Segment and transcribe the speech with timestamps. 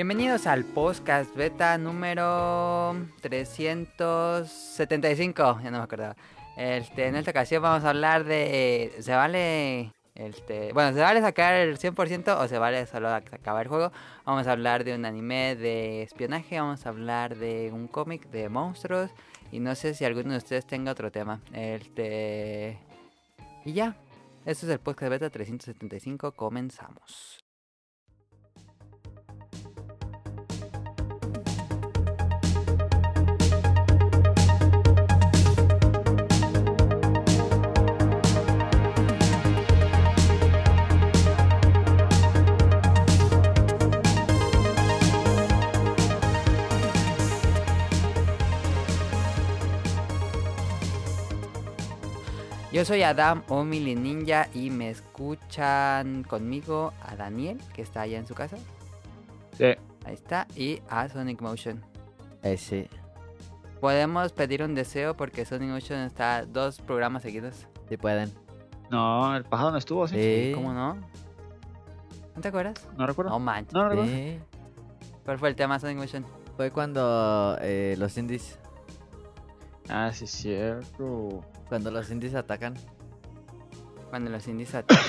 [0.00, 6.16] Bienvenidos al podcast beta número 375, ya no me acordaba.
[6.56, 8.94] Este, en esta ocasión vamos a hablar de...
[9.00, 13.68] ¿Se vale este, bueno, ¿se vale sacar el 100% o se vale solo acabar el
[13.68, 13.92] juego?
[14.24, 18.48] Vamos a hablar de un anime de espionaje, vamos a hablar de un cómic de
[18.48, 19.10] monstruos
[19.52, 21.42] y no sé si alguno de ustedes tenga otro tema.
[21.52, 22.78] Este...
[23.66, 23.96] Y ya,
[24.46, 27.39] este es el podcast beta 375, comenzamos.
[52.72, 58.28] Yo soy Adam Omili Ninja y me escuchan conmigo a Daniel, que está allá en
[58.28, 58.58] su casa.
[59.58, 59.74] Sí.
[60.04, 60.46] Ahí está.
[60.54, 61.82] Y a Sonic Motion.
[62.44, 62.86] Eh, sí.
[63.80, 67.66] Podemos pedir un deseo porque Sonic Motion está dos programas seguidos.
[67.88, 68.32] Sí pueden.
[68.88, 70.14] No, el pájaro no estuvo así.
[70.14, 70.52] Sí.
[70.54, 70.94] ¿Cómo no?
[70.94, 72.74] ¿No te acuerdas?
[72.96, 73.32] No recuerdo.
[73.32, 73.74] No manches.
[73.74, 74.12] No, no recuerdo.
[74.12, 74.38] Sí.
[75.24, 76.24] ¿Cuál fue el tema Sonic Motion?
[76.56, 78.60] Fue cuando eh, los indies.
[79.88, 81.42] Ah, sí, es cierto.
[81.70, 82.74] Cuando los indies atacan.
[84.10, 85.06] Cuando los indies atacan.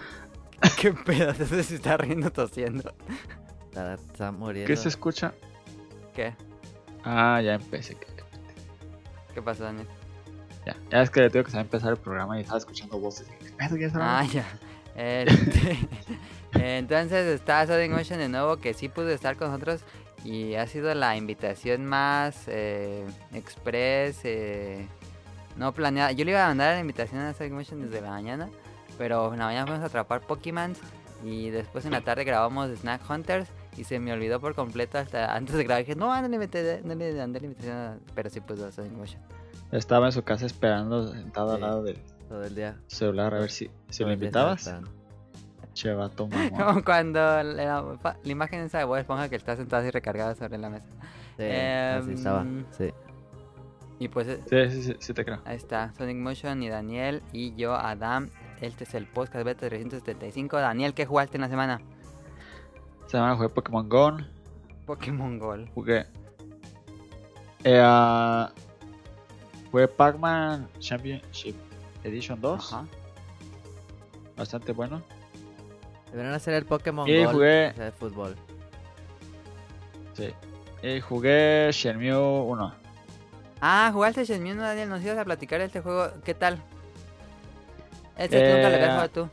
[0.80, 1.34] ¿Qué pedo?
[1.62, 2.94] Se está riendo tosiendo.
[3.64, 4.68] Está, está muriendo.
[4.68, 5.34] ¿Qué se escucha?
[6.14, 6.32] ¿Qué?
[7.04, 7.96] Ah, ya empecé.
[9.34, 9.88] ¿Qué pasó, Daniel?
[10.64, 13.28] Ya, ya es que tengo que saber empezar el programa y estaba escuchando voces.
[13.40, 13.76] ¿Qué pedo?
[13.76, 14.44] ¿Ya está Ah, ya.
[14.94, 15.78] Este,
[16.52, 19.82] entonces está Sonic Motion de nuevo que sí pudo estar con nosotros
[20.24, 24.86] y ha sido la invitación más eh, express, eh,
[25.60, 26.10] no planeada.
[26.12, 28.48] Yo le iba a mandar la invitación a Sonic Motion desde la mañana,
[28.98, 30.72] pero en la mañana fuimos a atrapar Pokémon
[31.24, 35.34] y después en la tarde grabamos Snack Hunters y se me olvidó por completo hasta
[35.34, 35.84] antes de grabar.
[35.84, 38.72] Dije, no, no le, metí- no le mandé la invitación, a- pero sí puso a
[38.72, 39.20] Sonic Motion.
[39.70, 41.98] Estaba en su casa esperando, sentado al lado del
[42.28, 42.76] Todo el día.
[42.88, 44.74] celular a ver si, si lo invitabas.
[45.74, 46.28] Che, vato.
[46.56, 50.58] Como cuando la, la imagen esa de Bob Esponja que está sentada así recargada sobre
[50.58, 50.86] la mesa.
[51.36, 52.44] Sí, Em, así estaba.
[52.76, 52.90] Sí.
[54.00, 55.40] Y pues eh, Sí, sí, sí, sí te creo.
[55.44, 58.28] ahí está, Sonic Motion y Daniel y yo, Adam.
[58.60, 60.56] Este es el podcast beta 375.
[60.58, 61.80] Daniel, ¿qué jugaste en la semana?
[63.02, 64.16] Esta semana jugué Pokémon Go.
[64.86, 65.70] Pokémon Gold.
[65.74, 66.06] Jugué.
[67.64, 68.50] Eh, ah,
[69.70, 71.54] jugué Pac-Man Championship
[72.02, 72.72] Edition 2.
[72.72, 72.86] Ajá.
[74.36, 75.02] Bastante bueno.
[76.10, 78.34] Deberían hacer el Pokémon Y Go jugué- de fútbol.
[80.14, 80.30] Sí.
[80.82, 82.74] Y jugué Shenmue 1.
[83.60, 84.88] Ah, jugaste Shenmue, ¿no, Daniel.
[84.88, 86.10] Nos ibas a platicar de este juego.
[86.24, 86.62] ¿Qué tal?
[88.16, 89.28] Este que nunca le habías Eh, jugado tú.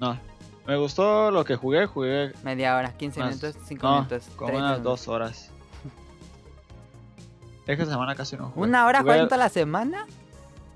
[0.00, 0.18] No.
[0.66, 1.86] Me gustó lo que jugué.
[1.86, 4.24] Jugué Media hora, 15 unas- minutos, 5 no, minutos.
[4.36, 5.00] como 30 unas minutos.
[5.00, 5.50] dos horas.
[7.66, 8.68] Esta semana casi no jugué.
[8.68, 10.06] ¿Una hora Jugué jugando toda la semana?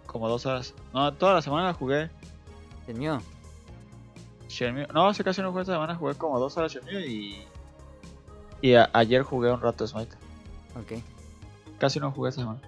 [0.06, 0.74] Como dos horas.
[0.92, 2.10] No, toda la semana jugué
[2.86, 3.18] Shenmue.
[4.48, 4.86] Shenmue.
[4.92, 5.94] No, sí, casi no jugué esta semana.
[5.94, 7.46] Jugué como dos horas Shenmue y...
[8.60, 10.14] Y a- ayer jugué un rato Smite.
[10.78, 11.02] Ok.
[11.82, 12.60] Casi no jugué esta semana.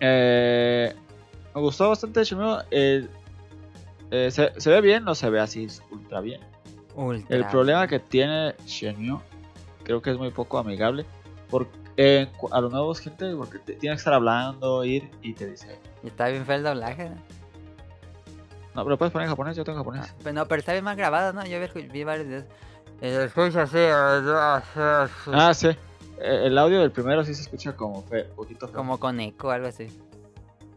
[0.00, 0.92] Eh,
[1.54, 2.64] me gustó bastante Shenmue.
[2.72, 3.06] eh,
[4.10, 6.40] eh, se, se ve bien, no se ve así ultra bien.
[6.96, 7.36] Ultra.
[7.36, 9.20] El problema que tiene Shenmue
[9.84, 11.06] creo que es muy poco amigable.
[11.48, 15.46] Porque eh, a los nuevos gente, porque te- tienes que estar hablando, ir y te
[15.46, 15.78] dice.
[16.02, 17.08] Y está bien feo el doblaje.
[18.74, 18.82] ¿no?
[18.82, 20.14] Pero puedes poner en japonés, yo tengo Ah, japonés.
[20.24, 21.46] pero no, pero está bien más grabado, ¿no?
[21.46, 22.42] Yo vi, vi varios.
[23.00, 25.68] Eh, así, eh, Ah, sí.
[26.20, 28.76] Eh, El audio del primero sí se escucha como fe, poquito feo.
[28.76, 29.88] como con eco, algo así.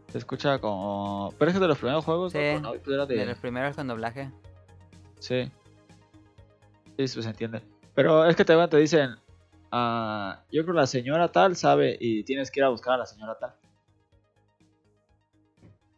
[0.08, 1.32] Se escucha como.
[1.38, 2.74] Pero es que de los primeros juegos, Sí, ¿no?
[2.74, 4.30] Era de- De los primeros con doblaje.
[5.20, 5.44] Sí.
[5.44, 5.52] Sí,
[6.96, 7.62] pues se entiende.
[7.94, 9.16] Pero es que te, te dicen.
[9.70, 12.98] ah, yo creo que la señora tal sabe y tienes que ir a buscar a
[12.98, 13.54] la señora tal.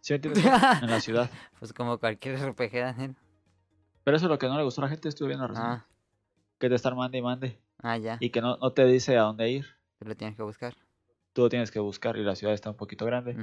[0.00, 0.44] ¿Sí me entiendes?
[0.82, 1.30] en la ciudad.
[1.58, 3.14] Pues como cualquier RPG, Daniel.
[4.02, 5.72] Pero eso es lo que no le gustó a la gente, estuve viendo la reseña.
[5.74, 5.86] Ah,
[6.58, 7.56] Que te están mande y mande.
[7.82, 8.16] Ah, ya.
[8.20, 9.66] Y que no, no te dice a dónde ir.
[9.98, 10.74] Tú lo tienes que buscar.
[11.32, 13.34] Tú lo tienes que buscar y la ciudad está un poquito grande.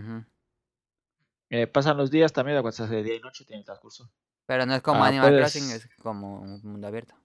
[1.50, 4.12] Eh, pasan los días también, de cuando de día y noche tiene el transcurso.
[4.46, 7.16] Pero no es como Ah, Animal puedes- Crossing, es como un mundo abierto.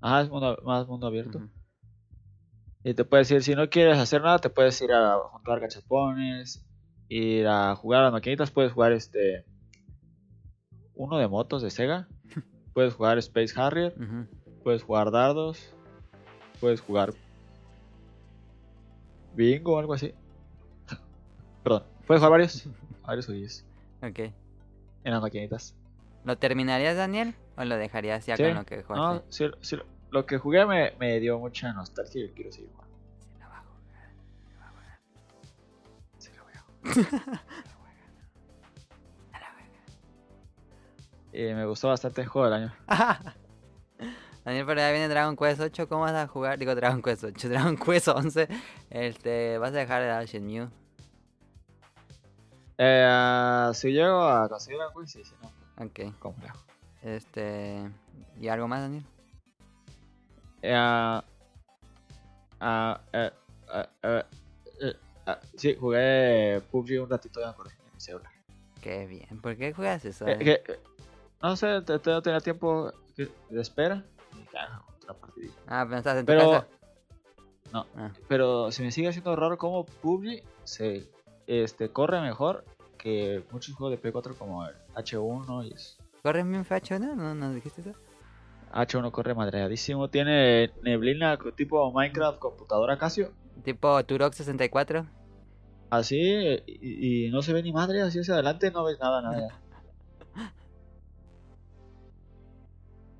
[0.00, 1.40] Ajá, es mundo- más mundo abierto.
[2.84, 6.66] Y te puedes ir, si no quieres hacer nada, te puedes ir a juntar gachapones,
[7.08, 9.44] ir a jugar a las maquinitas, puedes jugar este
[10.94, 12.08] uno de motos de Sega,
[12.74, 13.94] puedes jugar Space Harrier,
[14.64, 15.72] puedes jugar dardos,
[16.62, 17.12] puedes jugar
[19.34, 20.14] bingo o algo así.
[21.64, 22.68] Perdón, puedes jugar varios,
[23.04, 23.64] varios juegos
[24.00, 24.18] Ok.
[24.20, 25.74] en las maquinitas.
[26.24, 27.34] ¿Lo terminarías, Daniel?
[27.56, 29.24] ¿O lo dejarías ya Sí, con lo que No, jugaste?
[29.30, 29.76] sí, sí,
[30.10, 32.92] lo que jugué me, me dio mucha nostalgia y quiero seguir jugando.
[36.18, 37.40] Sí, lo voy a jugar.
[41.32, 42.72] Y me gustó bastante el juego del año.
[44.44, 46.58] Daniel, pero ya viene Dragon Quest 8, ¿cómo vas a jugar?
[46.58, 48.48] Digo Dragon Quest 8, Dragon Quest 11.
[48.90, 50.68] Este, vas a dejar de dar Shenmue.
[52.78, 56.18] Eh, si llego a conseguir algo, sí, si no, Ok.
[56.18, 56.58] complejo.
[57.02, 57.88] Este,
[58.40, 59.04] ¿y algo más, Daniel?
[60.62, 60.90] Eh,
[63.12, 63.30] eh,
[65.26, 68.32] ah, sí, jugué PUBG un ratito ya por en mi celular.
[68.80, 69.40] Qué bien.
[69.40, 70.26] ¿Por qué juegas eso?
[70.26, 70.38] Eh, eh?
[70.38, 70.80] que- eh,
[71.42, 71.66] no sé,
[72.06, 74.04] no tenía tiempo de espera.
[74.58, 75.54] Ah, otra partidita.
[75.66, 76.66] Ah, pero estás en tu Pero, casa.
[77.72, 78.10] no, Ah.
[78.28, 81.08] pero se me sigue haciendo raro cómo PUBG se
[81.46, 82.64] este, corre mejor
[82.98, 87.16] que muchos juegos de Play 4 como el H1 y es- ¿Corres bien facho, no?
[87.16, 87.92] ¿No nos dijiste eso?
[88.72, 90.08] H1 corre madreadísimo.
[90.08, 93.32] Tiene neblina tipo Minecraft, computadora Casio.
[93.64, 95.04] Tipo Turok 64.
[95.90, 96.16] Así
[96.66, 99.60] y, y no se ve ni madre, así hacia adelante no ves nada, nada.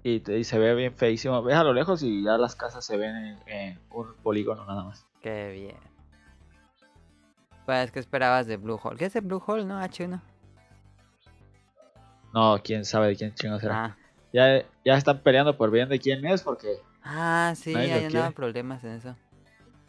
[0.04, 1.42] Y, te- y se ve bien feísimo.
[1.42, 4.82] Ves a lo lejos y ya las casas se ven en, en un polígono nada
[4.84, 5.06] más.
[5.20, 5.76] Qué bien.
[7.64, 8.96] Pues, ¿qué esperabas de Blue Hole?
[8.98, 9.80] ¿Qué es de Blue Hole, no?
[9.80, 10.20] H1.
[12.34, 13.84] No, quién sabe de quién chingo será.
[13.84, 13.96] Ah,
[14.32, 18.82] Ya, ya están peleando por bien de quién es, porque ah sí, ahí andaban problemas
[18.84, 19.14] en eso.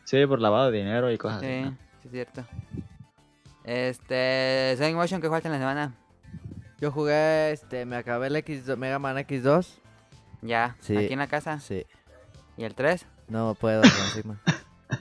[0.03, 1.61] sí, por lavado de dinero y cosas Sí, así.
[1.61, 1.71] ¿no?
[2.01, 2.45] sí es cierto.
[3.63, 5.95] Este, Sonic Motion, ¿qué falta en la semana?
[6.81, 9.79] Yo jugué, este, me acabé el X, Mega Man X2.
[10.43, 10.95] Ya, Sí.
[10.97, 11.59] aquí en la casa.
[11.59, 11.85] Sí.
[12.57, 13.05] ¿Y el 3?
[13.29, 14.37] No puedo encima.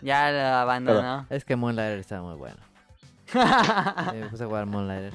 [0.00, 1.26] Ya lo abandonó.
[1.30, 2.56] Es que Moonlighter está muy bueno.
[4.12, 5.12] Me puse a jugar Moonlighter.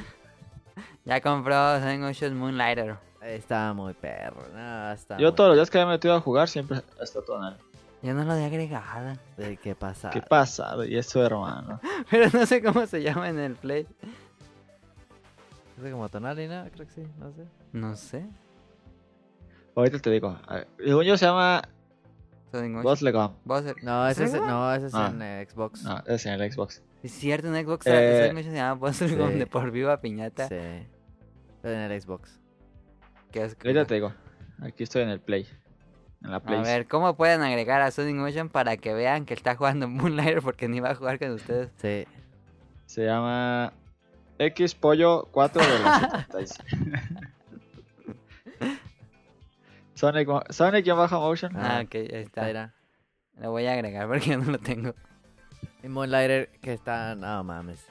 [1.05, 2.95] ya compró Motion Moonlighter.
[3.21, 4.43] Estaba muy perro.
[4.53, 7.21] No, está Yo muy- todos los días que me he metido a jugar siempre está
[7.21, 7.59] todo en él.
[8.03, 9.17] Yo no lo he agregado.
[9.39, 10.11] Eh, ¿Qué pasa?
[10.11, 10.75] ¿Qué pasa?
[10.87, 11.79] Y es su hermano.
[12.11, 13.87] Pero no sé cómo se llama en el play.
[15.83, 16.63] Es como Tonali, ¿no?
[16.71, 17.45] Creo que sí, no sé.
[17.73, 18.25] No sé.
[19.77, 20.35] Ahorita te digo.
[20.83, 21.61] Según yo se llama
[22.51, 23.33] Legom.
[23.45, 23.75] Bowser.
[23.83, 25.11] No, ese es, no, ese es Ah.
[25.13, 25.83] en eh, Xbox.
[25.83, 26.81] No, es en el Xbox.
[27.03, 29.15] Es cierto, en Xbox Eh, Sonic Motion se llama Bowser sí.
[29.15, 30.47] Gum de por viva piñata.
[30.47, 30.55] Sí.
[31.61, 32.39] Pero en el Xbox.
[33.31, 33.69] Qué oscuro.
[33.69, 34.13] Ahorita te digo.
[34.63, 35.47] Aquí estoy en el Play.
[36.23, 36.57] En la Play.
[36.57, 40.41] A ver, ¿cómo pueden agregar a Sonic Motion para que vean que está jugando Moonlighter
[40.41, 41.69] porque ni va a jugar con ustedes?
[41.79, 42.07] Sí.
[42.87, 43.73] Se llama
[44.39, 46.63] X Pollo 4 de 76.
[49.97, 51.51] Sonic, Mo- Sonic y baja motion.
[51.55, 52.43] Ah, Ah, ok, ahí está.
[52.45, 52.73] Mira.
[53.39, 54.93] Lo voy a agregar porque yo no lo tengo.
[55.83, 57.15] Y Moonlighter que está...
[57.15, 57.83] No mames.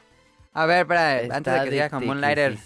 [0.53, 2.57] A ver, espera, Está antes de que sigas con Moonlighter,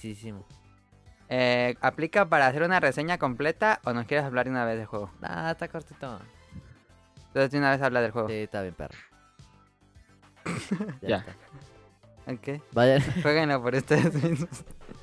[1.28, 4.86] eh, ¿aplica para hacer una reseña completa o nos quieres hablar de una vez del
[4.86, 5.10] juego?
[5.22, 6.20] Ah, está cortito.
[7.28, 8.28] Entonces de una vez habla del juego.
[8.28, 8.96] Sí, está bien, perro.
[11.02, 11.16] Ya.
[11.18, 11.34] está.
[12.32, 13.00] Ok, Vayan.
[13.22, 14.48] jueguenlo por ustedes mismos.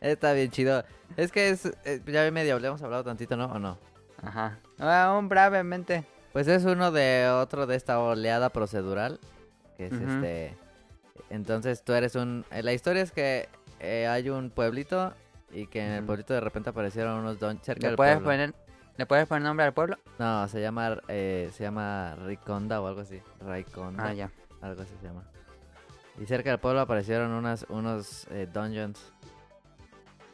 [0.00, 0.84] Está bien chido.
[1.16, 3.46] Es que es, eh, ya medio le hemos hablado tantito, ¿no?
[3.46, 3.78] ¿O no?
[4.22, 4.58] Ajá.
[4.78, 6.04] Ah, un brevemente.
[6.32, 9.18] Pues es uno de otro de esta oleada procedural.
[9.76, 10.56] Que es este.
[11.30, 12.44] Entonces tú eres un.
[12.50, 13.48] eh, La historia es que
[13.80, 15.12] eh, hay un pueblito
[15.50, 18.30] y que en el pueblito de repente aparecieron unos don cerca ¿Le del puedes, pueblo.
[18.30, 18.54] poner,
[18.96, 19.98] ¿Le puedes poner nombre al pueblo?
[20.18, 23.20] No, se llama eh, se llama Riconda o algo así.
[23.40, 24.04] Raikonda.
[24.08, 24.30] Ah, ya.
[24.60, 25.22] Algo así se llama.
[26.20, 29.12] Y cerca del pueblo aparecieron unas, unos eh, dungeons.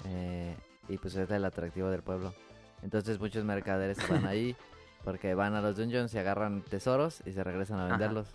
[0.07, 0.57] Eh,
[0.89, 2.35] y pues es el atractivo del pueblo.
[2.83, 4.57] Entonces muchos mercaderes van ahí
[5.05, 8.29] porque van a los dungeons y agarran tesoros y se regresan a venderlos.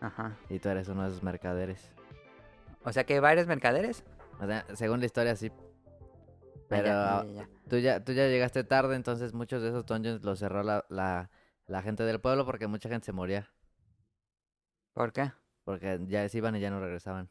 [0.00, 0.36] Ajá.
[0.48, 1.90] Y tú eres uno de esos mercaderes.
[2.84, 4.04] O sea que hay varios mercaderes.
[4.40, 5.50] O sea, según la historia sí.
[5.50, 7.48] Ah, Pero ya, ah, ya, ya.
[7.68, 11.30] tú ya, tú ya llegaste tarde, entonces muchos de esos dungeons los cerró la, la,
[11.66, 13.50] la gente del pueblo porque mucha gente se moría.
[14.92, 15.32] ¿Por qué?
[15.64, 17.28] Porque ya se iban y ya no regresaban.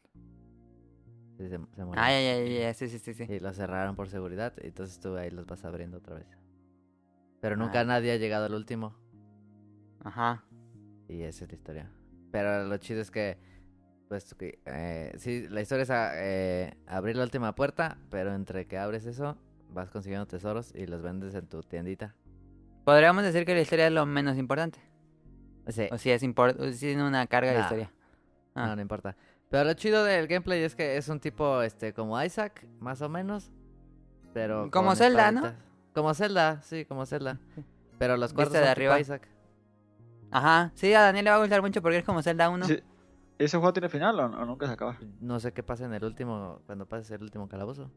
[1.36, 1.58] Se, se.
[1.96, 3.24] Ah, ya, ya, ya, sí, sí, sí, sí.
[3.28, 4.52] Y los cerraron por seguridad.
[4.58, 6.26] Entonces tú ahí los vas abriendo otra vez.
[7.40, 7.84] Pero nunca Ah.
[7.84, 8.94] nadie ha llegado al último.
[10.02, 10.44] Ajá.
[11.08, 11.90] Y esa es la historia.
[12.30, 13.38] Pero lo chido es que,
[14.08, 18.66] pues, que, eh, sí, la historia es a- eh, abrir la última puerta, pero entre
[18.66, 19.36] que abres eso,
[19.70, 22.14] vas consiguiendo tesoros y los vendes en tu tiendita.
[22.84, 24.78] Podríamos decir que la historia es lo menos importante.
[25.68, 27.90] Sí, O si es impor- o si tiene una carga de historia.
[28.54, 28.68] Ah.
[28.68, 29.16] no, no importa.
[29.50, 33.08] Pero lo chido del gameplay es que es un tipo, este, como Isaac, más o
[33.08, 33.50] menos.
[34.32, 35.52] Pero Como Zelda, ¿no?
[35.94, 37.38] Como Zelda, sí, como Zelda.
[37.98, 38.98] Pero los cuartos de arriba.
[38.98, 39.28] Isaac.
[40.32, 40.72] Ajá.
[40.74, 42.66] Sí, a Daniel le va a gustar mucho porque es como Zelda 1.
[42.66, 42.80] Sí.
[43.38, 44.98] ¿Ese juego tiene final o, o nunca se acaba?
[45.20, 47.90] No sé qué pasa en el último, cuando pases el último calabozo.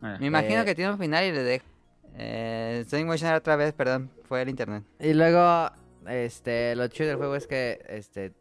[0.00, 1.64] Ah, Me imagino Eh, que tiene un final y le deja.
[2.14, 4.84] Eh, Sonic Motion otra vez, perdón, fue el internet.
[5.00, 5.70] Y luego,
[6.06, 8.32] este, lo chido del juego es que, este,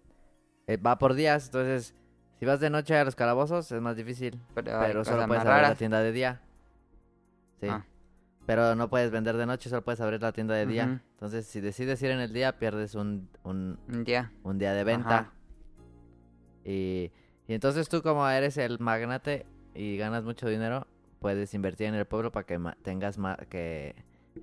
[0.68, 1.96] eh, va por días, entonces,
[2.40, 5.76] si vas de noche a los calabozos es más difícil, Pero, solo puedes abrir la
[5.76, 6.42] tienda de día.
[7.60, 7.68] Sí.
[7.70, 7.86] Ah.
[8.46, 11.02] Pero no puedes vender de noche, solo puedes abrir la tienda de día.
[11.12, 14.32] Entonces, si decides ir en el día, pierdes un, un, Un día.
[14.44, 15.34] un día de venta.
[16.64, 17.12] Y,
[17.48, 20.88] y entonces tú como eres el magnate y ganas mucho dinero,
[21.20, 23.96] puedes invertir en el pueblo para que tengas más, que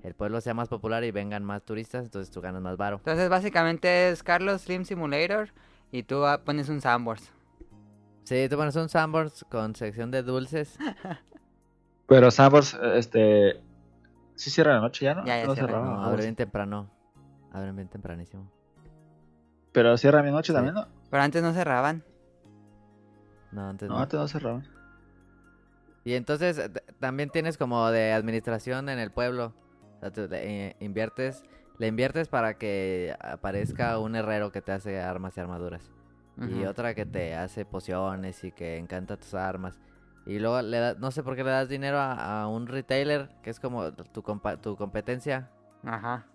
[0.03, 2.97] el pueblo sea más popular y vengan más turistas, entonces tú ganas más varo.
[2.97, 5.49] Entonces, básicamente es Carlos Slim Simulator
[5.95, 7.31] y tú ah, pones un Sandbox.
[8.23, 10.77] Sí, tú pones un Sanborns con sección de dulces.
[12.07, 13.61] Pero Sandbox, este.
[14.35, 15.25] ¿Sí cierra la noche ya, no?
[15.25, 15.79] Ya, ya no cierra.
[15.79, 16.21] No, así.
[16.23, 16.89] bien temprano.
[17.53, 18.51] Abren bien tempranísimo.
[19.71, 20.53] Pero cierra mi noche Sí.
[20.53, 20.85] también, ¿no?
[21.09, 22.03] Pero antes no cerraban.
[23.53, 24.01] No, antes No, no.
[24.01, 24.67] antes no cerraban.
[26.03, 29.53] Y entonces eh, también tienes como de administración en el pueblo.
[29.95, 31.43] O sea, tú eh, inviertes,
[31.77, 35.91] le inviertes para que aparezca un herrero que te hace armas y armaduras.
[36.37, 39.79] Y otra que te hace pociones y que encanta tus armas.
[40.25, 43.29] Y luego le da- no sé por qué le das dinero a, a un retailer
[43.41, 45.49] que es como tu, compa- tu competencia.
[45.83, 46.25] Ajá.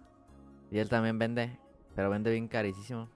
[0.71, 1.59] Y él también vende,
[1.95, 3.09] pero vende bien carísimo.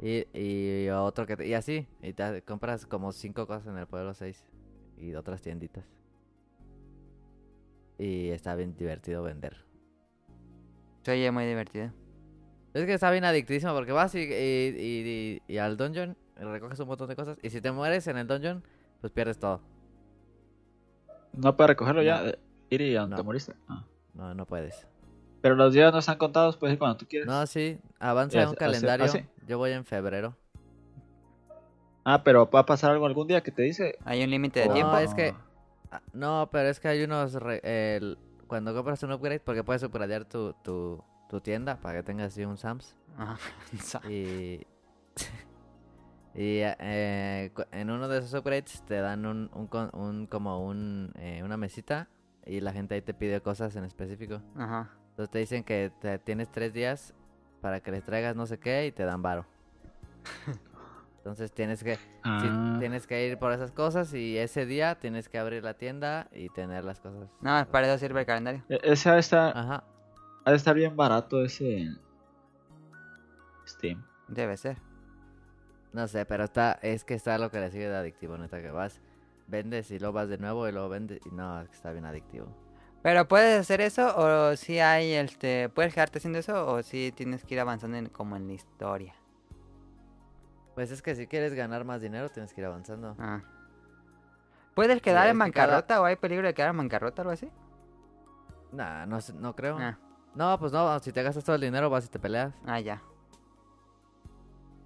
[0.00, 3.86] Y, y otro que te- y así, y te compras como cinco cosas en el
[3.86, 4.44] pueblo 6
[4.98, 5.84] y otras tienditas.
[7.98, 9.56] Y está bien divertido vender.
[11.06, 11.92] Se oye muy divertido.
[12.74, 16.80] Es que está bien adictísimo porque vas y, y, y- y- y al dungeon recoges
[16.80, 17.38] un montón de cosas.
[17.44, 18.64] Y si te mueres en el dungeon,
[19.00, 19.60] pues pierdes todo.
[21.32, 22.22] No puedes recogerlo ya.
[22.22, 22.28] No.
[22.30, 22.38] eh,
[22.70, 23.16] Ir y donde No.
[23.18, 23.52] te moriste.
[23.68, 23.84] Ah.
[24.14, 24.84] No, no puedes.
[25.42, 27.28] Pero los días no están contados, puedes ir cuando tú quieras.
[27.28, 29.04] No, sí, avanza un calendario.
[29.06, 29.24] así.
[29.46, 30.34] Yo voy en febrero.
[32.04, 33.96] Ah, pero va a pasar algo algún día que te dice.
[34.04, 34.72] Hay un límite de Oh.
[34.74, 34.90] tiempo.
[34.92, 35.34] No, es que
[35.92, 37.34] Ah, No, pero es que hay unos...
[37.34, 42.02] re- el- cuando compras un upgrade, porque puedes upgradear tu, tu, tu tienda para que
[42.04, 42.96] tengas así un Sams.
[43.18, 43.38] Ajá.
[44.08, 44.66] Y...
[46.34, 51.42] y eh, en uno de esos upgrades te dan un, un, un- como un, eh,
[51.42, 52.08] una mesita
[52.44, 54.40] y la gente ahí te pide cosas en específico.
[54.56, 54.90] Ajá.
[55.10, 57.14] Entonces te dicen que te- tienes tres días
[57.62, 59.46] para que les traigas no sé qué y te dan varo.
[61.26, 61.96] Entonces tienes que...
[61.96, 65.74] Sí, Ah, tienes que ir por esas cosas y ese día tienes que abrir la
[65.74, 67.28] tienda y tener las cosas.
[67.40, 68.62] No, para eso sirve el calendario.
[68.68, 69.82] e- Ese ha de estar, Ajá.
[70.44, 71.88] ha de estar bien barato ese
[73.66, 74.04] Steam.
[74.28, 74.76] Debe ser.
[75.92, 78.70] No sé, pero está, es que está lo que le sigue de adictivo, neta, que
[78.70, 79.00] vas,
[79.48, 82.04] vendes y luego vas de nuevo y luego vendes y no, es que está bien
[82.04, 82.46] adictivo.
[83.02, 87.44] Pero puedes hacer eso o si hay este, puedes quedarte haciendo eso o si tienes
[87.44, 89.14] que ir avanzando en- como en la historia.
[90.76, 93.16] Pues es que si quieres ganar más dinero tienes que ir avanzando.
[93.18, 93.40] Ah.
[94.74, 97.50] ¿Puedes quedar en cada- bancarrota o hay peligro de quedar en bancarrota o algo así?
[98.72, 99.76] Nah, no, no creo.
[99.80, 99.98] Ah,
[100.34, 102.54] No, pues no, si te gastas todo el dinero vas y te peleas.
[102.66, 103.02] ah, ya.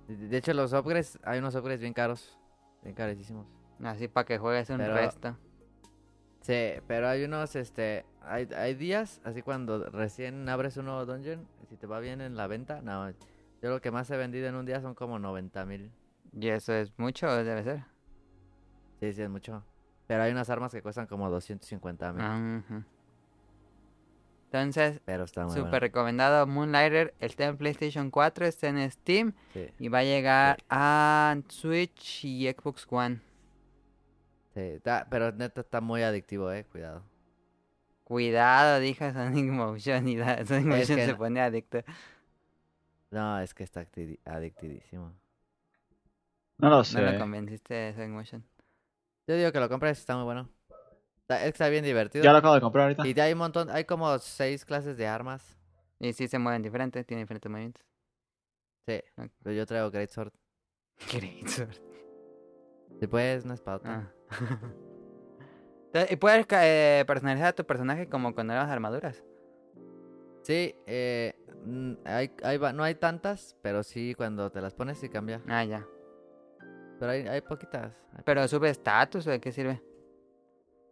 [0.09, 2.39] De de hecho, los upgrades, hay unos upgrades bien caros,
[2.83, 3.47] bien carísimos.
[3.83, 5.37] Así para que juegues un Pero- resto.
[6.43, 11.47] Sí, pero hay unos, este, hay, hay días, así cuando recién abres un nuevo dungeon,
[11.69, 13.13] si te va bien en la venta, no,
[13.63, 15.91] yo lo que más he vendido en un día son como 90 mil.
[16.33, 17.85] ¿Y eso es mucho debe ser?
[19.01, 19.65] Sí, sí, es mucho.
[20.07, 22.25] Pero hay unas armas que cuestan como 250 mil.
[22.59, 22.85] Ujú.
[24.47, 25.79] Entonces, Pero está muy súper bueno.
[25.81, 27.15] recomendado Moonlighter.
[27.21, 32.49] Está en PlayStation 4, está en Steam Sí, y va a llegar a Switch y
[32.51, 33.21] Xbox One.
[34.55, 37.05] sí, está- pero neta está muy adictivo, eh, cuidado.
[38.03, 41.79] Cuidado, dijo Sonic Motion y da- Sonic Es Motion que se no- pone adicto.
[43.11, 43.87] No, es que está
[44.25, 45.13] adictidísimo.
[46.59, 47.01] No lo No sé.
[47.01, 48.45] lo convenciste Sonic Motion.
[49.27, 50.49] Yo digo que lo compres, está muy bueno.
[51.23, 52.25] Está, es que está bien divertido.
[52.25, 53.07] ya lo acabo de comprar ahorita.
[53.07, 55.57] Y hay un montón, hay como seis clases de armas.
[55.99, 57.85] Y sí se mueven diferentes, tienen diferentes movimientos.
[58.87, 59.01] Sí,
[59.43, 60.33] pero yo traigo Great Sword.
[61.13, 61.77] Great Sword.
[62.99, 63.81] Si puedes, una espada.
[63.85, 64.13] Ah.
[66.09, 69.25] Y puedes eh, personalizar a tu personaje como con nuevas armaduras.
[70.51, 71.33] Sí, eh,
[72.05, 75.41] hay, hay, no hay tantas, pero sí cuando te las pones sí cambia.
[75.47, 75.87] Ah, ya.
[76.99, 77.93] Pero hay, hay poquitas.
[78.25, 79.81] Pero sube estatus o de qué sirve.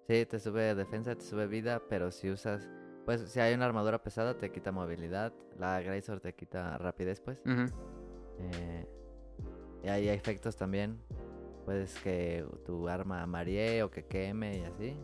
[0.07, 2.69] Sí, te sube defensa, te sube vida, pero si usas...
[3.05, 5.33] Pues si hay una armadura pesada te quita movilidad.
[5.59, 7.43] La Great Sword te quita rapidez, pues.
[8.39, 8.87] Eh,
[9.83, 11.01] y hay efectos también.
[11.65, 14.97] Puedes que tu arma maree o que queme y así.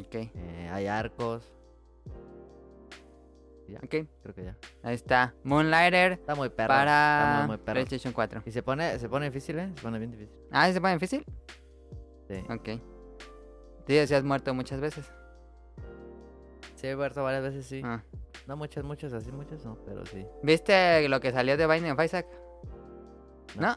[0.00, 0.14] Ok.
[0.14, 1.57] Eh, hay arcos.
[3.68, 4.06] Ya, Ok.
[4.22, 4.56] creo que ya.
[4.82, 5.34] Ahí está.
[5.44, 6.68] Moonlighter Está muy perro.
[6.68, 7.74] para muy, muy perro.
[7.74, 8.42] PlayStation 4.
[8.46, 9.72] Y se pone, se pone difícil, ¿eh?
[9.76, 10.34] Se pone bien difícil.
[10.50, 11.24] Ah, ¿sí ¿se pone difícil?
[12.28, 12.44] Sí.
[12.48, 12.80] Ok.
[13.86, 15.10] Tú ya has muerto muchas veces.
[16.76, 17.82] Sí, he muerto varias veces, sí.
[17.84, 18.02] Ah.
[18.46, 20.24] No muchas, muchas, así muchas no, pero sí.
[20.42, 22.26] ¿Viste lo que salió de Binding of Isaac?
[23.56, 23.68] No.
[23.68, 23.76] ¿No?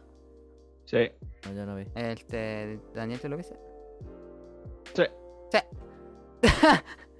[0.85, 1.11] Sí.
[1.45, 1.85] No, yo no vi.
[1.95, 3.55] Este, Daniel, ¿tú lo viste?
[4.93, 5.03] Sí.
[5.51, 5.59] Sí.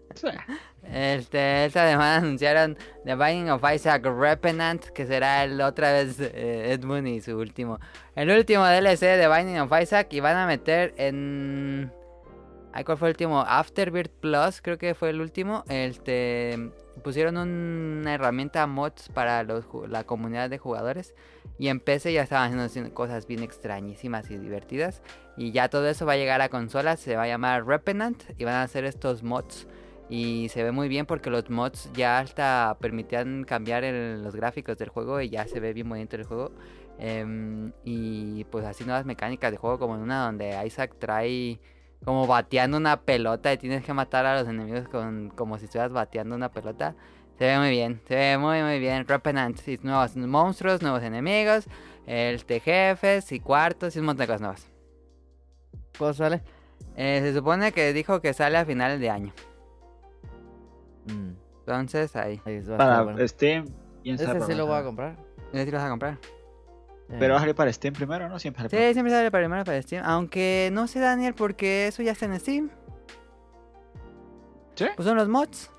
[0.83, 6.73] Este, esta semana anunciaron The Binding of Isaac Repenant, que será el otra vez eh,
[6.73, 7.79] Edmund y su último.
[8.15, 11.91] El último DLC de Binding of Isaac y van a meter en...
[12.85, 13.41] ¿Cuál fue el último?
[13.41, 15.65] Afterbirth Plus, creo que fue el último.
[15.67, 16.71] Este,
[17.03, 21.13] pusieron una herramienta mods para la comunidad de jugadores.
[21.59, 25.01] Y en PC ya estaban haciendo cosas bien extrañísimas y divertidas.
[25.35, 26.99] Y ya todo eso va a llegar a consolas.
[27.01, 28.23] Se va a llamar Repenant.
[28.37, 29.67] Y van a hacer estos mods.
[30.11, 34.77] Y se ve muy bien porque los mods ya hasta permitían cambiar el- los gráficos
[34.77, 35.21] del juego.
[35.21, 36.51] Y ya se ve bien bonito el juego.
[36.99, 39.79] Em, y pues así nuevas mecánicas de juego.
[39.79, 41.61] Como en una donde Isaac trae
[42.03, 43.53] como bateando una pelota.
[43.53, 46.93] Y tienes que matar a los enemigos con, como si estuvieras bateando una pelota.
[47.37, 49.07] Se ve muy bien, se ve muy muy bien.
[49.07, 51.67] Repenant, y nuevos monstruos, nuevos enemigos,
[52.05, 54.67] este jefes y cuartos y un montón de cosas nuevas.
[55.97, 56.41] ¿Cuándo sale?
[56.97, 59.33] Eh, se supone que dijo que sale a finales de año.
[61.05, 62.41] Mm, Entonces ahí.
[62.45, 63.27] ahí va a estar Para bueno.
[63.27, 63.65] Steam.
[64.03, 65.15] quién sabe Ese para sí lo voy a comprar.
[65.53, 66.17] ¿Ya te lo vas a comprar?
[67.19, 68.39] Pero va a Eh, salir para Steam primero, ¿no?
[68.39, 70.03] Siempre sale Sí, para- siempre sale primero para Steam.
[70.05, 72.69] Aunque no sé, Daniel, porque eso ya está en Steam.
[74.75, 74.85] ¿Sí?
[74.95, 75.69] Pues son los mods.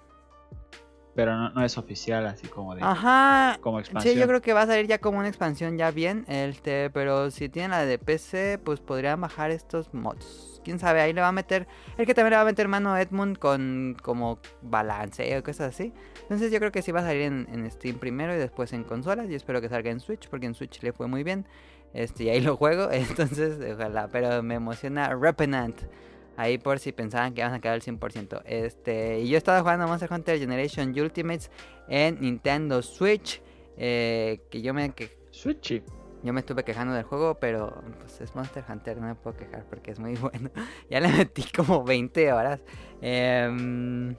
[1.15, 2.83] Pero no, no es oficial, así como de...
[2.83, 3.59] Ajá.
[3.61, 4.15] Como expansión.
[4.15, 6.25] Sí, yo creo que va a salir ya como una expansión ya bien.
[6.29, 10.52] Este, pero si tienen la de PC, pues podrían bajar estos mods.
[10.65, 11.67] Quién sabe, ahí le va a meter.
[11.97, 15.75] El que también le va a meter mano a Edmund con como balanceo y cosas
[15.75, 15.93] así.
[16.23, 19.29] Entonces yo creo que sí va a salir en, Steam primero y después en consolas.
[19.31, 21.47] Y espero que salga en Switch, porque en Switch le fue muy bien.
[21.95, 22.89] Este, y ahí lo juego.
[22.93, 24.09] Entonces, ojalá.
[24.09, 25.81] Pero me emociona Repenant.
[26.37, 28.43] Ahí por si pensaban que iban a quedar al 100%.
[28.47, 31.51] Este, y yo he estado jugando Monster Hunter Generation Ultimates
[31.89, 33.43] en Nintendo Switch.
[33.77, 35.83] eh, que yo me, que, Switchy.
[36.23, 39.65] Yo me estuve quejando del juego, pero pues es Monster Hunter, no me puedo quejar
[39.69, 40.51] porque es muy bueno.
[40.91, 42.61] ya le metí como 20 horas.
[43.01, 44.15] Em,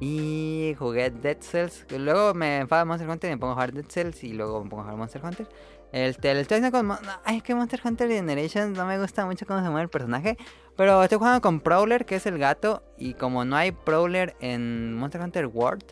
[0.00, 1.86] y jugué Dead Cells.
[1.96, 4.24] Luego me enfada Monster Hunter y me pongo a jugar Dead Cells.
[4.24, 5.48] Y luego me pongo a jugar Monster Hunter.
[5.92, 6.92] Este, le estoy con.
[7.24, 10.38] Ay, es que Monster Hunter Generations no me gusta mucho cómo se mueve el personaje.
[10.76, 12.82] Pero estoy jugando con Prowler, que es el gato.
[12.96, 15.84] Y como no hay Prowler en Monster Hunter World,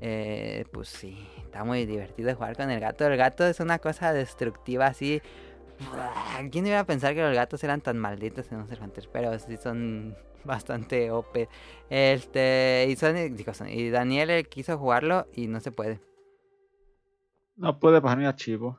[0.00, 3.06] eh, pues sí, está muy divertido jugar con el gato.
[3.06, 5.20] El gato es una cosa destructiva así.
[6.50, 9.06] ¿Quién iba a pensar que los gatos eran tan malditos en Monster Hunter?
[9.12, 11.46] Pero sí son bastante OP.
[11.90, 13.16] Este, y, son,
[13.68, 16.00] y Daniel quiso jugarlo y no se puede.
[17.56, 18.78] No puede bajar mi archivo.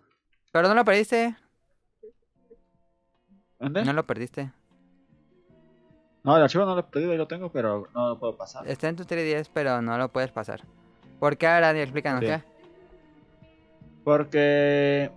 [0.52, 1.36] Pero no lo perdiste.
[3.60, 3.86] ¿Dónde?
[3.86, 4.52] No lo perdiste.
[6.24, 8.68] No, el archivo no lo he perdido, yo lo tengo, pero no lo puedo pasar.
[8.68, 10.64] Está en tu 3DS, pero no lo puedes pasar.
[11.20, 11.84] ¿Por qué ahora, Daniel?
[11.84, 12.26] Explícanos Sí.
[12.28, 12.53] qué.
[14.04, 15.12] Porque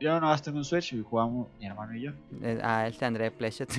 [0.00, 2.12] yo no tengo un Switch y jugamos mi hermano y yo.
[2.42, 3.70] Eh, Ah, este André Pleshet.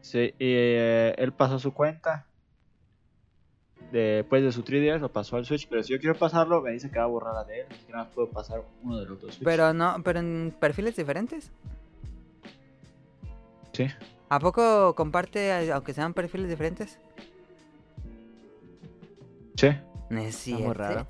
[0.00, 2.26] Sí, y eh, él pasó su cuenta.
[3.90, 6.90] Después de su 3DS lo pasó al Switch, pero si yo quiero pasarlo, me dice
[6.90, 7.66] que va borrada de él.
[7.70, 9.44] Así que nada más puedo pasar uno de los dos Switch.
[9.44, 11.50] pero no, pero en perfiles diferentes.
[13.72, 13.86] Sí.
[14.28, 16.98] ¿A poco comparte, aunque sean perfiles diferentes?
[19.56, 19.68] Sí.
[20.10, 20.74] No es muy cierto.
[20.74, 21.06] raro.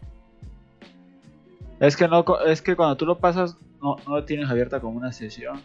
[1.86, 4.80] Es que no, co- es que cuando tú lo pasas, no, no lo tienes abierta
[4.80, 5.60] como una sesión.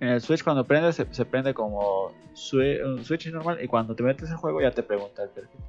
[0.00, 4.02] En el Switch cuando prendes se, se prende como un Switch normal y cuando te
[4.02, 5.60] metes al juego ya te pregunta el perfil.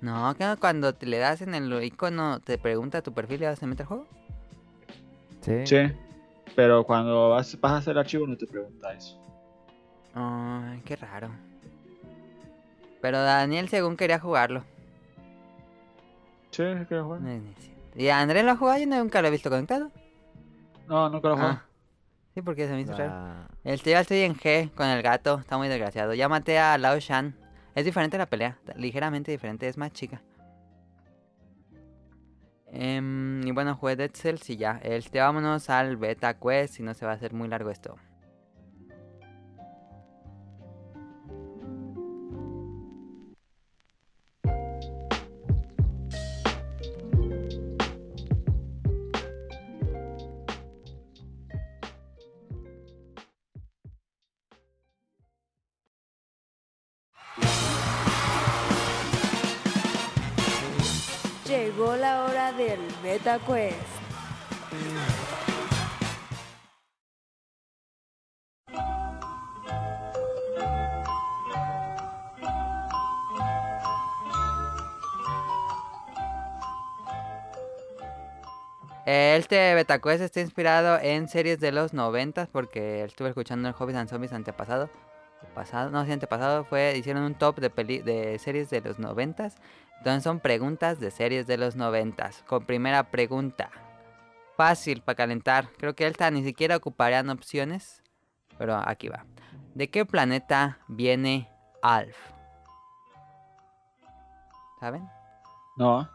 [0.00, 3.56] No, que cuando te le das en el icono te pregunta tu perfil y ya
[3.56, 4.06] se mete al juego.
[5.40, 5.66] Sí.
[5.66, 5.76] Sí.
[6.54, 9.18] Pero cuando vas, pasas el archivo no te pregunta eso.
[10.14, 11.30] Ay, qué raro.
[13.00, 14.64] Pero Daniel según quería jugarlo.
[16.56, 16.62] Sí.
[16.62, 17.76] No es cierto.
[17.94, 18.78] ¿Y André lo ha jugado?
[18.78, 19.90] Yo nunca lo he visto conectado.
[20.88, 21.50] No, nunca lo juego.
[21.50, 21.64] Ah,
[22.34, 23.12] sí, porque se me hizo raro.
[23.12, 26.14] Ah, El tío estoy en G con el gato, está muy desgraciado.
[26.14, 27.36] Ya maté a Lao Shan.
[27.74, 30.22] Es diferente la pelea, ligeramente diferente, es más chica.
[32.68, 34.80] Em, y bueno, jugué Dead Cells y ya.
[34.82, 37.96] Este, vámonos al Beta Quest, si no se va a hacer muy largo esto.
[63.16, 63.76] Beta Quest.
[79.06, 84.10] Este Betacuest está inspirado en series de los 90 porque estuve escuchando el Hobbits and
[84.10, 84.90] Zombies antepasado.
[85.54, 89.52] Pasado, no, sí, antepasado fue, hicieron un top de, de series de los 90
[89.98, 93.70] entonces son preguntas de series de los 90 Con primera pregunta.
[94.56, 95.68] Fácil para calentar.
[95.78, 98.02] Creo que esta ni siquiera ocuparían opciones.
[98.58, 99.26] Pero aquí va.
[99.74, 101.50] ¿De qué planeta viene
[101.82, 102.16] Alf?
[104.80, 105.06] ¿Saben?
[105.76, 106.08] No.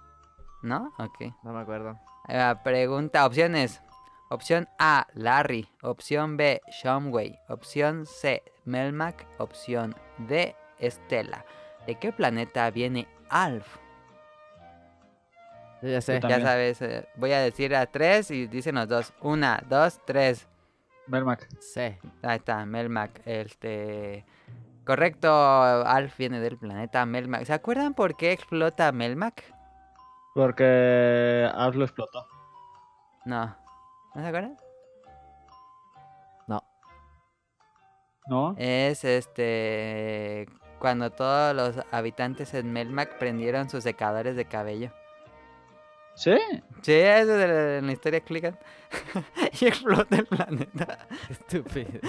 [0.64, 0.94] ¿No?
[0.98, 1.34] Ok.
[1.44, 2.00] No me acuerdo.
[2.28, 3.82] Eh, pregunta, opciones.
[4.30, 5.70] Opción A, Larry.
[5.82, 7.38] Opción B, Shumway.
[7.50, 9.28] Opción C, Melmac.
[9.40, 11.46] Opción D, Estela.
[11.86, 13.78] ¿De qué planeta viene Alf?
[15.82, 16.20] Yo ya sé.
[16.20, 19.14] Ya sabes, eh, voy a decir a tres y dicen los dos.
[19.22, 20.48] Una, dos, tres.
[21.08, 21.48] Melmac.
[21.60, 22.00] sé.
[22.22, 23.22] Ahí está, Melmac.
[23.26, 24.26] Este.
[24.86, 27.46] Correcto, Alf viene del planeta Melmac.
[27.46, 29.44] ¿Se acuerdan por qué explota Melmac?
[30.36, 32.28] Porque Alf lo explotó.
[33.26, 33.56] No.
[34.14, 34.58] ¿No se acuerdan?
[36.48, 36.64] No.
[38.28, 38.56] ¿No?
[38.58, 40.48] Es este.
[40.82, 44.92] Cuando todos los habitantes en Melmac prendieron sus secadores de cabello.
[46.16, 46.36] ¿Sí?
[46.82, 48.58] Sí, eso de la, en la historia explican.
[49.62, 50.98] y explota el planeta.
[51.30, 52.00] Estúpido.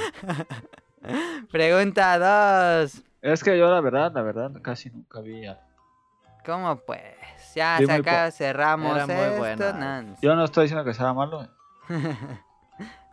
[1.50, 3.02] Pregunta 2.
[3.20, 5.60] Es que yo la verdad, la verdad, casi nunca vi a...
[6.42, 7.02] ¿Cómo pues?
[7.54, 9.74] Ya muy acaba, cerramos Era muy esto.
[9.74, 11.46] no, Yo no estoy diciendo que sea malo.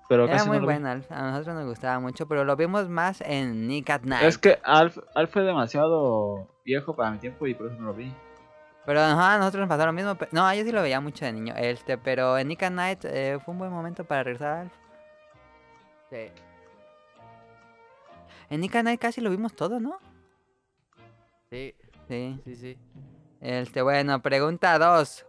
[0.09, 1.09] Pero Era casi muy no bueno, Alf.
[1.11, 4.23] A nosotros nos gustaba mucho, pero lo vimos más en Nick at Night.
[4.23, 7.93] Es que Alf, Alf fue demasiado viejo para mi tiempo y por eso no lo
[7.93, 8.11] vi.
[8.87, 10.17] Pero ajá, a nosotros nos pasó lo mismo.
[10.31, 11.53] No, yo sí lo veía mucho de niño.
[11.55, 14.73] Este, pero en Nick at Night eh, fue un buen momento para regresar a Alf.
[16.09, 16.31] Sí.
[18.49, 19.99] En Nick at Night casi lo vimos todo, ¿no?
[21.51, 21.75] Sí,
[22.07, 22.41] Sí.
[22.43, 22.77] sí, sí.
[23.41, 25.25] Este, bueno, pregunta 2.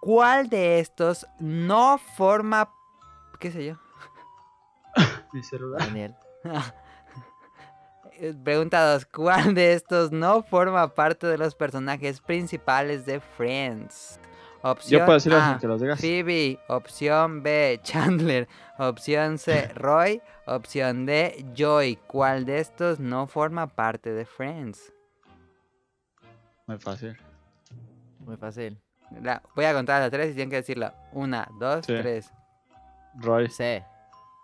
[0.00, 2.70] ¿Cuál de estos no forma
[3.44, 3.74] qué sé yo?
[5.34, 5.80] Mi celular.
[5.80, 6.14] Daniel.
[8.20, 9.06] Eh, Pregunta 2.
[9.06, 14.20] ¿Cuál de estos no forma parte de los personajes principales de Friends?
[14.62, 16.00] Opción Yo puedo decir A, que los digas.
[16.00, 16.60] Phoebe.
[16.68, 18.46] Opción B, Chandler.
[18.78, 20.22] Opción C, Roy.
[20.46, 21.98] Opción D, Joy.
[22.06, 24.92] ¿Cuál de estos no forma parte de Friends?
[26.68, 27.16] Muy fácil.
[28.20, 28.78] Muy fácil.
[29.56, 30.94] Voy a contar a la 3 y tienen que decirla.
[31.10, 32.32] 1, 2, 3.
[33.16, 33.48] Roy.
[33.50, 33.84] Sé.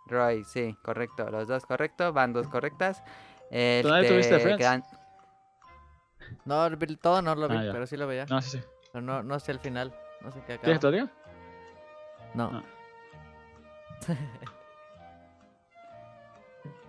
[0.06, 1.28] Roy, sí, correcto.
[1.30, 3.02] Los dos correctos, van dos correctas.
[3.50, 4.58] ¿Tú nadie tuviste Este, Friends?
[4.58, 4.84] quedan-
[6.44, 8.26] No, vi- todo no lo vi, Ah, pero sí lo veía.
[8.26, 8.64] No, sí, sí.
[8.92, 9.94] Pero no, no sé el final.
[10.20, 10.90] No sé qué ¿Quieres que te acaba.
[10.90, 11.10] lo diga?
[12.34, 12.50] No.
[12.52, 12.62] No.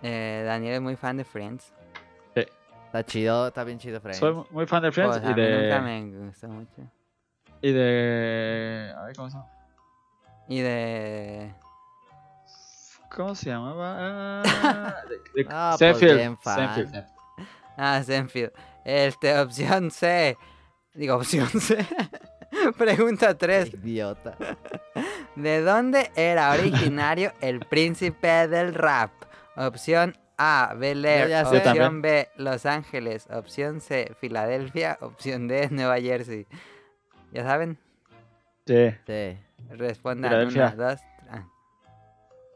[0.02, 1.72] eh, Daniel es muy fan de Friends.
[2.34, 4.18] Está chido, está bien chido, Friends.
[4.18, 5.80] Soy mu- muy fan de Friends Pues, y a mí nunca de...
[5.80, 6.82] me gustó mucho.
[7.62, 8.92] Y de...
[8.94, 9.48] A ver, ¿cómo se llama?
[10.46, 11.54] Y de...
[13.14, 14.42] ¿Cómo se llamaba?
[14.74, 17.04] Ah, de, de Ah, pues Seinfeld.
[17.76, 18.52] Ah, Senfield.
[18.84, 20.36] Este, opción C.
[20.94, 21.78] Digo, opción C.
[22.78, 23.72] Pregunta 3.
[23.74, 24.36] Idiota.
[25.36, 29.10] ¿De dónde era originario el príncipe del rap?
[29.56, 31.46] Opción A, Bel Air.
[31.46, 33.26] Opción B, Los Ángeles.
[33.30, 34.98] Opción C, Filadelfia.
[35.00, 36.46] Opción D, Nueva Jersey.
[37.32, 37.78] ¿Ya saben?
[38.66, 38.90] Sí.
[39.06, 39.38] Sí.
[39.70, 40.74] Respondan Filadelfia.
[40.76, 41.00] una, dos,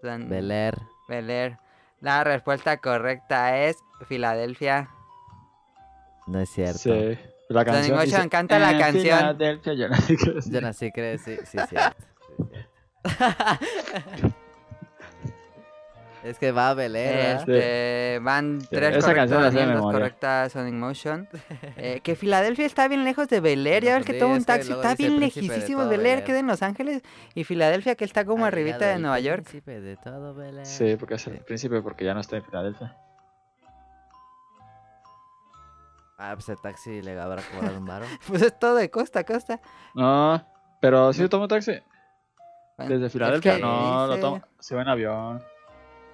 [0.06, 0.78] Son Bel Air.
[1.08, 1.58] Bel Air.
[2.00, 3.76] La respuesta correcta es
[4.08, 4.88] Filadelfia.
[6.26, 6.78] No es cierto.
[6.78, 7.18] Sí.
[7.48, 9.18] La Sonic canción Motion, dice, canta la "En canción".
[9.18, 10.52] Filadelfia", yo no sé qué decir.
[10.52, 11.96] Yo nací, creo, sí, sí, es cierto.
[13.06, 14.34] Sí,
[16.26, 17.40] es que va a Bel Air, ¿verdad?
[17.40, 21.28] Este, van tres esa correctas, de correctas Sonic Motion.
[21.78, 24.44] Eh, que Filadelfia está bien lejos de Bel Air, ya ves que toma sí, un
[24.44, 27.02] taxi, está bien de lejísimo todo Bel Air, queda en Los Ángeles.
[27.34, 29.42] Y Filadelfia que está como Ha arribita de Nueva York.
[29.44, 30.66] príncipe de todo Bel Air.
[30.66, 32.96] Sí, porque es el príncipe porque ya no está en Filadelfia.
[36.18, 38.06] Ah, pues el taxi le habrá cobrado un varo.
[38.26, 39.60] Pues es todo de costa a costa.
[39.94, 40.42] No,
[40.80, 41.78] pero si tomo taxi.
[42.78, 44.42] Bueno, Desde es Filadelfia, que no, lo tomo.
[44.58, 45.55] Se va en avión.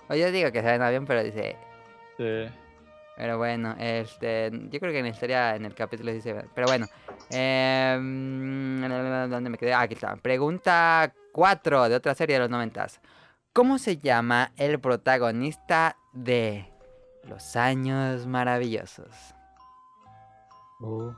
[0.09, 1.57] O yo digo que se va en avión, pero dice...
[2.17, 2.53] Sí.
[3.17, 6.87] Pero bueno, este, yo creo que en la historia, en el capítulo dice, pero bueno.
[7.31, 8.81] em,
[9.31, 9.75] ¿Dónde me quedé?
[9.75, 10.17] Ah, aquí está.
[10.17, 13.01] Pregunta 4 de otra serie de los noventas.
[13.53, 16.73] ¿Cómo se llama el protagonista de
[17.25, 19.35] Los Años Maravillosos?
[20.81, 21.13] Uh,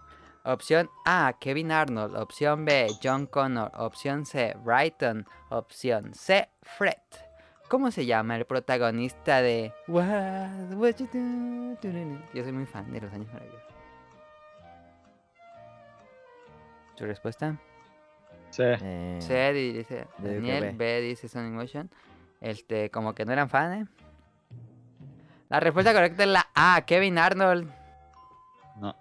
[0.45, 2.17] Opción A, Kevin Arnold.
[2.17, 3.71] Opción B, John Connor.
[3.77, 5.27] Opción C, Brighton.
[5.49, 6.93] Opción C, Fred.
[7.69, 11.19] ¿Cómo se llama el protagonista de What, What You Do,
[11.83, 12.19] Do, Do, Do?
[12.35, 13.65] Yo soy muy fan de Los Años Maravillosos.
[16.97, 17.57] ¿Tu respuesta?
[18.51, 18.63] Sí.
[18.65, 20.73] Eh, C di- dice Daniel, B.
[20.73, 21.91] B dice Sonic Motion.
[22.41, 23.87] Este, como que no eran fan, ¿eh?
[25.49, 27.69] La respuesta correcta es la A, Kevin Arnold.
[28.77, 28.95] No.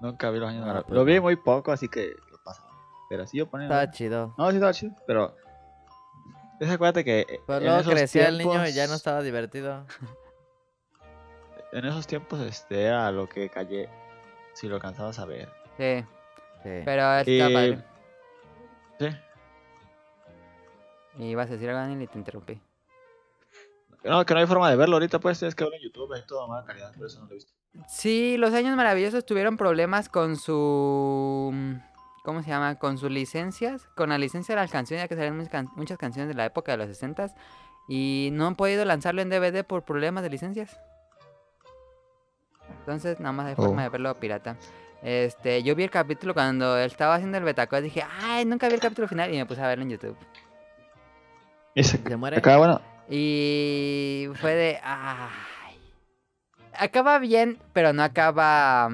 [0.00, 0.88] Nunca vi los años Ah, Maravillosos.
[0.88, 2.70] pues Lo vi muy poco, así que lo pasaba.
[3.08, 3.66] Pero sí yo ponía.
[3.66, 4.34] Estaba chido.
[4.38, 5.36] No, sí estaba chido, pero.
[6.60, 7.40] Es acuérdate que.
[7.46, 9.86] Pero en luego crecía el niño y ya no estaba divertido.
[11.72, 13.88] En esos tiempos, este era lo que callé.
[14.54, 15.48] Si lo alcanzabas a ver.
[15.78, 16.04] Sí,
[16.64, 16.82] Sí.
[16.84, 17.84] pero está Y- padre.
[18.98, 19.06] Sí.
[21.18, 22.60] Y ibas a decir algo, Daniel, y te interrumpí.
[24.02, 26.26] No, que no hay forma de verlo ahorita, pues tienes que verlo en YouTube, es
[26.26, 27.52] toda mala calidad, por eso no lo he visto.
[27.86, 31.54] Sí, los años maravillosos tuvieron problemas con su.
[32.24, 32.74] ¿Cómo se llama?
[32.78, 33.88] Con sus licencias.
[33.96, 36.44] Con la licencia de las canciones, ya que salían muchas, can- muchas canciones de la
[36.46, 37.28] época de los 60
[37.88, 40.78] Y no han podido lanzarlo en DVD por problemas de licencias.
[42.80, 43.84] Entonces, nada más hay forma Oh.
[43.84, 44.56] de verlo pirata.
[45.02, 47.82] Este, yo vi el capítulo cuando él estaba haciendo el Betacode.
[47.82, 49.32] Dije, ay, nunca vi el capítulo final.
[49.34, 50.16] Y me puse a verlo en YouTube.
[51.74, 52.36] Y se ¿Se muere?
[52.38, 52.80] acaba bueno.
[53.08, 54.78] Y fue de.
[54.84, 55.78] Ay.
[56.74, 58.90] Acaba bien, pero no acaba.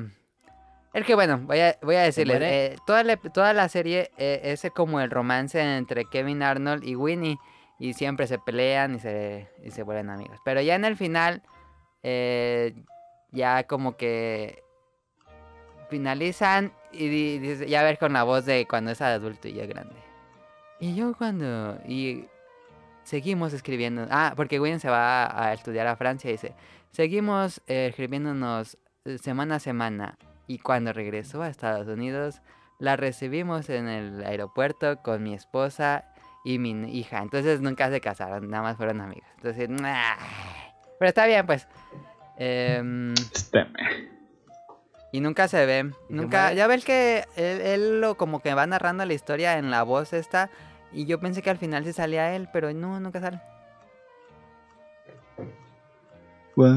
[0.96, 2.38] Es que bueno, voy a, voy a decirles.
[2.42, 6.96] eh, toda, la, toda la serie eh, es como el romance entre Kevin Arnold y
[6.96, 7.36] Winnie.
[7.78, 10.38] Y siempre se pelean y se, y se vuelven amigos.
[10.42, 11.42] Pero ya en el final,
[12.02, 12.74] eh,
[13.30, 14.62] ya como que
[15.90, 19.94] finalizan y dice- ya ver con la voz de cuando es adulto y ya grande.
[20.80, 21.78] Y yo cuando...
[21.86, 22.24] Y
[23.04, 24.06] seguimos escribiendo.
[24.10, 26.54] Ah, porque Winnie se va a, a estudiar a Francia y dice,
[26.90, 28.78] seguimos escribiéndonos
[29.22, 30.16] semana a semana.
[30.46, 32.40] Y cuando regresó a Estados Unidos,
[32.78, 36.04] la recibimos en el aeropuerto con mi esposa
[36.44, 37.20] y mi hija.
[37.22, 39.28] Entonces nunca se casaron, nada más fueron amigas.
[39.36, 39.68] Entonces,
[40.98, 41.66] pero está bien, pues.
[42.38, 43.14] Em,
[45.12, 45.90] y nunca se ve.
[46.08, 46.52] ¿Y se Nunca.
[46.52, 50.12] Ya ves que él, él lo como que va narrando la historia en la voz
[50.12, 50.50] esta.
[50.92, 53.40] Y yo pensé que al final se salía él, pero no, nunca sale.
[56.56, 56.72] What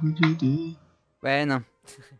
[0.00, 0.78] would you do?
[1.20, 1.64] Bueno,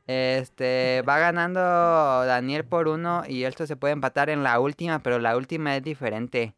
[0.07, 5.19] este va ganando Daniel por uno y esto se puede empatar en la última, pero
[5.19, 6.55] la última es diferente.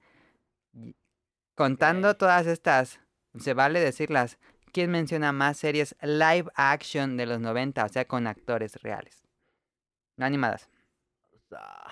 [1.55, 3.01] Contando todas estas,
[3.39, 4.39] se vale decirlas.
[4.73, 9.23] ¿Quién menciona más series live action de los 90, o sea, con actores reales?
[10.17, 10.69] No animadas.
[11.53, 11.91] Ah,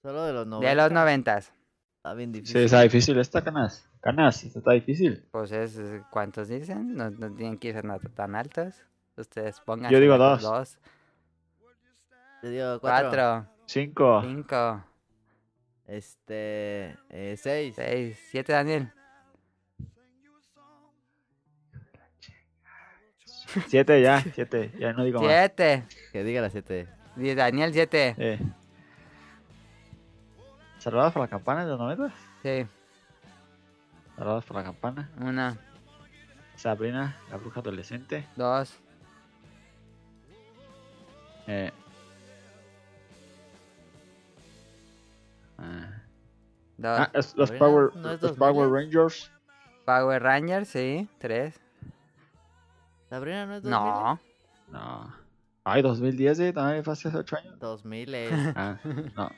[0.00, 0.68] Solo de los 90.
[0.68, 1.38] De los 90.
[1.38, 2.60] Está bien Sí, difícil.
[2.62, 3.86] está difícil esta, Canas.
[4.00, 5.26] Canas, está difícil.
[5.30, 5.78] Pues es,
[6.10, 6.94] ¿cuántos dicen?
[6.94, 8.76] No, no tienen que ser tan altos.
[9.16, 9.90] Ustedes pongan.
[9.90, 10.42] Yo digo dos.
[10.42, 10.78] Dos,
[12.42, 13.08] Yo digo cuatro.
[13.10, 14.22] cuatro, Cinco.
[14.22, 14.84] cinco,
[15.86, 16.96] Este.
[17.08, 17.74] Eh, seis.
[17.76, 18.92] seis, siete, Daniel.
[23.68, 24.72] Siete ya, siete.
[24.78, 25.28] Ya no digo más.
[25.28, 25.84] Siete.
[26.12, 26.88] Que diga las siete.
[27.16, 28.14] Daniel, siete.
[28.18, 28.38] Eh.
[30.78, 32.12] ¿Salvados por la campana de los 90?
[32.42, 32.66] Sí,
[34.16, 35.10] Salvados por la campana.
[35.20, 35.56] uno,
[36.54, 38.26] Sabrina, la bruja adolescente.
[38.36, 38.78] dos,
[41.46, 41.70] Eh.
[45.58, 46.02] Ah,
[46.76, 46.98] dos.
[47.00, 48.38] Ah, es- los Power, ¿no es los 2000?
[48.38, 49.30] Power Rangers.
[49.84, 51.54] Power Rangers, sí, tres.
[53.08, 53.80] ¿Sabrina no es 2000?
[53.80, 54.20] No,
[54.72, 55.14] No.
[55.64, 57.58] Ay, 2010, eh, también fue hace 8 años.
[57.58, 58.30] 2000 es.
[58.56, 58.78] Ah,
[59.16, 59.30] no.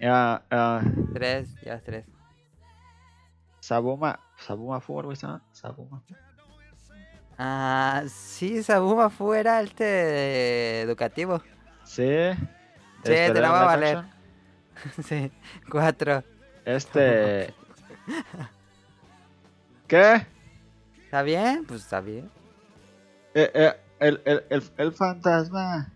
[0.00, 2.04] Ya, ah, tres, ya tres.
[3.60, 5.40] Sabuma, Sabuma así, ¿no?
[5.52, 6.02] Sabuma.
[7.38, 11.42] Ah, sí, Sabuma fuera el te educativo.
[11.84, 12.30] Sí.
[13.04, 14.04] Sí, Este, te la live va a valer.
[15.04, 15.30] sí,
[15.70, 16.22] cuatro.
[16.64, 17.52] Este.
[19.88, 20.26] ¿Qué?
[21.04, 21.64] ¿Está bien?
[21.66, 22.30] Pues está bien.
[23.34, 25.90] Eh, eh, el, el, el, el fantasma.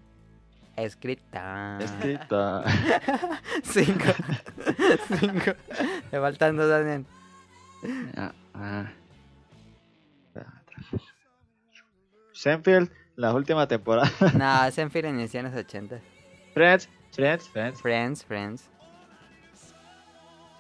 [0.77, 1.79] Escrita.
[1.81, 2.63] Escrita.
[3.65, 4.13] Cinco.
[5.09, 5.53] Cinco.
[6.13, 7.05] Le faltan dos, Daniel.
[8.17, 8.91] Ah, ah.
[12.39, 14.09] Senfield, la última temporada.
[14.35, 16.01] No, Senfield inició en los 80.
[16.55, 17.83] Friends, Friends, Friends.
[17.83, 18.71] Friends, Friends.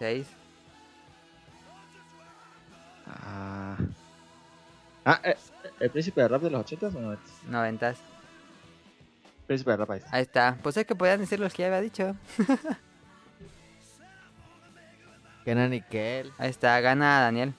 [0.00, 0.26] Seis.
[3.06, 3.76] Ah,
[5.04, 5.36] ah eh,
[5.78, 7.22] ¿el príncipe de rap de los 80 o 90?
[7.48, 7.98] Noventas.
[9.46, 9.98] Príncipe de rap ahí.
[9.98, 10.16] está.
[10.16, 10.58] Ahí está.
[10.60, 12.16] Pues es que podían decir los que ya había dicho.
[15.44, 16.32] Kenan y Kel.
[16.38, 17.54] Ahí está, gana Daniel.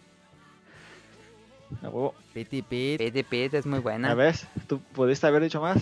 [1.82, 2.16] A huevo.
[2.46, 2.98] Piti Pit.
[3.00, 4.14] Pete Pete es muy ¿Ya buena.
[4.16, 4.48] ves?
[4.68, 5.78] ¿Tú pudiste haber dicho más?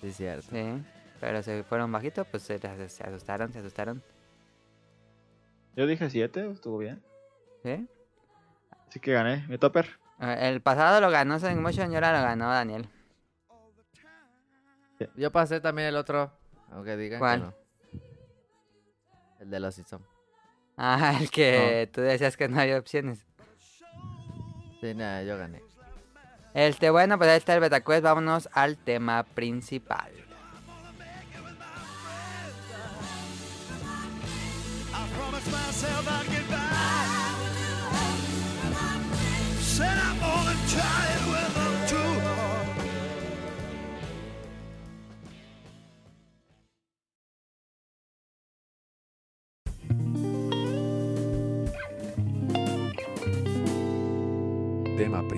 [0.00, 0.48] Sí, cierto.
[0.50, 0.82] Sí.
[1.20, 4.02] Pero se fueron bajitos, pues se, se asustaron, se asustaron.
[5.74, 7.02] Yo dije 7, estuvo bien.
[7.64, 7.88] ¿Sí?
[8.88, 9.88] Así que gané mi topper.
[10.20, 12.88] Eh, El pasado lo ganó Sonic Motion y ahora lo ganó Daniel.
[15.16, 16.32] Yo pasé también el otro.
[16.70, 17.40] Aunque digan ¿Cuál?
[17.40, 17.54] que no.
[19.40, 20.04] El de los Simpsons.
[20.76, 23.26] Ah, el que tú decías que no hay opciones.
[24.80, 25.60] Sí, nada, yo gané.
[26.54, 28.02] Este, bueno, pues ahí está el Betacuest.
[28.02, 30.10] Vámonos al tema principal.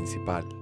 [0.00, 0.59] Principal.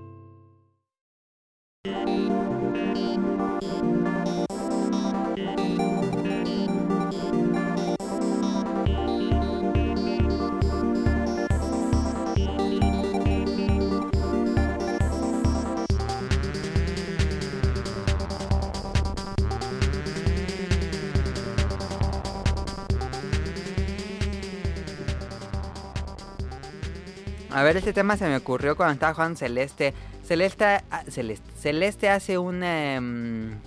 [27.69, 29.95] Ver, este tema se me ocurrió cuando estaba jugando Celeste.
[30.25, 32.63] Celeste, ah, Celeste, Celeste hace un...
[32.63, 33.59] em,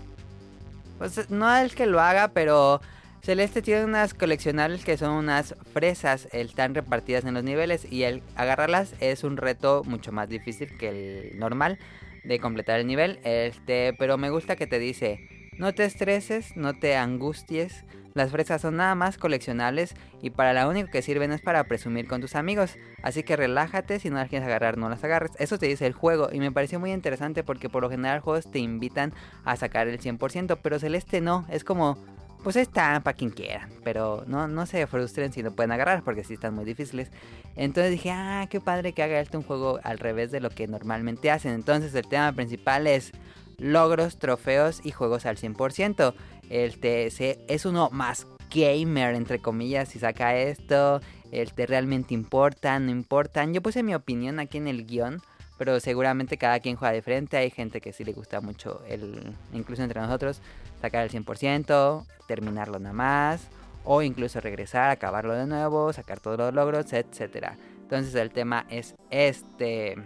[0.98, 2.82] pues no el que lo haga, pero
[3.22, 6.28] Celeste tiene unas coleccionables que son unas fresas.
[6.32, 10.90] Están repartidas en los niveles y el agarrarlas es un reto mucho más difícil que
[10.90, 11.80] el normal
[12.24, 13.20] de completar el nivel.
[13.24, 17.86] Este, pero me gusta que te dice, no te estreses, no te angusties.
[18.14, 22.08] Las fresas son nada más coleccionables y para lo único que sirven es para presumir
[22.08, 22.78] con tus amigos.
[23.04, 25.32] Así que relájate, si no las quieres agarrar, no las agarres.
[25.40, 28.52] Eso te dice el juego y me pareció muy interesante porque por lo general juegos
[28.52, 29.14] te invitan
[29.46, 31.98] a sacar el 100%, pero Celeste no, es como,
[32.44, 36.04] pues ahí está para quien quiera, pero no, no se frustren si no pueden agarrar
[36.04, 37.12] porque sí están muy difíciles.
[37.56, 40.68] Entonces dije, ah, qué padre que haga este un juego al revés de lo que
[40.68, 41.54] normalmente hacen.
[41.54, 43.14] Entonces el tema principal es
[43.58, 46.14] logros, trofeos y juegos al 100%.
[46.50, 51.02] El TC es uno más gamer, entre comillas, si saca esto.
[51.32, 53.54] El te realmente importan, no importan.
[53.54, 55.22] Yo puse mi opinión aquí en el guion,
[55.58, 57.38] pero seguramente cada quien juega de frente.
[57.38, 60.42] Hay gente que sí le gusta mucho, el, incluso entre nosotros,
[60.82, 63.48] sacar el 100%, terminarlo nada más,
[63.84, 67.58] o incluso regresar, acabarlo de nuevo, sacar todos los logros, etcétera.
[67.82, 69.98] Entonces el tema es este.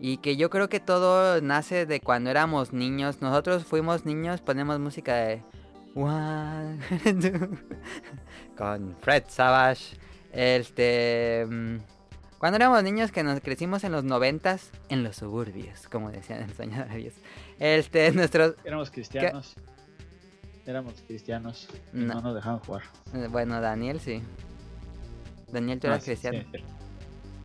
[0.00, 3.22] Y que yo creo que todo nace de cuando éramos niños.
[3.22, 5.42] Nosotros fuimos niños, ponemos música de
[8.56, 9.96] con Fred Savage.
[10.32, 11.46] Este.
[11.48, 11.76] mm,
[12.38, 16.50] Cuando éramos niños que nos crecimos en los noventas, en los suburbios, como decían en
[16.50, 17.14] el sueño de Dios.
[17.58, 18.54] Este, nuestros.
[18.64, 19.54] Éramos cristianos.
[20.66, 21.68] Éramos cristianos.
[21.94, 22.14] y No.
[22.16, 22.20] No.
[22.20, 22.82] nos dejaban jugar.
[23.14, 24.22] eh, Bueno, Daniel sí.
[25.50, 26.38] Daniel, tú No, eras cristiano.
[26.52, 26.64] sí, sí.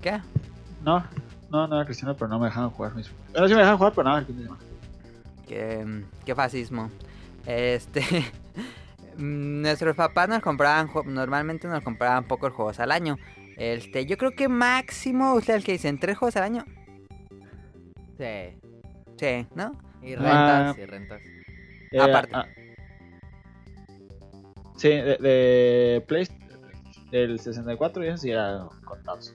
[0.01, 0.19] ¿Qué?
[0.83, 1.03] No,
[1.51, 2.95] no, no era cristiano, pero no me dejaban jugar.
[2.95, 3.11] Mis...
[3.31, 4.61] Bueno, sí me dejaban jugar, pero nada, el fin de semana.
[5.47, 6.89] Qué, qué fascismo.
[7.45, 8.01] Este.
[9.17, 13.17] mm, Nuestros papás nos compraban, normalmente nos compraban pocos juegos al año.
[13.57, 16.65] Este, yo creo que máximo, ustedes que dicen, tres juegos al año.
[18.17, 18.57] Sí.
[19.17, 19.73] Sí, ¿no?
[20.01, 20.73] Y Ah.
[20.73, 21.21] rentas, y rentas.
[21.91, 22.31] Era- Aparte.
[22.33, 22.45] ah.
[24.77, 26.27] Sí, de, de Play,
[27.11, 29.33] del 64 y eso sí eran contados.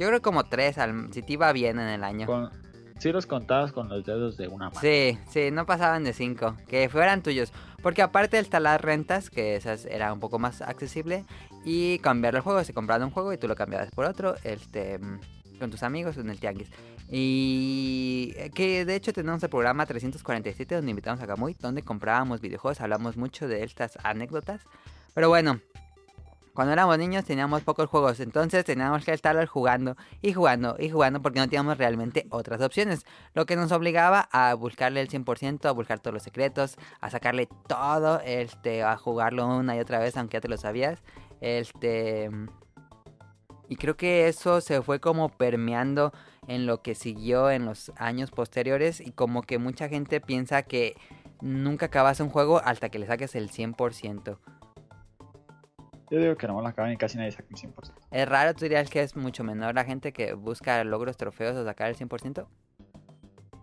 [0.00, 2.24] Yo creo como tres, al, si te iba bien en el año.
[2.24, 2.50] Con,
[2.98, 4.80] sí los contabas con los dedos de una mano.
[4.80, 7.52] Sí, sí, no pasaban de cinco, que fueran tuyos.
[7.82, 11.26] Porque aparte de instalar rentas, que esas era un poco más accesible,
[11.66, 14.98] y cambiar el juego, se compraba un juego y tú lo cambiabas por otro, este,
[15.58, 16.70] con tus amigos en el tianguis.
[17.10, 22.80] Y que de hecho tenemos el programa 347 donde invitamos a Kamui, donde comprábamos videojuegos,
[22.80, 24.62] hablamos mucho de estas anécdotas.
[25.12, 25.60] Pero bueno,
[26.60, 31.22] cuando éramos niños teníamos pocos juegos, entonces teníamos que estar jugando y jugando y jugando
[31.22, 33.06] porque no teníamos realmente otras opciones.
[33.32, 37.48] Lo que nos obligaba a buscarle el 100%, a buscar todos los secretos, a sacarle
[37.66, 41.02] todo, este, a jugarlo una y otra vez, aunque ya te lo sabías.
[41.40, 42.28] Este.
[43.70, 46.12] Y creo que eso se fue como permeando
[46.46, 49.00] en lo que siguió en los años posteriores.
[49.00, 50.94] Y como que mucha gente piensa que
[51.40, 54.36] nunca acabas un juego hasta que le saques el 100%.
[56.10, 57.92] Yo digo que no la acaban y casi nadie saca el 100%.
[58.10, 61.64] Es raro, tú dirías que es mucho menor la gente que busca logros, trofeos o
[61.64, 62.46] sacar el 100%.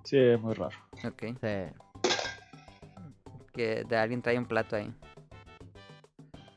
[0.06, 0.76] Sí, es muy raro.
[1.04, 1.24] Ok.
[1.41, 2.12] Sí.
[3.52, 4.93] Que de alguien trae un plato ahí.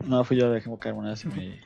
[0.07, 1.61] No, fui yo, dejé caer una vez en mi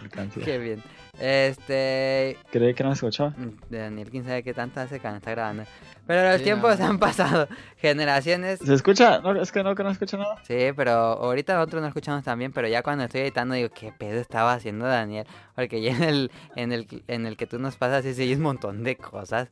[0.00, 0.40] alcance.
[0.40, 0.82] Qué bien.
[1.20, 2.38] Este.
[2.50, 3.30] Creí que no me escuchaba.
[3.30, 5.64] mm, Daniel, quién sabe qué tanto hace cuando está grabando.
[6.06, 6.86] Pero los Sí, tiempos no.
[6.86, 7.48] han pasado.
[7.78, 8.60] Generaciones.
[8.60, 9.18] ¿Se escucha?
[9.20, 10.36] No, es que no, que no escucha nada.
[10.44, 13.92] Sí, pero ahorita nosotros no escuchamos tan bien, pero ya cuando estoy editando digo, ¿qué
[13.92, 15.26] pedo estaba haciendo Daniel?
[15.54, 18.42] Porque ya en el, en el, en el que tú nos pasas sí hay un
[18.42, 19.48] montón de cosas.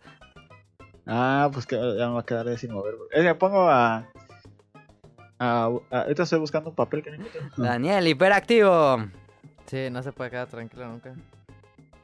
[1.07, 2.95] Ah, pues que ya me va a quedar sin mover.
[3.11, 4.05] Es que me pongo a, a
[5.41, 7.43] Ah, ah, ahorita estoy buscando un papel que no encuentro.
[7.63, 9.05] Daniel, hiperactivo.
[9.67, 11.15] Sí, no se puede quedar tranquilo nunca.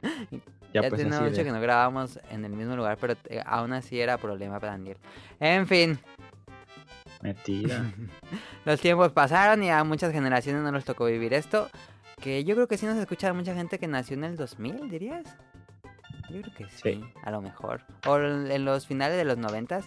[0.73, 3.43] Ya, pues, tiene así mucho de- que no grabábamos en el mismo lugar, pero eh,
[3.45, 4.97] aún así era problema para Daniel.
[5.41, 5.99] En fin,
[7.23, 7.85] Mentira.
[8.65, 11.69] los tiempos pasaron y a muchas generaciones no les tocó vivir esto.
[12.21, 15.25] Que yo creo que sí nos escucha mucha gente que nació en el 2000, dirías.
[16.29, 17.05] Yo creo que sí, Sí.
[17.25, 17.83] a lo mejor.
[18.07, 19.81] O en los finales de los 90,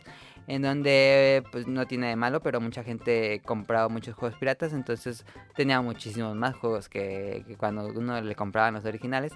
[0.48, 5.26] en donde pues no tiene de malo, pero mucha gente compraba muchos juegos piratas, entonces
[5.56, 9.32] tenía muchísimos más juegos que, que cuando uno le compraban los originales,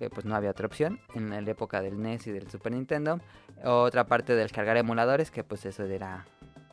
[0.00, 3.20] que pues no había otra opción en la época del NES y del Super Nintendo.
[3.62, 6.24] Otra parte del cargar emuladores, que pues eso era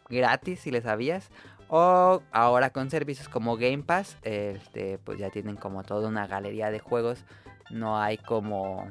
[0.10, 1.30] gratis si le sabías.
[1.68, 6.72] O ahora con servicios como Game Pass, este, pues ya tienen como toda una galería
[6.72, 7.26] de juegos.
[7.70, 8.90] No hay como,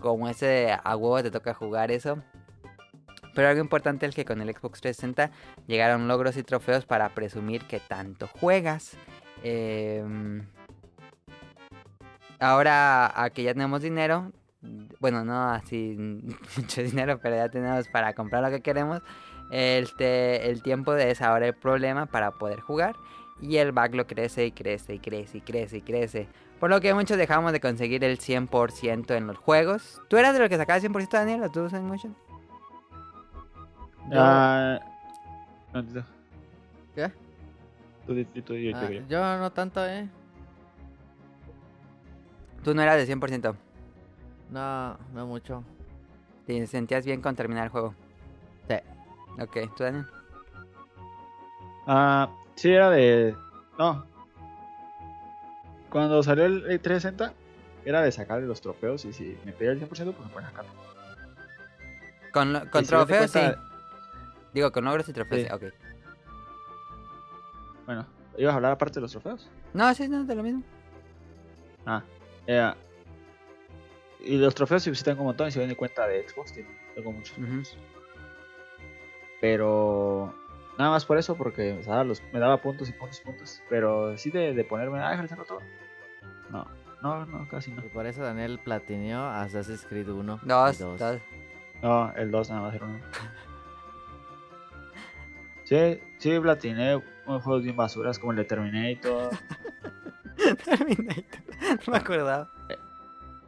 [0.00, 2.16] como ese a huevo te toca jugar eso.
[3.34, 5.30] Pero algo importante es que con el Xbox 360
[5.66, 8.96] llegaron logros y trofeos para presumir que tanto juegas.
[9.42, 10.46] Em,
[12.40, 14.32] ahora a que ya tenemos dinero,
[15.00, 15.94] bueno, no así
[16.56, 19.02] mucho dinero, pero ya tenemos para comprar lo que queremos.
[19.50, 22.96] Este, el tiempo de es ahora el problema para poder jugar.
[23.40, 26.28] Y el backlog crece y crece y crece y crece y crece.
[26.58, 30.00] Por lo que muchos dejamos de conseguir el 100% en los juegos.
[30.08, 32.16] ¿Tú eras de los que sacaba 100% Daniel o tú, Motion?
[34.12, 34.78] Ah,
[35.74, 35.82] no.
[36.94, 37.10] ¿Qué?
[38.06, 39.06] Tú, di- tú, tú, di- Ah, yo- yo.
[39.08, 40.08] yo no tanto, eh.
[42.66, 43.54] Tú no eras de 100%.
[44.50, 45.62] No, no mucho.
[46.48, 47.94] Te sentías bien con terminar el juego.
[48.68, 48.74] Sí.
[49.40, 50.04] Ok, ¿tú Daniel?
[51.86, 53.36] Ah, sí, era de.
[53.78, 54.04] No.
[55.90, 57.34] Cuando salió el el 360,
[57.84, 60.72] era de sacarle los trofeos y si me pedía el 100%, pues me ponía sacarlo.
[62.32, 63.40] Con, lo- con Y si trofeos, sí.
[64.54, 65.46] Digo, con logros y trofeos, Sí.
[65.46, 65.54] sí.
[65.54, 65.72] Ok.
[67.86, 68.06] Bueno,
[68.38, 69.48] ¿ibas a hablar aparte de los trofeos?
[69.72, 70.64] No, sí, no, de lo mismo.
[71.86, 72.02] Ah,
[72.46, 72.72] eh,
[74.20, 76.52] y los trofeos sí, sí tengo un montón y si ven de cuenta de Xbox,
[76.52, 77.36] tengo, tengo muchos.
[79.40, 80.34] Pero
[80.78, 83.62] nada más por eso, porque me daba, los, me daba puntos y puntos y puntos.
[83.68, 85.60] Pero sí de, de ponerme, ah, déjale saco todo.
[86.50, 86.66] No,
[87.02, 87.84] no, no, casi no.
[87.84, 90.98] Y por eso Daniel platineó Assassin's Creed 1 y Dos, 2.
[90.98, 91.20] dos.
[91.82, 93.00] No, el 2 nada más era uno.
[95.64, 96.94] Sí, sí, platiné
[97.26, 99.30] unos juegos bien basuras como el de Terminator.
[100.64, 101.45] Terminator.
[101.86, 102.48] No me acordaba.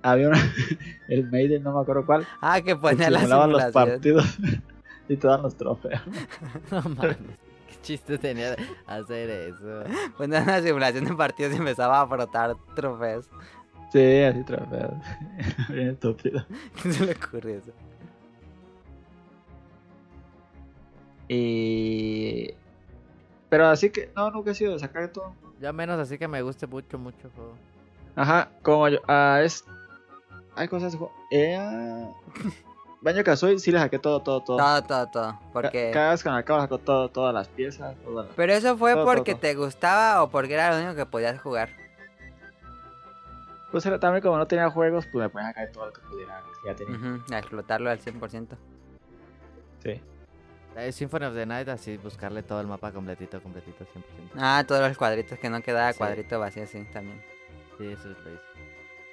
[0.02, 0.38] Había una,
[1.08, 2.26] el Maiden, no me acuerdo cuál.
[2.40, 4.38] Ah, que que ponía la simulaban los partidos
[5.08, 6.00] y te dan los trofeos.
[6.70, 7.16] No mames.
[7.16, 8.56] ¿Qué chiste tenía
[8.86, 9.84] hacer eso?
[10.16, 13.28] Ponía una simulación de partidos y empezaba a frotar trofeos.
[13.92, 14.94] Sí, así trofeos.
[15.68, 16.44] bien estúpido.
[16.82, 17.72] ¿Qué se le ocurrió eso?
[21.28, 22.54] Y.
[23.48, 25.34] Pero así que, no, nunca he sido de sacar todo.
[25.60, 27.54] Ya menos así que me guste mucho, mucho juego.
[28.18, 28.98] Ajá, como yo.
[29.06, 29.64] Ah, es.
[30.56, 30.96] Hay cosas.
[31.30, 32.06] Eh,
[33.00, 34.56] Baño Kazooie sí le saqué todo, todo, todo.
[34.56, 35.38] Todo, todo, todo.
[35.52, 35.90] Porque...
[35.92, 37.94] Cada vez que me acabo saco todo, todas las piezas.
[38.02, 38.34] Todas las...
[38.34, 39.40] Pero eso fue Todo, porque todo.
[39.42, 41.68] te gustaba o porque era lo único que podías jugar.
[43.70, 46.00] Pues era también como no tenía juegos, pues me ponía a caer todo lo que
[46.00, 46.96] pudiera, que ya tenía.
[46.96, 48.56] Ujú, A explotarlo al 100%.
[49.84, 50.00] Sí.
[50.76, 54.30] Eh, Symphony of the Night, así buscarle todo el mapa completito, completito, 100%.
[54.38, 55.98] Ah, todos los cuadritos que no quedaba Sí.
[55.98, 57.22] cuadrito vacío, sí, también.
[57.78, 58.16] Sí, eso es.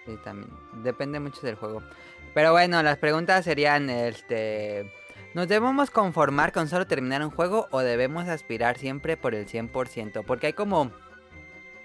[0.05, 0.49] Sí, también.
[0.83, 1.81] Depende mucho del juego.
[2.33, 4.91] Pero bueno, las preguntas serían, este...
[5.33, 10.23] ¿Nos debemos conformar con solo terminar un juego o debemos aspirar siempre por el 100%?
[10.25, 10.91] Porque hay como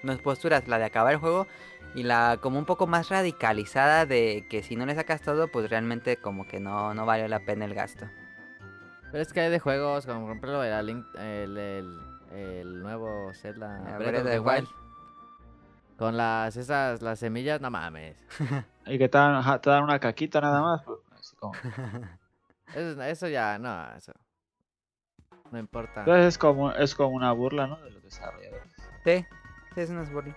[0.02, 1.46] dos posturas, la de acabar el juego
[1.94, 5.68] y la como un poco más radicalizada de que si no le sacas todo, pues
[5.68, 8.06] realmente como que no, no vale la pena el gasto.
[9.10, 11.98] Pero es que hay de juegos, como por ejemplo el, el, el,
[12.32, 14.68] el nuevo Zelda Breath of the Wild.
[16.00, 18.16] Con las esas, las semillas, no mames.
[18.86, 21.52] Y que te dan, te dan una caquita nada más, pues así como.
[22.74, 24.12] Eso, eso ya, no, eso.
[25.50, 26.00] No importa.
[26.00, 27.76] Entonces es como, es como una burla, ¿no?
[27.82, 28.72] De los desarrolladores.
[29.04, 29.26] Sí,
[29.74, 30.34] sí, es una burla.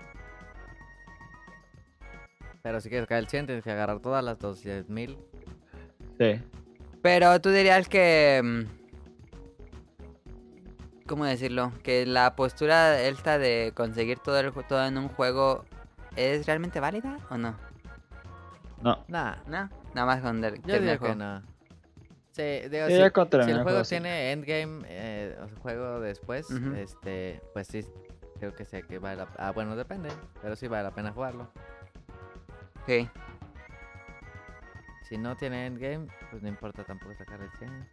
[2.62, 5.18] Pero si quieres caer el 100, tienes que agarrar todas las 200.000.
[6.18, 6.42] Sí.
[7.02, 8.66] Pero tú dirías que...
[11.14, 11.72] ¿Cómo decirlo?
[11.84, 15.64] Que la postura esta de conseguir todo, el, todo en un juego
[16.16, 17.56] es realmente válida o no?
[18.82, 18.98] No.
[19.10, 21.16] Nah, No, nada más con der- yo diría el que juego.
[21.16, 21.44] no.
[22.32, 26.50] Sí, digo, Sí, si, si el el juego tiene endgame, eh, o sea, juego después,
[26.50, 26.74] Ujú.
[26.74, 27.86] este, pues sí,
[28.40, 30.10] creo que sé que vale la Ah, bueno, depende,
[30.42, 31.48] pero sí vale la pena jugarlo.
[32.88, 33.08] Sí.
[35.08, 37.88] Si no tiene endgame, pues no importa tampoco sacar el 100.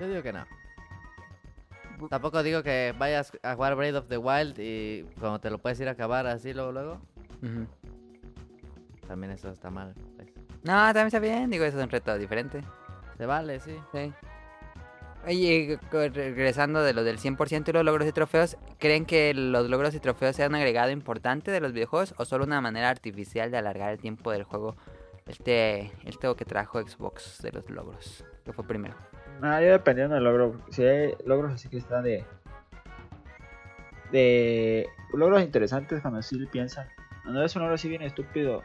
[0.00, 0.44] Yo digo que no.
[2.08, 5.78] Tampoco digo que vayas a jugar Breath of the Wild y como te lo puedes
[5.80, 7.00] ir a acabar así luego, luego.
[9.06, 9.94] También eso está mal.
[10.16, 10.28] pues.
[10.62, 11.50] No, también está bien.
[11.50, 12.62] Digo, eso es un reto diferente.
[13.16, 13.76] Se vale, sí.
[13.92, 14.12] Sí.
[15.26, 19.94] Oye, regresando de lo del 100% y los logros y trofeos, ¿creen que los logros
[19.94, 23.58] y trofeos sean un agregado importante de los videojuegos o solo una manera artificial de
[23.58, 24.76] alargar el tiempo del juego?
[25.26, 28.96] Este, esto que trajo Xbox de los logros, que fue primero.
[29.42, 30.60] Ah, yo dependiendo del logro.
[30.70, 32.24] Si hay logros así que están de.
[34.12, 34.88] De.
[35.12, 36.88] Logros interesantes cuando sí piensan.
[37.22, 38.62] Cuando es un logro así bien estúpido.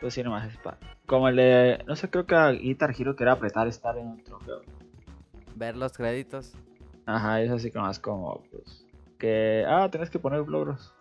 [0.00, 1.82] Pues sí, nomás es pa- Como el de.
[1.86, 4.62] No sé, creo que a Guitar Hero que era apretar estar en un trofeo.
[5.54, 6.52] Ver los créditos.
[7.06, 8.42] Ajá, es así como más como.
[8.50, 8.84] Pues.
[9.18, 9.64] Que.
[9.66, 10.92] Ah, tenés que poner logros.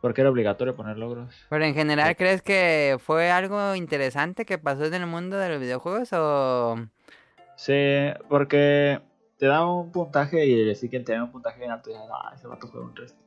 [0.00, 1.34] Porque era obligatorio poner logros.
[1.50, 2.14] Pero en general, Sí.
[2.14, 6.76] ¿crees que fue algo interesante que pasó en el mundo de los videojuegos o...?
[7.60, 7.74] Sí,
[8.30, 9.02] porque
[9.36, 12.08] te da un puntaje y el siguiente te da un puntaje bien alto y dices,
[12.10, 13.20] ah, ese vato juega un resto.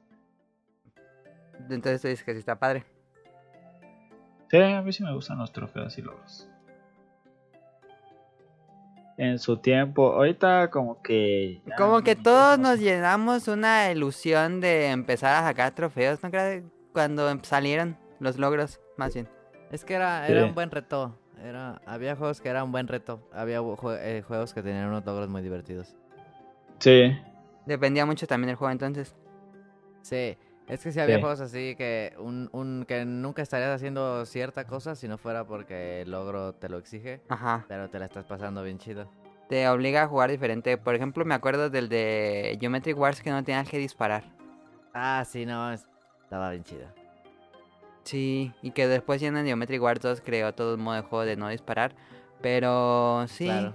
[1.70, 2.84] Entonces tú dices que sí está padre.
[4.50, 6.50] Sí, a mí sí me gustan los trofeos y logros.
[9.18, 11.62] En su tiempo, ahorita como que...
[11.78, 16.64] Como que todos nos llenamos una ilusión de empezar a sacar trofeos, ¿no crees?
[16.92, 19.30] Cuando em- salieron los logros, más bien.
[19.70, 20.34] Es que era, Sí.
[20.34, 21.20] era un buen reto.
[21.44, 23.28] Era, había juegos que eran un buen reto.
[23.34, 25.96] Había jue- eh, juegos que tenían unos logros muy divertidos.
[26.80, 27.16] Sí,
[27.66, 29.16] Dependía mucho también del juego entonces.
[30.02, 30.38] Sí,
[30.68, 31.22] es que sí había Sí.
[31.22, 36.02] juegos así que un, un que nunca estarías haciendo cierta cosa si no fuera porque
[36.02, 37.64] el logro te lo exige, Ajá.
[37.70, 39.10] pero te la estás pasando bien chido.
[39.48, 40.78] Te obliga a jugar diferente.
[40.78, 44.24] Por ejemplo, me acuerdo del de Geometric Wars que no tenías que disparar.
[44.94, 45.88] Ah, sí, no, es-
[46.24, 46.88] estaba bien chido.
[48.04, 51.26] Sí, y que después ya en Geometric Wars 2 creó todo un modo de juego
[51.26, 51.96] de no disparar.
[52.42, 53.74] Pero sí, Claro.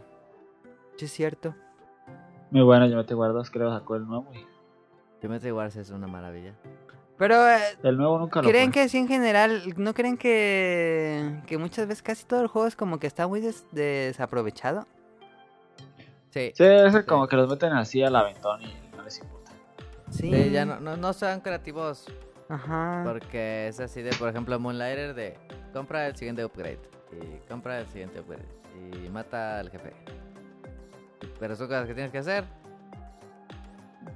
[0.96, 1.54] sí es cierto.
[2.50, 4.26] muy bueno, me te guardas, creo, sacó el nuevo.
[4.34, 4.44] y
[5.20, 6.54] Geometry Wars es una maravilla.
[7.16, 11.58] Pero, eh, El nuevo nunca lo ¿creen que sí en general, no creen que, que
[11.58, 14.86] muchas veces casi todo el juego es como que está muy des- desaprovechado?
[16.30, 19.50] Sí, Sí, es como que los meten así al aventón y no les importa.
[20.10, 20.30] Sí.
[20.32, 22.06] sí, ya no, no, no sean creativos
[22.48, 23.02] Ajá.
[23.04, 25.38] porque es así de, por ejemplo, Moonlighter de
[25.72, 26.80] compra el siguiente upgrade
[27.12, 28.46] y compra el siguiente upgrade
[29.04, 29.92] y mata al jefe.
[31.38, 32.44] Pero son cosas que tienes que hacer.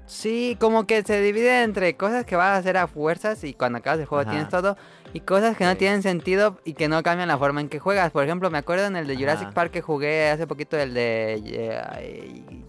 [0.06, 3.78] Sí, como que se divide entre cosas que vas a hacer a fuerzas y cuando
[3.78, 4.30] acabas el juego Ajá.
[4.30, 4.76] tienes todo
[5.12, 8.10] y cosas que no tienen sentido y que no cambian la forma en que juegas.
[8.10, 9.54] Por ejemplo, me acuerdo en el de Jurassic Ajá.
[9.54, 12.64] Park que jugué hace poquito el de eh, ay,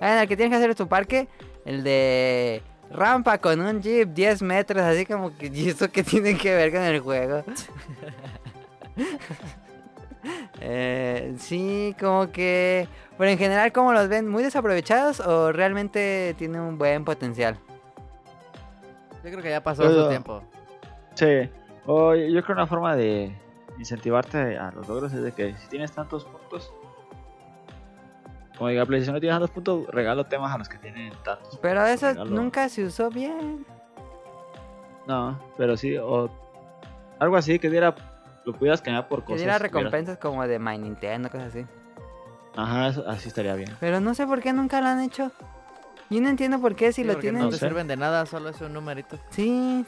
[0.00, 1.28] ah, en el que tienes que hacer tu parque,
[1.64, 6.36] el de rampa con un jeep 10 metros, así como que ¿y eso qué tiene
[6.36, 7.44] que ver con el juego?
[10.60, 12.88] Eh, sí, como que...
[13.16, 14.28] Pero en general, ¿cómo los ven?
[14.28, 17.56] ¿Muy desaprovechados o realmente tienen un buen potencial?
[19.24, 20.42] Yo creo que ya pasó Pero- su tiempo.
[21.14, 21.48] Sí,
[21.86, 23.32] o yo creo que una forma de
[23.78, 26.72] incentivarte a los logros es de que si tienes tantos puntos,
[28.58, 31.58] como diga PlayStation, no tienes tantos puntos, regalo temas a los que tienen tantos.
[31.62, 32.30] Pero eso Regalo.
[32.30, 33.64] nunca se usó bien.
[35.06, 36.28] No, pero sí, o
[37.18, 37.94] algo así que diera,
[38.44, 39.38] lo pudieras cambiar por cosas.
[39.38, 41.66] diera que hubieras- recompensas como de My Nintendo, cosas así.
[42.56, 43.74] Ajá, eso- así estaría bien.
[43.80, 45.30] Pero no sé por qué nunca lo han hecho.
[46.10, 47.40] Yo no entiendo por qué si Sí, lo tienen...
[47.40, 49.18] no No te sirven de nada, solo es un numerito.
[49.30, 49.84] Sí.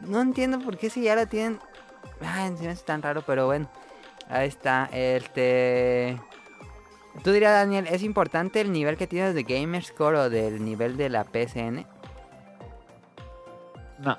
[0.00, 1.58] No entiendo por qué si ya lo tienen.
[2.22, 3.66] Ay, me hace tan raro, pero bueno.
[4.28, 4.88] Ahí está.
[4.92, 6.20] Este.
[7.24, 11.08] Tú dirías, Daniel, ¿es importante el nivel que tienes de Gamerscore o del nivel de
[11.10, 11.84] la PSN?
[13.98, 14.16] No,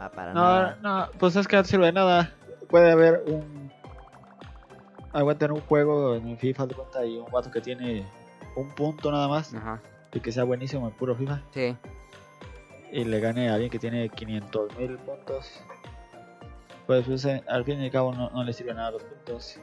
[0.00, 0.78] Ah, para no, nada.
[0.80, 2.32] no, pues es que no sirve de nada.
[2.70, 3.72] Puede haber un.
[5.12, 8.06] Aguanta en un juego, en FIFA de cuenta, y un vato que tiene
[8.54, 9.80] un punto nada más, Ajá.
[10.12, 11.40] y que sea buenísimo en puro FIFA.
[11.52, 11.76] Sí.
[12.92, 15.60] y le gane a alguien que tiene 500 mil puntos,
[16.86, 19.58] pues, pues, eh, al fin y al cabo no, no le sirve nada los puntos.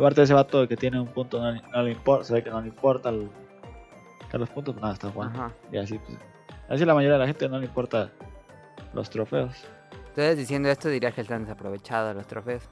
[0.00, 2.42] Aparte de ese vato que tiene un punto, no, le- no le importa, se ve
[2.42, 3.30] que no le importa el-
[4.30, 5.38] que los puntos, nada, está jugando.
[5.38, 5.52] Ajá.
[5.70, 6.18] Y así, pues,
[6.68, 8.10] así la mayoría de la gente no le importa
[8.94, 9.54] los trofeos.
[10.08, 12.62] Entonces, diciendo esto, dirías que están desaprovechados los trofeos.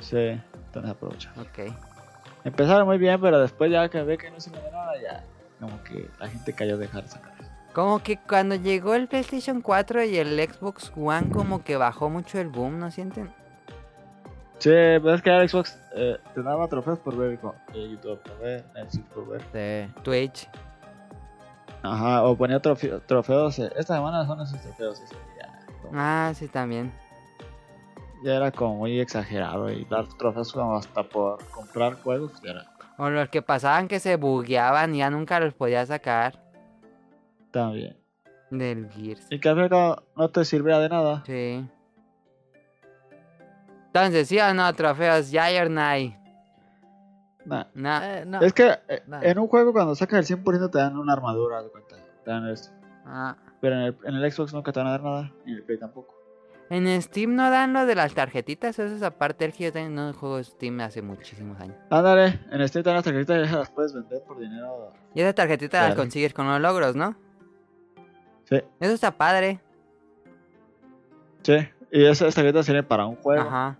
[0.00, 1.38] Sí, están aprovechados.
[1.38, 1.72] Ok.
[2.44, 5.24] Empezaron muy bien, pero después ya que ve que no sirve de nada, ya
[5.60, 7.32] como que la gente cayó de dejar de sacar.
[7.72, 12.38] Como que cuando llegó el PlayStation 4 y el Xbox One, como que bajó mucho
[12.38, 13.32] el boom, ¿no sienten?
[14.62, 17.32] Sí, pero es que Xbox eh, te daba trofeos por ver
[17.74, 19.42] eh, YouTube, por ver Netflix, por ver.
[19.52, 19.92] Sí.
[20.02, 20.48] Twitch.
[21.82, 23.58] Ajá, o ponía trofe- trofeos.
[23.58, 25.02] eh, Esta semana son esos trofeos.
[25.36, 26.92] ya, como- Ah, sí, también.
[28.24, 29.68] ya era como muy exagerado.
[29.68, 32.30] Y dar trofeos como hasta por comprar juegos.
[32.44, 32.66] Ya era.
[32.98, 36.38] O los que pasaban que se bugueaban y ya nunca los podía sacar
[37.50, 37.96] También.
[38.50, 39.26] del Gears.
[39.28, 41.24] Y que al final no te sirviera de nada.
[41.26, 41.66] Sí.
[43.94, 44.72] Entonces, ¿sí o no?
[44.74, 45.30] Trofeos,
[45.60, 46.16] or Nay.
[47.44, 47.64] Nah.
[47.74, 48.02] No.
[48.02, 48.40] Eh, no.
[48.40, 49.20] Es que eh, Nah.
[49.22, 51.96] en un juego cuando sacas el 100% te dan una armadura, haz de cuenta.
[52.24, 52.72] Te dan esto.
[53.04, 53.36] Ah.
[53.60, 55.32] Pero en el, en el Xbox nunca te van a dar nada.
[55.44, 56.14] Ni en el Play tampoco.
[56.70, 59.44] En Steam no dan lo de las tarjetitas, eso es aparte.
[59.44, 61.76] El que yo también no juego Steam hace muchísimos años.
[61.90, 64.92] Ándale, en Steam te dan las tarjetitas y ya las puedes vender por dinero.
[65.14, 66.00] Y esas tarjetitas las Claro.
[66.02, 67.14] consigues con los logros, ¿no?
[68.44, 68.56] Sí.
[68.80, 69.60] Eso está padre.
[71.42, 71.56] Sí.
[71.90, 73.42] Y esas tarjetas sirven para un juego.
[73.42, 73.78] Ajá.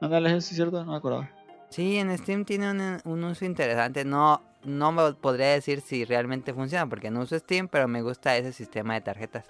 [0.00, 1.30] Ándale, eso es cierto, no me acordaba.
[1.70, 4.04] Sí, en Steam tiene un, un uso interesante.
[4.04, 8.36] No, no me podría decir si realmente funciona porque no uso Steam, pero me gusta
[8.36, 9.46] ese sistema de tarjetas.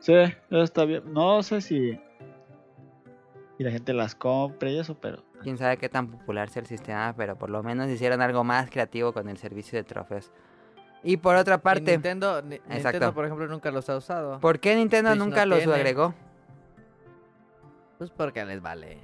[0.00, 1.02] Sí, eso está bien.
[1.12, 1.98] No sé si.
[3.58, 5.24] Y la gente las compre y eso, pero.
[5.42, 8.70] Quién sabe qué tan popular sea el sistema, pero por lo menos hicieron algo más
[8.70, 10.32] creativo con el servicio de trofeos.
[11.02, 12.42] Y por otra Y parte, Nintendo.
[12.42, 14.40] Nintendo, por ejemplo, nunca los ha usado.
[14.40, 15.74] ¿por qué Nintendo Switch no nunca los tiene.
[15.74, 16.14] agregó?
[17.98, 18.98] Pues porque les vale.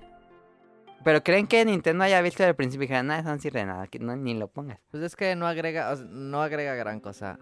[1.05, 3.67] Pero creen que Nintendo haya visto el principio y dijeron, no, eso no sirve de
[3.67, 4.79] nada, que no, ni lo pongas.
[4.91, 7.39] Pues es que no agrega, o sea, no agrega gran cosa.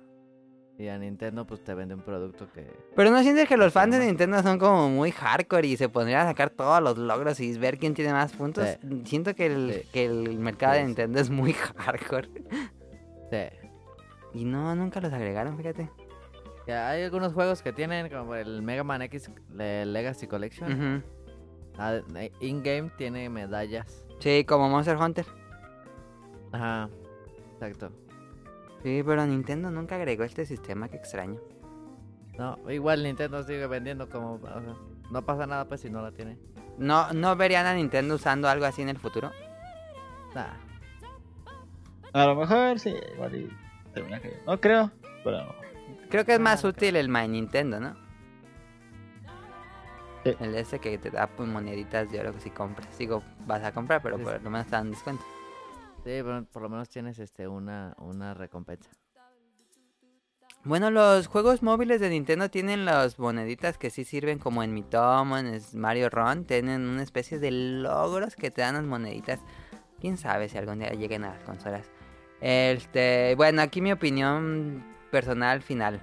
[0.78, 2.66] Y a Nintendo pues te vende un producto que...
[2.96, 4.04] Pero no sientes que los fans de.
[4.04, 7.78] Nintendo son como muy hardcore y se pondrían a sacar todos los logros y ver
[7.78, 8.66] quién tiene más puntos.
[9.04, 9.88] Siento que el, Sí.
[9.92, 10.86] que el mercado de Sí.
[10.86, 12.28] Nintendo es muy hardcore.
[13.30, 13.68] Sí.
[14.34, 15.88] Y no, nunca los agregaron, fíjate.
[16.66, 20.72] Que hay algunos juegos que tienen, como el Mega Man X le- Legacy Collection.
[20.72, 21.02] Eh,
[22.40, 24.04] In-game tiene medallas.
[24.20, 25.26] Sí, como Monster Hunter.
[26.52, 26.88] Ajá.
[27.54, 27.90] Exacto.
[28.82, 31.40] Sí, pero Nintendo nunca agregó este sistema, que extraño.
[32.38, 34.34] No, igual Nintendo sigue vendiendo como...
[34.34, 34.74] o sea,
[35.10, 36.38] no pasa nada pues si no la tiene.
[36.78, 39.30] ¿No, ¿No verían a Nintendo usando algo así en el futuro?
[40.34, 40.54] Nah.
[42.14, 43.48] A lo mejor sí, igual y
[43.94, 44.36] termina que.
[44.46, 44.90] No creo,
[45.24, 45.54] pero.
[46.10, 47.96] Creo que es más Ah, útil el My Nintendo, ¿no?
[50.24, 50.36] Sí.
[50.40, 52.96] El ese que te da pues, moneditas de oro si compras.
[52.98, 55.24] Digo, vas a comprar, pero Sí, por lo menos te dan descuento.
[56.04, 58.90] Sí, pero por lo menos tienes este una, una recompensa.
[60.64, 64.84] Bueno, los juegos móviles de Nintendo tienen las moneditas que sí sirven como en Mi
[64.84, 66.44] Tomo, en Mario Run.
[66.44, 69.40] Tienen una especie de logros que te dan las moneditas.
[70.00, 71.90] Quién sabe si algún día lleguen a las consolas.
[72.40, 76.00] Este, bueno, aquí mi opinión personal final.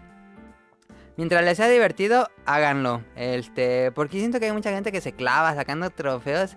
[1.19, 3.03] Mientras les sea divertido, háganlo.
[3.17, 6.55] Este, porque siento que hay mucha gente que se clava sacando trofeos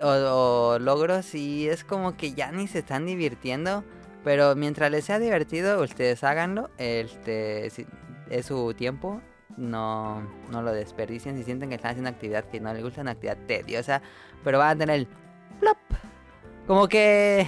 [0.00, 3.84] o, logros y es como que ya ni se están divirtiendo.
[4.24, 6.70] Pero mientras les sea divertido, ustedes háganlo.
[6.76, 9.20] Este, es su tiempo.
[9.56, 11.36] No, no lo desperdicien.
[11.36, 14.02] Si sienten que están haciendo actividad que no les gusta, una actividad tediosa.
[14.42, 15.08] Pero van a tener el
[15.60, 15.78] plop.
[16.66, 17.46] Como que...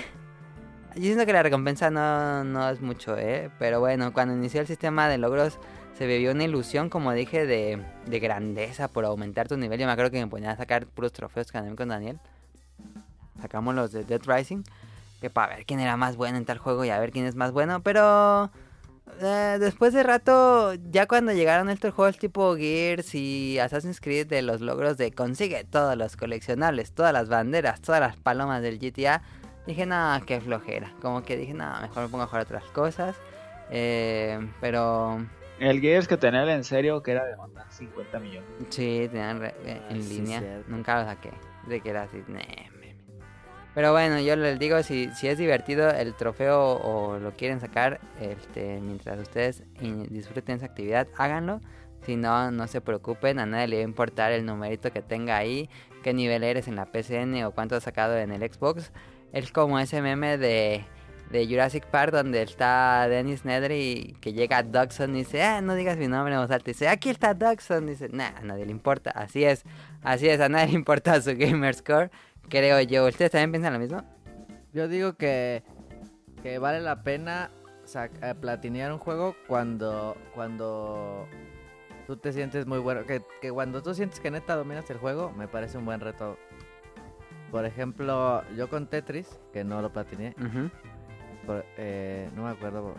[0.95, 3.51] Yo siento que la recompensa no, no es mucho, ¿eh?
[3.59, 5.59] Pero bueno, cuando inició el sistema de logros
[5.97, 9.81] se vivió una ilusión, como dije, de, de grandeza por aumentar tu nivel.
[9.81, 12.19] Yo me acuerdo que me ponía a sacar puros trofeos con con Daniel.
[13.41, 14.63] Sacamos los de Dead Rising.
[15.21, 17.35] Que para ver quién era más bueno en tal juego y a ver quién es
[17.35, 17.83] más bueno.
[17.83, 18.51] Pero
[19.23, 24.43] eh, después de rato, ya cuando llegaron estos juegos tipo Gears y Assassin's Creed de
[24.43, 29.23] los logros de consigue todos los coleccionables, todas las banderas, todas las palomas del GTA,
[29.67, 30.93] dije, no, qué flojera.
[31.01, 33.17] Como que dije, no, mejor me pongo a jugar otras cosas.
[33.71, 35.19] Eh, pero
[35.59, 38.49] El Gears que tenía el en serio que era de mandar 50 millones.
[38.69, 40.41] sí, tenían re- eh, Ah, en sí, línea.
[40.41, 40.65] cierto.
[40.71, 41.31] Nunca lo saqué.
[41.67, 42.97] De que era así, "Nee, meme".
[43.75, 48.01] Pero bueno, yo les digo, si, si es divertido el trofeo o lo quieren sacar,
[48.21, 49.63] este, mientras ustedes
[50.09, 51.61] disfruten esa actividad, háganlo.
[52.03, 55.37] Si no, no se preocupen, a nadie le va a importar el numerito que tenga
[55.37, 55.69] ahí,
[56.03, 58.93] qué nivel eres en la PCN o cuánto has sacado en el Xbox.
[59.33, 60.85] Es como ese meme de,
[61.31, 65.75] de Jurassic Park donde está Dennis Nedry que llega a Dodson y dice, ah, no
[65.75, 66.71] digas mi nombre en voz alta.
[66.71, 67.87] Y dice, aquí está Dodson.
[67.87, 69.11] Dice, nah, a nadie le importa.
[69.11, 69.65] Así es,
[70.03, 72.11] así es, a nadie le importa su gamer score.
[72.49, 73.07] Creo yo.
[73.07, 74.03] ¿Ustedes también piensan lo mismo?
[74.73, 75.63] Yo digo que,
[76.43, 77.51] que vale la pena
[78.23, 81.27] eh, platinear un juego cuando, cuando
[82.07, 83.05] tú te sientes muy bueno.
[83.05, 86.39] Que, que cuando tú sientes que neta dominas el juego, me parece un buen reto.
[87.51, 90.69] Por ejemplo, yo con Tetris, que no lo platineé, Ujú.
[91.47, 92.95] Por- eh, no me acuerdo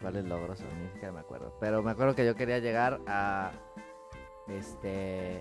[0.00, 1.56] cuáles logros son, ni siquiera me acuerdo.
[1.60, 3.50] Pero me acuerdo que yo quería llegar a
[4.48, 5.40] este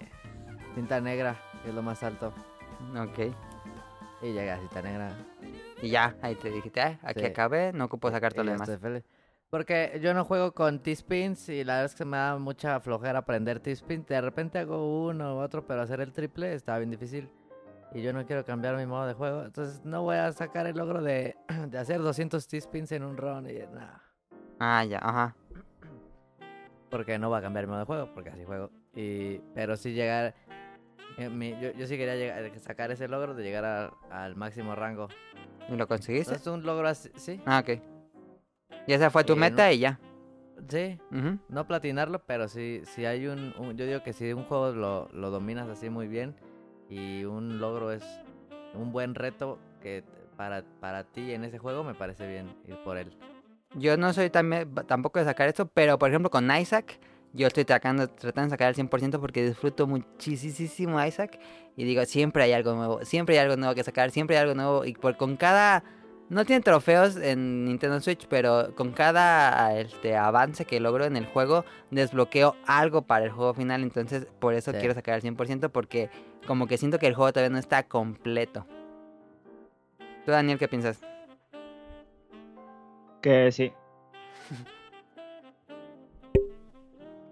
[0.76, 2.34] cinta negra, que es lo más alto.
[2.98, 3.20] Ok.
[4.22, 5.18] Y llegué a cinta negra.
[5.82, 7.26] Y ya, ahí te dijiste, ah, aquí Sí.
[7.26, 8.70] acabé, no ocupo sacar todo lo demás.
[9.50, 13.20] Porque yo no juego con T-Spins y la verdad es que me da mucha flojera
[13.20, 14.06] aprender T-Spin.
[14.08, 17.30] De repente hago uno u otro, pero hacer el triple estaba bien difícil.
[17.94, 20.76] Y yo no quiero cambiar mi modo de juego, entonces no voy a sacar el
[20.78, 21.36] logro de,
[21.70, 24.04] de hacer 200 T-spins en un run y nada.
[24.60, 25.36] Ah, ya, ajá.
[26.90, 28.72] Porque no va a cambiar mi modo de juego, porque así juego.
[28.96, 30.34] Y, pero sí llegar.
[31.18, 34.76] eh, mi- yo, yo sí quería llegar, sacar ese logro de llegar a- al máximo
[34.76, 35.08] rango.
[35.68, 36.32] ¿Y lo conseguiste?
[36.34, 37.80] Entonces un logro así, sí, Ah, ok.
[38.88, 40.00] Y esa fue tu Eh, no- meta y ya.
[40.68, 41.38] sí, Ujú.
[41.50, 45.10] no platinarlo, pero sí, sí hay un, un- yo digo que si un juego lo,
[45.14, 46.36] lo dominas así muy bien
[46.90, 48.04] y un logro es
[48.74, 50.04] un buen reto que
[50.36, 53.16] para, para ti en ese juego me parece bien ir por él.
[53.76, 57.00] Yo no soy también, tampoco de sacar esto, pero por ejemplo con Isaac,
[57.34, 61.40] yo estoy tratando, tratando de sacar el 100% porque disfruto muchísimo a Isaac.
[61.76, 64.56] Y digo, siempre hay algo nuevo, siempre hay algo nuevo que sacar, siempre hay algo
[64.56, 64.86] nuevo.
[64.86, 65.84] Y por, con cada...
[66.30, 71.26] No tiene trofeos en Nintendo Switch, pero con cada este, avance que logro en el
[71.26, 73.82] juego, desbloqueo algo para el juego final.
[73.82, 74.78] Entonces, por eso Sí.
[74.80, 76.10] quiero sacar el 100%, porque
[76.50, 78.66] como que siento que el juego todavía no está completo.
[80.26, 81.00] ¿Tú, Daniel, qué piensas?
[83.22, 83.72] Que sí.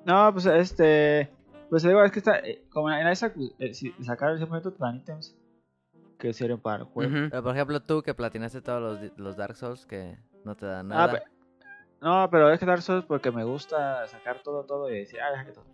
[0.06, 1.30] No, pues este.
[1.72, 2.38] Pues digo, es que está.
[2.40, 5.36] eh, Como en Isaac, pues, eh, si sacar el 100% te dan ítems
[6.20, 7.12] que sirven para el juego.
[7.32, 10.92] Pero por ejemplo tú que platinaste todos los, los Dark Souls que no te dan
[10.92, 11.24] Ah, nada.
[12.02, 15.32] no, pero es que Dark Souls porque me gusta sacar todo, todo y decir, ah,
[15.32, 15.66] deja que todo.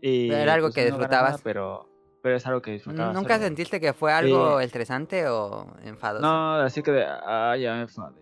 [0.00, 1.30] Y, Pero era algo pues, que no disfrutabas.
[1.32, 1.88] nada, pero,
[2.22, 3.12] pero es algo que disfrutaba.
[3.12, 6.22] ¿Nunca sentiste que fue algo estresante o enfadoso?
[6.26, 8.16] No, así que de, ah, ya me enfadé.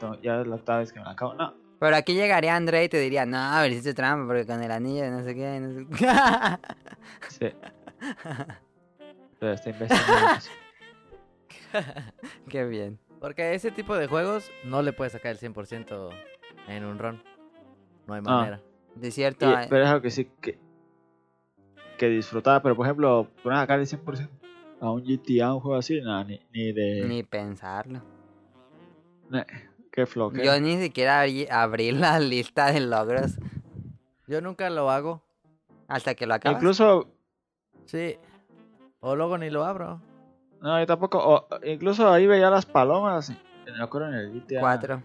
[0.00, 1.34] no, Ya es la octava vez que me la acabo.
[1.34, 4.62] No, Pero aquí llegaría André y te diría, no, a ver, hiciste trampa porque con
[4.62, 6.06] el anillo no sé qué, no sé qué.
[7.28, 7.52] sí.
[9.38, 9.70] pero está
[10.36, 10.50] hace.
[12.48, 12.98] qué bien.
[13.20, 16.10] Porque ese tipo de juegos no le puedes sacar el 100%
[16.68, 17.22] en un run.
[18.06, 18.30] No hay Ah.
[18.32, 18.60] manera.
[18.96, 20.58] De cierto, Y- hay- pero es algo que sí que,
[22.02, 22.60] que disfrutaba.
[22.60, 24.28] Pero por ejemplo, poner acá el 100%
[24.80, 27.04] a un GTA, un juego así, nada, ni, ni de.
[27.06, 28.00] ni pensarlo.
[29.92, 30.42] qué flojera.
[30.44, 33.38] Yo ni siquiera abrí, abrí la lista de logros
[34.26, 35.22] Yo nunca lo hago.
[35.86, 36.58] hasta que lo acabas.
[36.60, 37.06] Incluso,
[37.86, 38.16] Sí.
[39.00, 40.00] O luego ni lo abro.
[40.60, 41.18] no, yo tampoco.
[41.18, 43.30] o- incluso ahí veía las palomas.
[43.64, 44.60] Me acuerdo en el GTA.
[44.60, 45.02] Cuatro.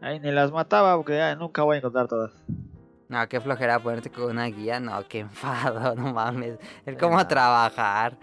[0.00, 2.32] Ahí ni las mataba porque ya nunca voy a encontrar todas.
[3.08, 4.80] No, qué flojera ponerte con una guía.
[4.80, 6.58] No, qué enfado, no mames.
[6.84, 7.26] Es como no.
[7.26, 8.16] trabajar.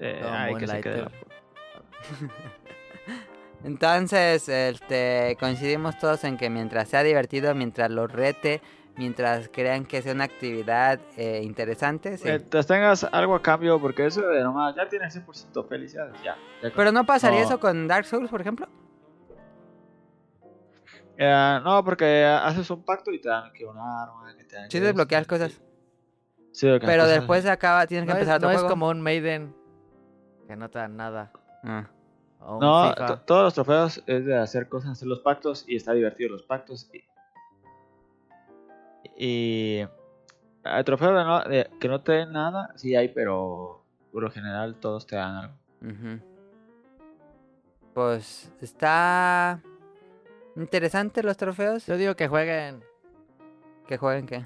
[0.00, 1.12] Eh, ay, que se quede Moonlighter.
[1.12, 2.28] la-
[3.64, 8.60] Entonces, este, coincidimos todos en que mientras sea divertido, mientras lo rete,
[8.96, 12.24] mientras crean que sea una actividad eh, interesante, sí.
[12.28, 16.36] Mientras tengas algo a cambio, porque eso de nomás ya tienes 100% felicidades, ya.
[16.74, 17.46] Pero no pasaría No.
[17.46, 18.68] eso con Dark Souls, por ejemplo.
[21.20, 24.32] Eh, no, porque haces un pacto y te dan que un arma.
[24.36, 25.50] Que te dan Sí que desbloqueas cosas.
[26.52, 27.16] Sí, desbloqueas Pero cosas.
[27.18, 29.54] después se acaba, tienes que No, es, empezar no es como un Maiden
[30.46, 31.32] que no te dan nada.
[31.64, 31.88] Ah.
[32.40, 32.94] No,
[33.26, 36.88] todos los trofeos es de hacer cosas, hacer los pactos y está divertido los pactos.
[36.94, 37.04] Y,
[39.16, 39.86] y
[40.64, 44.30] el trofeo de no- de que no te den nada, sí hay, pero por lo
[44.30, 45.54] general todos te dan algo.
[47.92, 49.60] Pues está
[50.62, 51.86] interesante los trofeos.
[51.86, 52.82] Yo digo que jueguen.
[53.86, 54.44] Que jueguen que.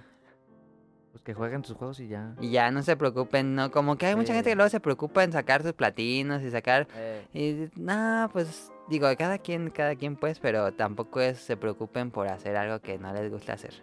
[1.11, 2.35] Pues que jueguen sus juegos y ya.
[2.41, 3.71] Y ya no se preocupen, ¿no?
[3.71, 6.89] Como que hay mucha gente que luego se preocupa en sacar sus platinos y sacar
[6.95, 12.11] Eh, Y no, pues digo, cada quien, cada quien pues, pero tampoco es se preocupen
[12.11, 13.75] por hacer algo que no les gusta hacer.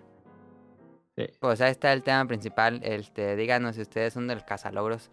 [1.16, 1.28] Sí.
[1.40, 2.80] Pues ahí está el tema principal.
[2.84, 5.12] Este, díganos si ustedes son del cazalogros.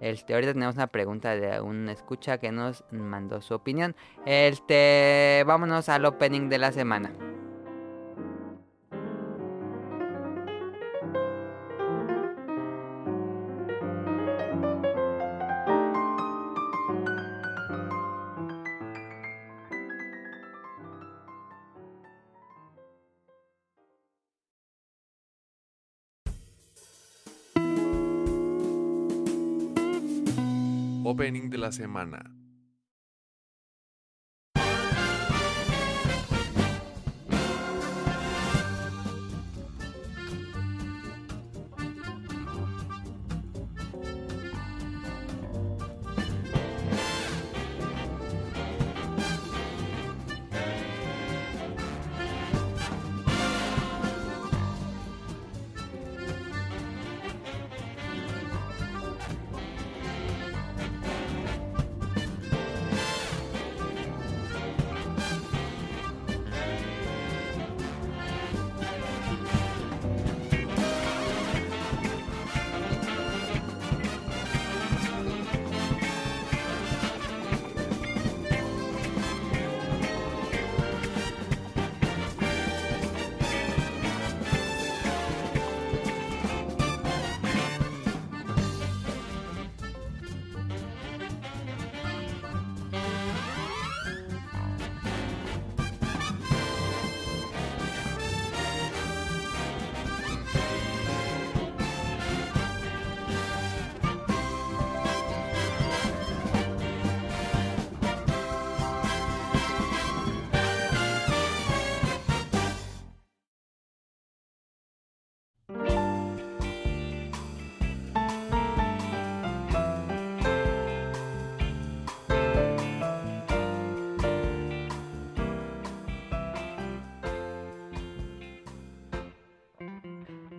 [0.00, 3.96] Este, ahorita tenemos una pregunta de un escucha que nos mandó su opinión.
[4.26, 7.12] Este, vámonos al opening de la semana.
[31.18, 32.37] De la semana.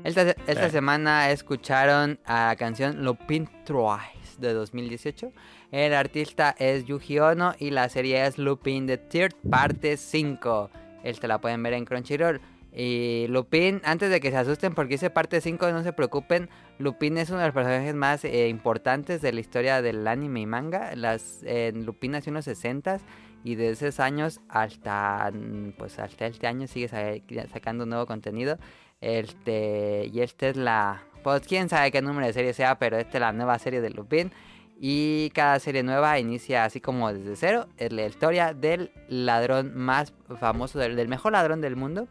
[0.10, 0.72] Esta, esta Sí.
[0.72, 4.02] semana escucharon a la canción Lupin Trois
[4.40, 5.32] de 2018.
[5.72, 10.70] El artista es Yuji Ono y la serie es Lupin the Third parte 5.
[11.04, 12.42] Esta la pueden ver en Crunchyroll.
[12.74, 16.50] Y Lupin, antes de que se asusten porque dice parte 5, no se preocupen.
[16.78, 20.46] Lupin es uno de los personajes más eh, importantes de la historia del anime y
[20.46, 20.96] manga.
[20.96, 23.00] Las, en Lupin nació en los 60
[23.44, 25.32] y de esos años hasta
[25.78, 27.14] pues hasta este año sigue sa-
[27.52, 28.58] sacando nuevo contenido.
[29.02, 31.04] Este, y esta es la.
[31.24, 33.90] Pues quién sabe qué número de serie sea, pero esta es la nueva serie de
[33.90, 34.32] Lupin.
[34.82, 37.68] Y cada serie nueva inicia así como desde cero.
[37.78, 42.08] Es la historia del ladrón más famoso, del, del mejor ladrón del mundo.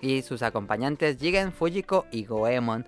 [0.00, 2.86] Y sus acompañantes Jigen, Fujiko y Goemon.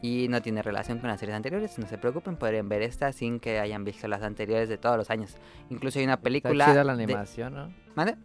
[0.00, 3.38] Y no tiene relación con las series anteriores, no se preocupen, pueden ver esta sin
[3.38, 5.36] que hayan visto las anteriores de todos los años.
[5.70, 6.64] Incluso hay una Está película.
[6.66, 7.72] chida la de- animación, ¿no?
[7.94, 8.16] ¿Mande?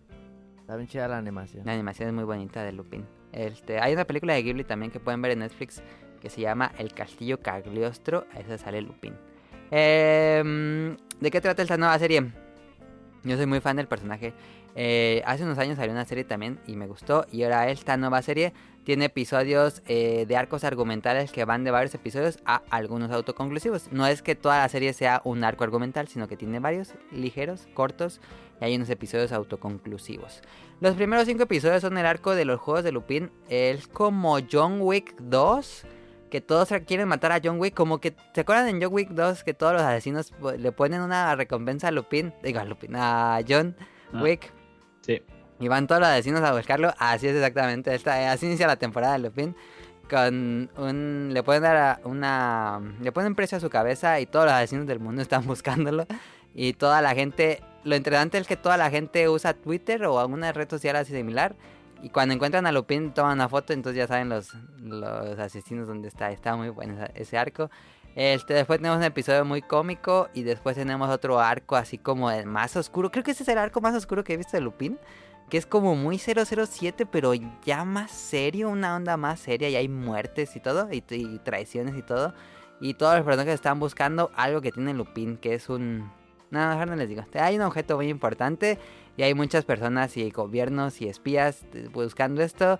[0.59, 1.65] Está bien chida la animación.
[1.67, 3.05] La animación es muy bonita de Lupin.
[3.37, 5.83] Este, hay una película de Ghibli también que pueden ver en Netflix
[6.19, 8.25] que se llama El Castillo Cagliostro.
[8.33, 9.13] A esa sale Lupin.
[9.69, 12.31] Em, ¿De qué trata esta nueva serie?
[13.23, 14.33] Yo soy muy fan del personaje.
[14.75, 17.27] Eh, hace unos años salió una serie también y me gustó.
[17.31, 18.53] Y ahora esta nueva serie
[18.87, 23.91] tiene episodios eh, de arcos argumentales que van de varios episodios a algunos autoconclusivos.
[23.91, 27.67] No es que toda la serie sea un arco argumental, sino que tiene varios ligeros,
[27.73, 28.21] cortos
[28.61, 30.41] y hay unos episodios autoconclusivos.
[30.79, 33.29] Los primeros cinco episodios son el arco de los juegos de Lupin.
[33.49, 35.85] Es como John Wick 2.
[36.29, 37.73] Que todos quieren matar a John Wick.
[37.73, 41.01] Como que, ¿se acuerdan en John Wick 2 que todos los asesinos po- le ponen
[41.01, 42.33] una recompensa a Lupin?
[42.41, 43.75] Digo, a Lupin, a John
[44.13, 44.21] Ah.
[44.23, 44.53] Wick.
[45.01, 45.21] Sí.
[45.59, 46.93] Y van todos los asesinos a buscarlo.
[46.97, 47.93] Así es exactamente.
[47.93, 49.55] Esta, así inicia la temporada de Lupin.
[50.09, 51.31] Con un.
[51.33, 52.79] Le pueden dar una.
[53.01, 56.05] Le ponen precio a su cabeza y todos los asesinos del mundo están buscándolo.
[56.53, 57.61] Y toda la gente.
[57.83, 61.55] Lo interesante es que toda la gente usa Twitter o alguna red social así similar.
[62.01, 66.07] Y cuando encuentran a Lupin toman una foto, entonces ya saben los, los asesinos dónde
[66.07, 66.31] está.
[66.31, 67.71] Está muy bueno ese arco.
[68.15, 72.47] Este, después tenemos un episodio muy cómico y después tenemos otro arco así como el
[72.47, 73.11] más oscuro.
[73.11, 74.97] Creo que ese es el arco más oscuro que he visto de Lupin.
[75.49, 77.33] Que es como muy 007, pero
[77.65, 79.69] ya más serio, una onda más seria.
[79.69, 81.01] Y hay muertes y todo, y,
[81.39, 82.33] traiciones y todo.
[82.81, 86.11] Y todos los personajes están buscando algo que tiene Lupin, que es un...
[86.49, 87.23] No, mejor no les digo.
[87.33, 88.77] Hay un objeto muy importante
[89.17, 92.79] y hay muchas personas y gobiernos y espías buscando esto.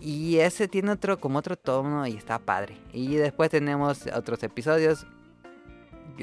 [0.00, 2.76] Y ese tiene otro, como otro tono y está padre.
[2.92, 5.06] Y después tenemos otros episodios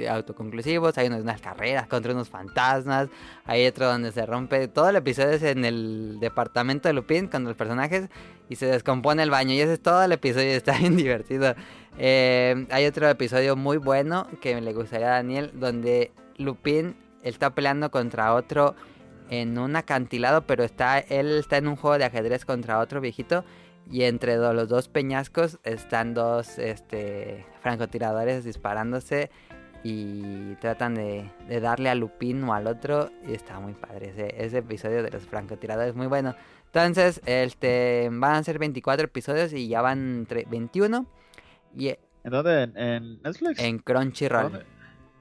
[0.09, 0.97] autoconclusivos.
[0.97, 3.09] Hay unas, carreras contra unos fantasmas.
[3.45, 4.67] Hay otro donde se rompe.
[4.67, 8.09] Todo el episodio es en el departamento de Lupin con los personajes.
[8.49, 9.53] Y se descompone el baño.
[9.53, 10.51] Y ese es todo el episodio.
[10.51, 11.55] Está bien divertido.
[11.97, 15.51] Eh, hay otro episodio muy bueno que le gustaría a Daniel.
[15.53, 18.75] Donde Lupin está peleando contra otro
[19.29, 20.45] en un acantilado.
[20.45, 23.45] Pero está él está en un juego de ajedrez contra otro viejito.
[23.91, 29.29] Y entre los dos peñascos están dos este, francotiradores disparándose
[29.87, 34.33] y tratan de, de darle a Lupin o al otro y está muy padre ese,
[34.43, 36.33] ese episodio de los francotiradores, muy bueno.
[36.65, 41.05] Entonces, este, van a ser 24 episodios y ya van tre- 21
[41.75, 41.97] y ¿En
[42.31, 42.63] dónde?
[42.63, 43.59] ¿En, en Netflix?
[43.59, 44.51] en Crunchyroll.
[44.51, 44.65] ¿Dónde?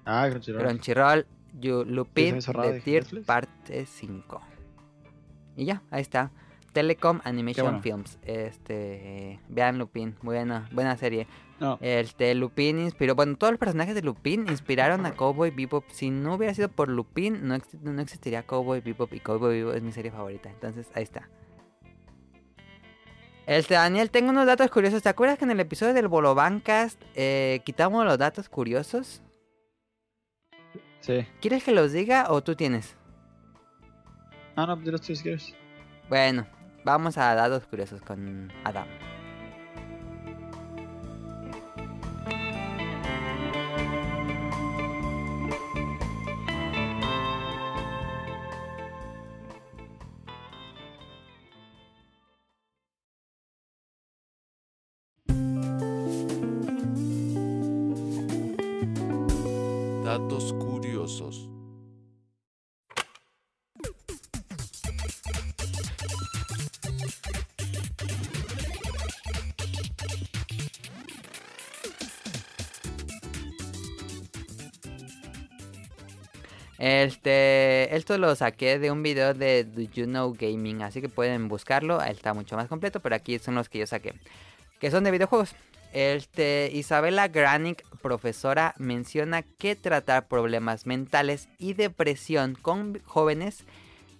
[0.07, 0.63] Ah, Crunchyroll.
[0.65, 1.27] Crunchyroll,
[1.61, 4.41] Yu- Lupin, The Tier, parte 5.
[5.57, 6.31] Y ya, ahí está.
[6.73, 7.83] Telecom Animation bueno.
[7.83, 8.19] Films.
[8.23, 11.27] Este, vean Lupin, buena, buena serie.
[11.61, 11.79] No.
[11.81, 15.85] Este, Lupin inspiró, bueno, todos los personajes de Lupin inspiraron a Cowboy Bebop.
[15.89, 19.75] Si no hubiera sido por Lupin, no, ex- no existiría Cowboy Bebop y Cowboy Bebop
[19.77, 20.51] es mi serie favorita.
[20.51, 21.29] Entonces, ahí está.
[23.47, 25.03] Este, Daniel, tengo unos datos curiosos.
[25.03, 29.23] ¿Te acuerdas que en el episodio del Bolobancast eh, quitamos los datos curiosos?
[31.01, 31.27] Sí.
[31.41, 32.97] ¿Quieres que los diga o tú tienes?
[34.57, 35.55] Ah, no, de los tres quieres.
[36.09, 36.47] Bueno,
[36.85, 38.87] vamos a datos curiosos con Adam.
[78.19, 82.35] Lo saqué de un video de Do You Know Gaming, así que pueden buscarlo, está
[82.35, 84.15] mucho más completo, pero aquí son los que yo saqué,
[84.81, 85.55] que son de videojuegos.
[85.93, 93.65] Este, Isabela Granick, profesora, menciona que tratar problemas mentales y depresión con jóvenes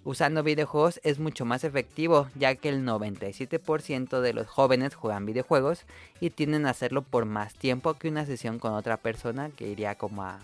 [0.05, 5.85] usando videojuegos es mucho más efectivo, ya que el 97% de los jóvenes juegan videojuegos
[6.21, 9.95] y tienden a hacerlo por más tiempo que una sesión con otra persona que iría
[9.95, 10.39] como a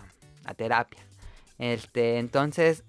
[0.56, 1.00] terapia.
[1.58, 2.82] Este, entonces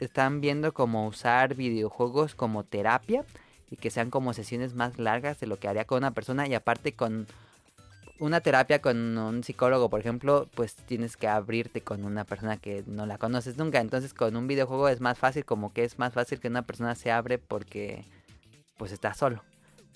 [0.00, 3.24] están viendo cómo usar videojuegos como terapia
[3.70, 6.54] y que sean como sesiones más largas de lo que haría con una persona y
[6.54, 7.26] aparte con
[8.18, 12.82] una terapia con un psicólogo, por ejemplo, pues tienes que abrirte con una persona que
[12.86, 13.80] no la conoces nunca.
[13.80, 16.94] Entonces con un videojuego es más fácil, como que es más fácil que una persona
[16.94, 18.04] se abre porque
[18.76, 19.42] pues está solo.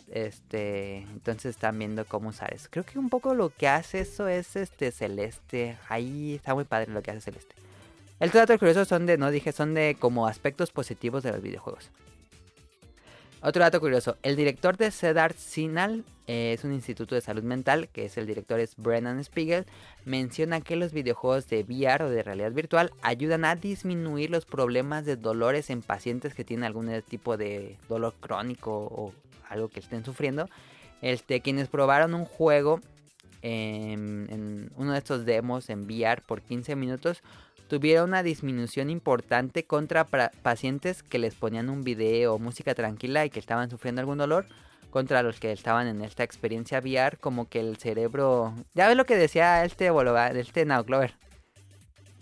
[0.08, 2.68] Este, entonces están viendo cómo usar eso.
[2.70, 5.78] Creo que un poco lo que hace eso es este Celeste.
[5.88, 7.54] Ahí está muy padre lo que hace Celeste.
[8.20, 11.90] El datos curiosos son de, no dije, son de como aspectos positivos de los videojuegos.
[13.44, 17.88] Otro dato curioso, el director de Cedar Sinal eh, es un instituto de salud mental,
[17.88, 19.66] que es el director es Brennan Spiegel,
[20.04, 25.04] menciona que los videojuegos de VR o de realidad virtual ayudan a disminuir los problemas
[25.04, 29.12] de dolores en pacientes que tienen algún tipo de dolor crónico o
[29.48, 30.48] algo que estén sufriendo.
[31.00, 32.80] Este, quienes probaron un juego
[33.42, 37.24] en, en uno de estos demos en VR por 15 minutos
[37.72, 43.30] tuvieron una disminución importante contra pacientes que les ponían un video o música tranquila y
[43.30, 44.44] que estaban sufriendo algún dolor
[44.90, 49.06] contra los que estaban en esta experiencia VR como que el cerebro ya ves lo
[49.06, 49.90] que decía este
[50.34, 51.14] este Now Clover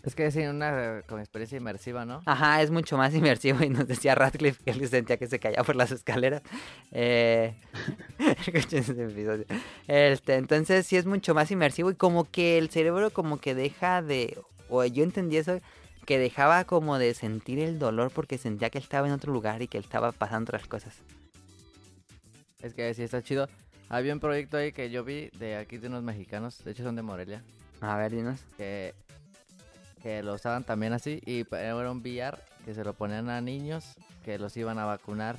[0.05, 2.23] Es que es una experiencia inmersiva, ¿no?
[2.27, 5.65] Ajá, es mucho más inmersivo y nos decía Radcliffe que él sentía que se caía
[5.65, 6.43] por las escaleras.
[6.93, 7.57] Eh.
[9.89, 14.01] Este, entonces sí es mucho más inmersivo y como que el cerebro como que deja
[14.01, 14.39] de,
[14.71, 15.61] o yo entendí eso,
[16.07, 19.61] que dejaba como de sentir el dolor porque sentía que él estaba en otro lugar
[19.63, 20.95] y que él estaba pasando otras cosas.
[22.63, 23.49] Es que sí está chido.
[23.89, 26.95] Había un proyecto ahí que yo vi de aquí de unos mexicanos, de hecho son
[26.97, 27.43] de Morelia,
[27.81, 28.41] A ver, dinos.
[28.57, 28.95] que,
[30.03, 33.95] que lo usaban también así y era un VR que se lo ponían a niños
[34.25, 35.37] que los iban a vacunar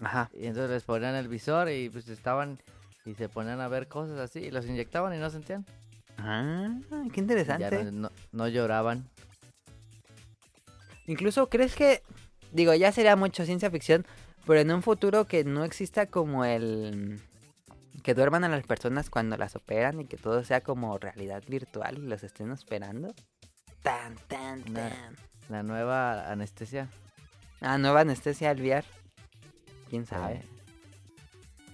[0.00, 0.30] Ajá.
[0.34, 2.58] y entonces les ponían el visor y pues estaban
[3.04, 5.64] y se ponían a ver cosas así y los inyectaban y no sentían.
[6.18, 6.74] Ah,
[7.12, 7.70] qué interesante.
[7.70, 9.08] Ya no, no- no lloraban.
[11.06, 12.02] Incluso, ¿crees que,
[12.52, 14.04] digo, ya sería mucho ciencia ficción,
[14.46, 17.20] pero en un futuro que no exista como el...
[18.02, 21.98] que duerman a las personas cuando las operan y que todo sea como realidad virtual
[21.98, 23.14] y los estén esperando?
[23.82, 25.16] Tan, tan, tan.
[25.48, 26.88] La nueva anestesia.
[27.60, 28.84] Ah, nueva anestesia al VR.
[29.88, 30.42] ¿Quién sabe?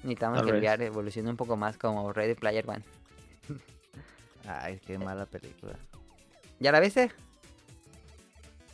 [0.04, 0.58] Necesitamos que el.
[0.58, 2.84] VR evolucione un poco más como Ready Player One.
[4.46, 5.74] Ay, qué mala película.
[6.60, 7.10] ¿Ya la viste?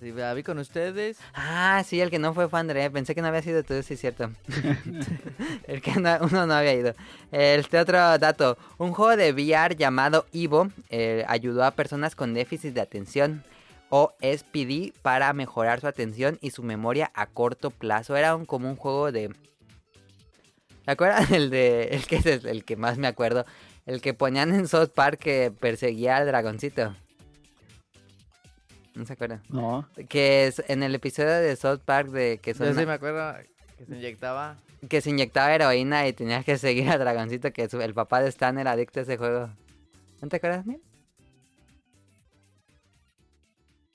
[0.01, 1.18] Sí, la vi con ustedes.
[1.35, 2.91] Ah, sí, el que no fue fue André.
[2.91, 4.31] Pensé que no había sido tú, sí, es cierto.
[5.66, 6.95] el que no- uno no había ido.
[7.31, 8.57] Este otro dato.
[8.79, 13.45] Un juego de VR llamado Evo eh, ayudó a personas con déficit de atención
[13.91, 18.16] o SPD para mejorar su atención y su memoria a corto plazo.
[18.16, 19.35] Era un, como un juego de...
[20.87, 21.89] ¿Se acuerdan del de...
[21.89, 23.45] El que es el que más me acuerdo?
[23.91, 26.95] El que ponían en South Park que perseguía al dragoncito.
[28.95, 29.43] ¿No se acuerdan?
[29.49, 29.88] No.
[30.09, 32.93] Que es en el episodio de South Park de que, son Yo sí una- me
[32.93, 33.34] acuerdo
[33.76, 34.57] que se inyectaba.
[34.88, 38.28] que se inyectaba heroína y tenías que seguir al dragoncito que su- el papá de
[38.28, 39.51] Stan era adicto a ese juego.
[40.22, 40.82] ¿No te acuerdas, Daniel?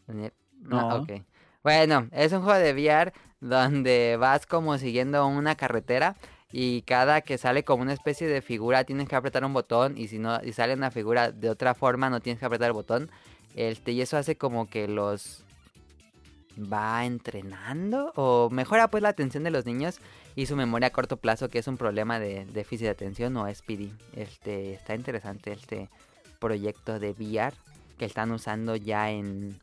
[0.08, 0.34] Daniel.
[0.60, 0.80] No.
[0.92, 1.12] Ah, ok.
[1.64, 6.18] Bueno, es un juego de VR donde vas como siguiendo una carretera
[6.58, 10.08] y cada que sale como una especie de figura tienes que apretar un botón y
[10.08, 13.12] si no y sale una figura de otra forma no tienes que apretar el botón.
[13.58, 15.44] Este, y eso hace como que los
[16.58, 20.00] va entrenando o mejora pues la atención de los niños
[20.38, 23.54] y su memoria a corto plazo que es un problema de déficit de atención o
[23.54, 23.92] SPD.
[24.14, 25.90] Este está interesante este
[26.40, 27.54] proyecto de VR
[27.98, 29.60] que están usando ya en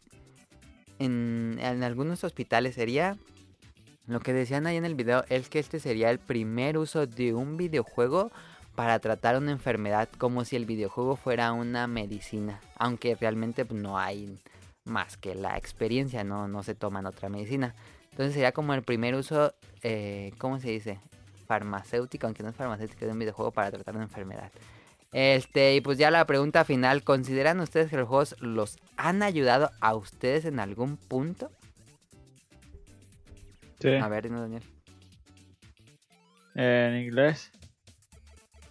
[0.99, 3.17] en, en algunos hospitales sería
[4.13, 7.35] lo que decían ahí en el video es que este sería el primer uso de
[7.35, 8.31] un videojuego
[8.75, 13.99] para tratar una enfermedad como si el videojuego fuera una medicina, aunque realmente pues, no
[13.99, 14.39] hay
[14.85, 17.75] más que la experiencia, no, no se toman otra medicina.
[18.11, 21.01] Entonces sería como el primer uso, eh, ¿cómo se dice?
[21.47, 24.51] Farmacéutico, aunque no es farmacéutico, de un videojuego para tratar una enfermedad.
[25.13, 29.71] Este, y pues ya la pregunta final, ¿consideran ustedes que los juegos los han ayudado
[29.81, 31.51] a ustedes en algún punto?
[33.83, 33.89] Sí.
[33.89, 34.63] A ver, dinos, Daniel.
[36.55, 37.51] En inglés.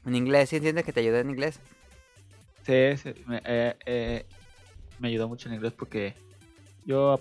[0.06, 1.60] En inglés, ¿sí entiendes que te ayudó en inglés?
[2.66, 4.26] Sí, sí, me, eh, eh,
[5.00, 6.14] me ayudó mucho en inglés porque
[6.86, 7.20] yo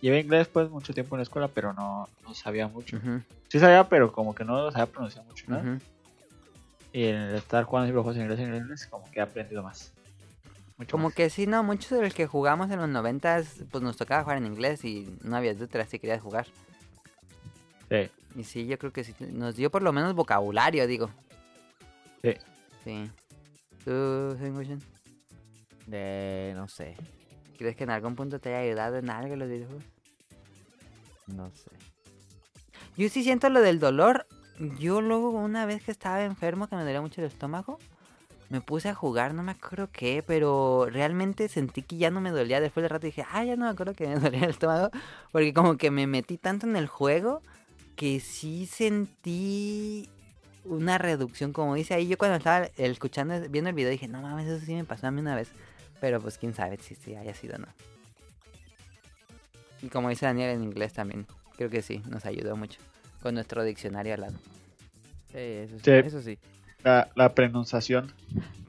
[0.00, 2.96] llevé inglés pues mucho tiempo en la escuela, pero no, no sabía mucho.
[2.96, 5.80] Ujú, Sí sabía, pero como que no lo sabía pronunciar mucho, ¿no?
[6.92, 9.62] Y en el estar jugando siempre juegos en inglés en inglés, como que he aprendido
[9.62, 9.92] más.
[10.76, 11.14] Mucho Como más.
[11.14, 14.38] que sí, no, muchos de los que jugamos en los noventas, pues nos tocaba jugar
[14.38, 16.46] en inglés y no había de otra si querías jugar.
[17.90, 18.10] Sí.
[18.36, 21.10] Y sí, yo creo que sí, nos dio por lo menos vocabulario, digo.
[22.22, 22.34] Sí.
[22.84, 23.10] Sí.
[23.84, 24.80] ¿Tú, Senguchen,
[25.86, 26.96] De, no sé,
[27.58, 29.84] crees que en algún punto te haya ayudado en algo los videojuegos?
[31.26, 31.70] no sé.
[32.96, 34.26] Yo sí siento lo del dolor.
[34.78, 37.78] Yo luego una vez que estaba enfermo, que me dolía mucho el estómago,
[38.50, 42.30] me puse a jugar, no me acuerdo qué, pero realmente sentí que ya no me
[42.30, 42.60] dolía.
[42.60, 44.90] Después de rato dije, ah, ya no me acuerdo que me dolía el estómago,
[45.32, 47.42] porque como que me metí tanto en el juego
[48.00, 50.08] que sí sentí
[50.64, 52.08] una reducción, como dice ahí.
[52.08, 55.10] Yo cuando estaba escuchando, viendo el video dije, no mames, eso sí me pasó a
[55.10, 55.50] mí una vez.
[56.00, 57.66] Pero pues quién sabe si sí haya sido o no.
[59.82, 61.26] Y como dice Daniel en inglés también,
[61.58, 62.80] creo que sí, nos ayudó mucho.
[63.22, 64.38] Con nuestro diccionario al lado.
[65.30, 65.82] Sí, eso sí.
[65.84, 65.90] Sí.
[65.90, 66.38] Eso sí.
[66.82, 68.14] La, la pronunciación.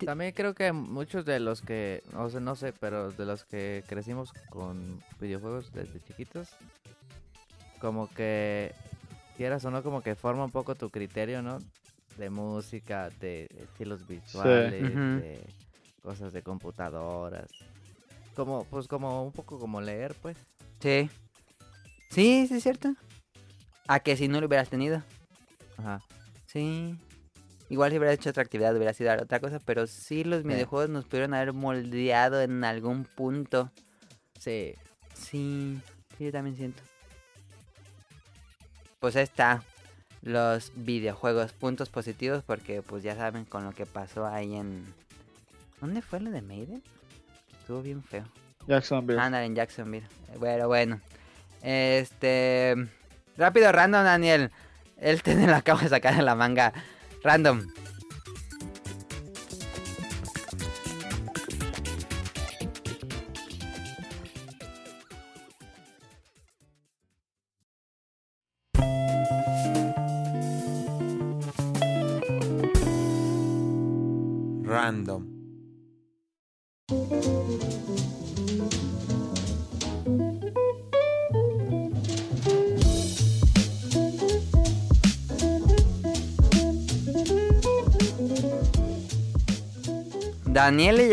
[0.06, 3.86] También creo que muchos de los que, o sea, no sé, pero de los que
[3.88, 6.50] crecimos con videojuegos desde chiquitos,
[7.80, 8.76] como que,
[9.42, 11.58] quieras o no, como que forma un poco tu criterio, ¿no?
[12.16, 15.42] De música, de estilos visuales, de
[16.04, 17.50] cosas de computadoras.
[18.36, 20.38] Como, pues como un poco como leer, pues.
[20.80, 21.10] Sí.
[22.12, 22.94] Sí, sí es cierto.
[23.88, 25.02] A que si no lo hubieras tenido.
[25.78, 26.04] Ajá.
[26.46, 26.96] Sí.
[27.68, 30.50] Igual si hubieras hecho otra actividad hubiera sido otra cosa, pero sí los Sí.
[30.50, 33.72] videojuegos nos pudieron haber moldeado en algún punto.
[34.38, 34.76] Sí.
[35.16, 35.80] Sí,
[36.16, 36.84] sí, yo también siento.
[39.02, 39.64] Pues ahí está.
[40.22, 44.94] Los videojuegos, puntos positivos, porque pues ya saben con lo que pasó ahí en...
[45.82, 46.84] ¿Dónde fue lo de Maiden?
[47.60, 48.26] Estuvo bien feo.
[48.68, 49.20] Jacksonville.
[49.20, 50.08] Ándale, en Jacksonville.
[50.38, 51.02] Bueno, bueno.
[51.64, 52.76] Este...
[53.38, 54.52] Rápido, random, Daniel.
[54.98, 56.72] Él te lo acabo de sacar de la manga.
[57.24, 57.66] Random.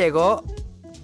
[0.08, 0.42] Llegó,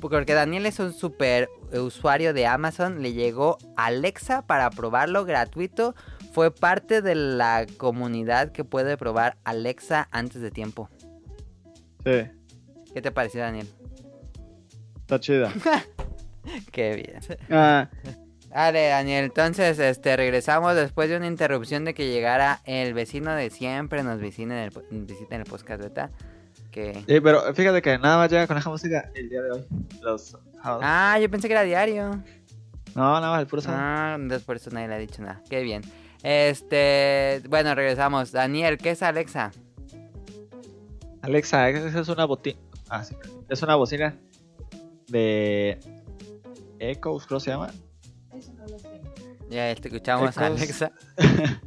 [0.01, 5.95] porque Daniel es un super usuario de Amazon, le llegó Alexa para probarlo gratuito.
[6.33, 10.89] Fue parte de la comunidad que puede probar Alexa antes de tiempo.
[12.03, 12.25] Sí.
[12.95, 13.69] ¿Qué te pareció, Daniel?
[15.01, 15.53] Está chida.
[16.73, 17.39] Qué bien.
[17.51, 17.91] Ah,
[18.51, 23.51] Vale, Daniel, entonces este, regresamos después de una interrupción de que llegara el vecino de
[23.51, 26.11] siempre, nos visita en el, visita en el podcast beta.
[26.75, 26.93] Que...
[27.07, 29.65] sí, pero fíjate que nada más llega con esa música el día de hoy.
[30.03, 30.83] Los house.
[30.83, 32.21] Ah, yo pensé que era diario.
[32.97, 33.79] No, nada más el puro sound.
[33.79, 35.41] Ah, entonces por eso nadie le ha dicho nada.
[35.49, 35.83] Qué bien.
[36.25, 38.33] Este, bueno, regresamos.
[38.33, 39.53] Daniel, ¿qué es Alexa?
[41.23, 42.59] Alexa, esa es una bocina.
[42.89, 43.15] Ah, sí.
[43.49, 44.17] Es una bocina
[45.07, 45.79] de
[46.81, 47.71] Echoes, creo se llama.
[49.49, 50.43] Ya te escuchamos, Ecos.
[50.43, 50.93] Alexa.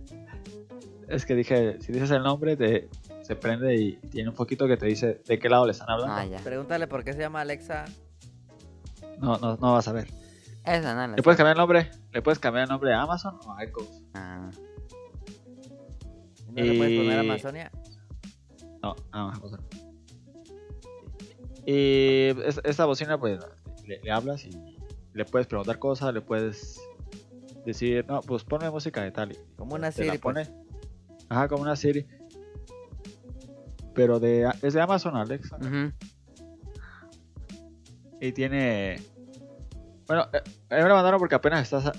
[1.07, 2.89] Es que dije, si dices el nombre, te,
[3.27, 6.13] se prende y tiene un poquito que te dice de qué lado le están hablando.
[6.15, 6.37] Ah, ya.
[6.39, 7.83] Pregúntale por qué se llama Alexa.
[9.19, 10.07] No, no, no vas a ver.
[10.63, 11.91] Eso no ¿Le puedes cambiar el nombre?
[12.13, 14.03] ¿Le puedes cambiar el nombre a Amazon o a Echoes?
[14.13, 14.49] Ah,
[16.51, 17.71] ¿No le puedes poner Y- Amazonia?
[18.81, 19.61] No, no, Amazon.
[21.65, 23.39] Y es- esta bocina, pues,
[23.85, 24.51] le, le hablas y
[25.13, 26.79] le puedes preguntar cosas, le puedes
[27.65, 29.33] decir, no, pues ponme música de tal.
[29.33, 30.19] y Como una Siri, pues.
[30.21, 30.47] pone.
[31.29, 32.07] Ajá, como una Siri.
[33.98, 35.57] Pero de, es de Amazon Alexa.
[35.57, 35.91] ujú.
[38.22, 39.02] Y tiene.
[40.06, 41.91] Bueno, eh, mí me la mandaron porque apenas está,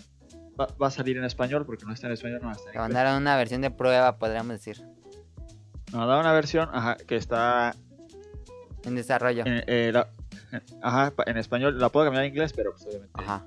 [0.58, 2.78] va, va a salir en español, porque no está en español, no está en Te
[2.78, 4.80] mandaron una versión de prueba, podríamos decir.
[5.92, 7.74] Me mandaron una versión ajá, que está
[8.84, 9.42] En desarrollo.
[9.44, 10.08] en, eh, la-
[10.52, 11.80] en- ajá, en español.
[11.80, 13.44] La puedo cambiar a inglés, pero pues obviamente Ajá.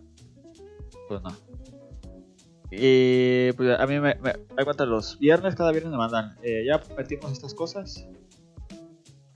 [1.07, 1.30] pues no.
[2.69, 6.65] Y pues a mí me, me da cuenta los viernes, cada viernes me mandan, eh,
[6.65, 8.06] ya metimos estas cosas.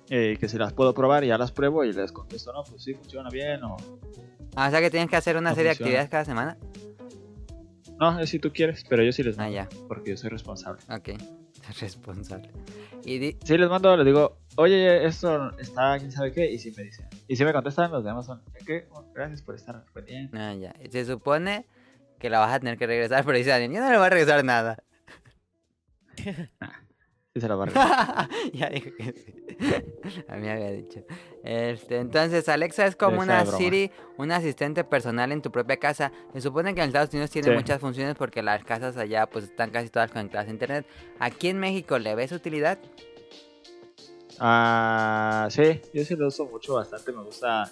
[0.10, 2.84] Eh, que si las puedo probar y ya las pruebo y les contesto, no, pues
[2.84, 3.76] sí, funciona bien o...
[4.56, 6.58] Ah, o sea que tienes que hacer una No serie de actividades cada semana.
[8.00, 9.70] No, es si tú quieres, pero yo sí les Ah, mando, ya.
[9.88, 10.82] porque yo soy responsable.
[10.90, 11.10] Ok.
[11.82, 12.50] Responsable.
[13.04, 16.72] Y di- Sí les mando, les digo, oye, esto está, quién sabe qué, y si
[16.72, 18.88] me dicen, y si me contestan los de Amazon, ¿qué?
[18.92, 20.38] Oh, gracias por estar pendiente.
[20.38, 20.74] Ah, ya.
[20.92, 21.66] Se supone
[22.20, 24.10] que la vas a tener que regresar, pero dice Daniel, yo no le voy a
[24.10, 24.84] regresar nada.
[27.34, 28.30] Sí se la va a regresar.
[28.54, 29.45] ya dijo que sí.
[30.28, 31.04] A mí había dicho.
[31.44, 33.58] Este, entonces, Alexa es como Alexa una.
[33.58, 36.12] Siri, un asistente personal en tu propia casa.
[36.34, 37.54] Se supone que en Estados Unidos tiene Sí.
[37.56, 40.86] muchas funciones porque las casas allá pues están casi todas conectadas a internet.
[41.20, 42.80] Aquí en México, ¿le ves utilidad?
[44.40, 47.12] Ah, sí, yo sí lo uso mucho, bastante.
[47.12, 47.72] Me gusta.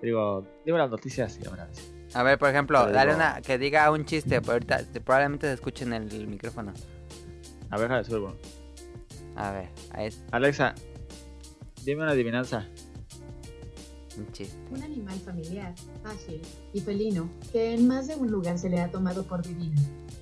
[0.00, 1.92] Digo, dime las noticias y dice.
[2.14, 5.48] A ver, por ejemplo, dale digo- una que diga un chiste, pero ahorita te- probablemente
[5.48, 6.72] se escuche en el micrófono.
[7.70, 8.36] A ver, déjame subir, bueno.
[9.36, 10.74] A ver, ahí es Alexa,
[11.84, 12.66] dime una adivinanza.
[14.16, 14.56] un chiste.
[14.70, 15.74] Un animal familiar,
[16.04, 16.40] ágil
[16.72, 19.80] y felino que en más de un lugar se le ha tomado por divino.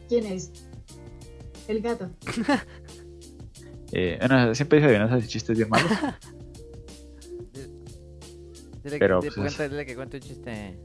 [0.09, 0.51] ¿Quién es?
[1.69, 2.11] El gato.
[3.95, 5.91] Eh, bueno, siempre dice adivinanzas y chistes bien malos.
[8.83, 10.79] Dile, Pero, que, pues, cuenta- dile que cuente un chiste.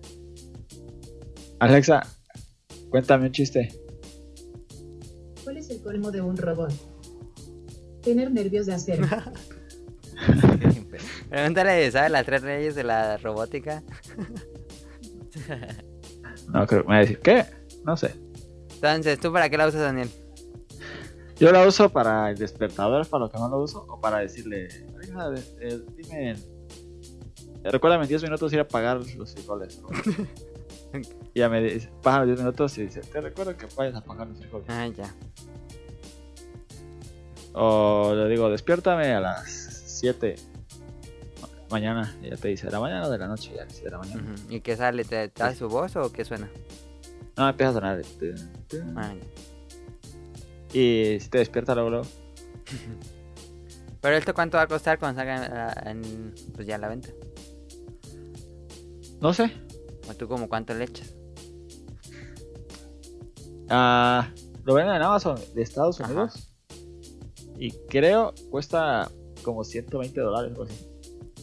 [1.59, 2.05] Alexa,
[2.89, 3.69] cuéntame un chiste.
[5.41, 6.73] ¿Cuál es el colmo de un robot?
[8.03, 9.07] Tener nervios de acero.
[11.29, 13.83] Pregúntale, ¿sabes las tres leyes de la robótica?
[16.47, 17.45] No, creo me va a decir, ¿qué?
[17.83, 18.15] No sé.
[18.75, 20.09] Entonces, ¿tú para qué la usas, Daniel?
[21.39, 24.19] Yo la uso para el despertador, es para lo que más lo uso, o para
[24.19, 24.67] decirle,
[25.59, 26.35] eh, dime, eh,
[27.63, 29.81] recuérdame en 10 minutos ir a pagar los frijoles.
[29.81, 29.89] ¿no?
[31.33, 34.27] y ya me dice, los 10 minutos y dice, te recuerdo que vayas a pagar
[34.27, 34.67] los frijoles.
[34.69, 35.13] Ah, ya.
[37.53, 40.35] O le digo, despiértame a las 7
[41.69, 42.15] mañana.
[42.21, 44.35] Ya te dice, la mañana o de la noche, ya dice de la mañana.
[44.49, 45.03] ¿Y qué sale?
[45.03, 46.49] ¿Te, te da su voz o qué suena?
[47.35, 47.99] No, empieza a sonar.
[47.99, 48.33] este,
[48.95, 49.13] Ah.
[50.73, 52.05] Y si te despierta luego, luego.
[54.01, 57.09] Pero esto cuánto va a costar cuando salga en, pues ya a la venta.
[59.21, 59.51] No sé.
[60.09, 61.13] O tú como cuánto le echas.
[63.69, 64.31] Ah,
[64.63, 66.11] lo venden en Amazon de Estados Ajá.
[66.11, 66.53] Unidos.
[67.57, 69.09] Y creo cuesta
[69.43, 70.87] como 120 dólares o así.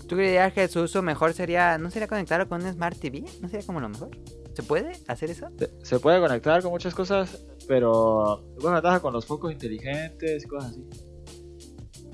[0.09, 3.25] ¿Tú creerías que su uso mejor sería, no sería conectarlo con un Smart TV?
[3.41, 4.11] ¿No sería como lo mejor?
[4.55, 5.49] ¿Se puede hacer eso?
[5.59, 10.47] Se, se puede conectar con muchas cosas, pero buena ventaja con los focos inteligentes y
[10.47, 10.87] cosas así.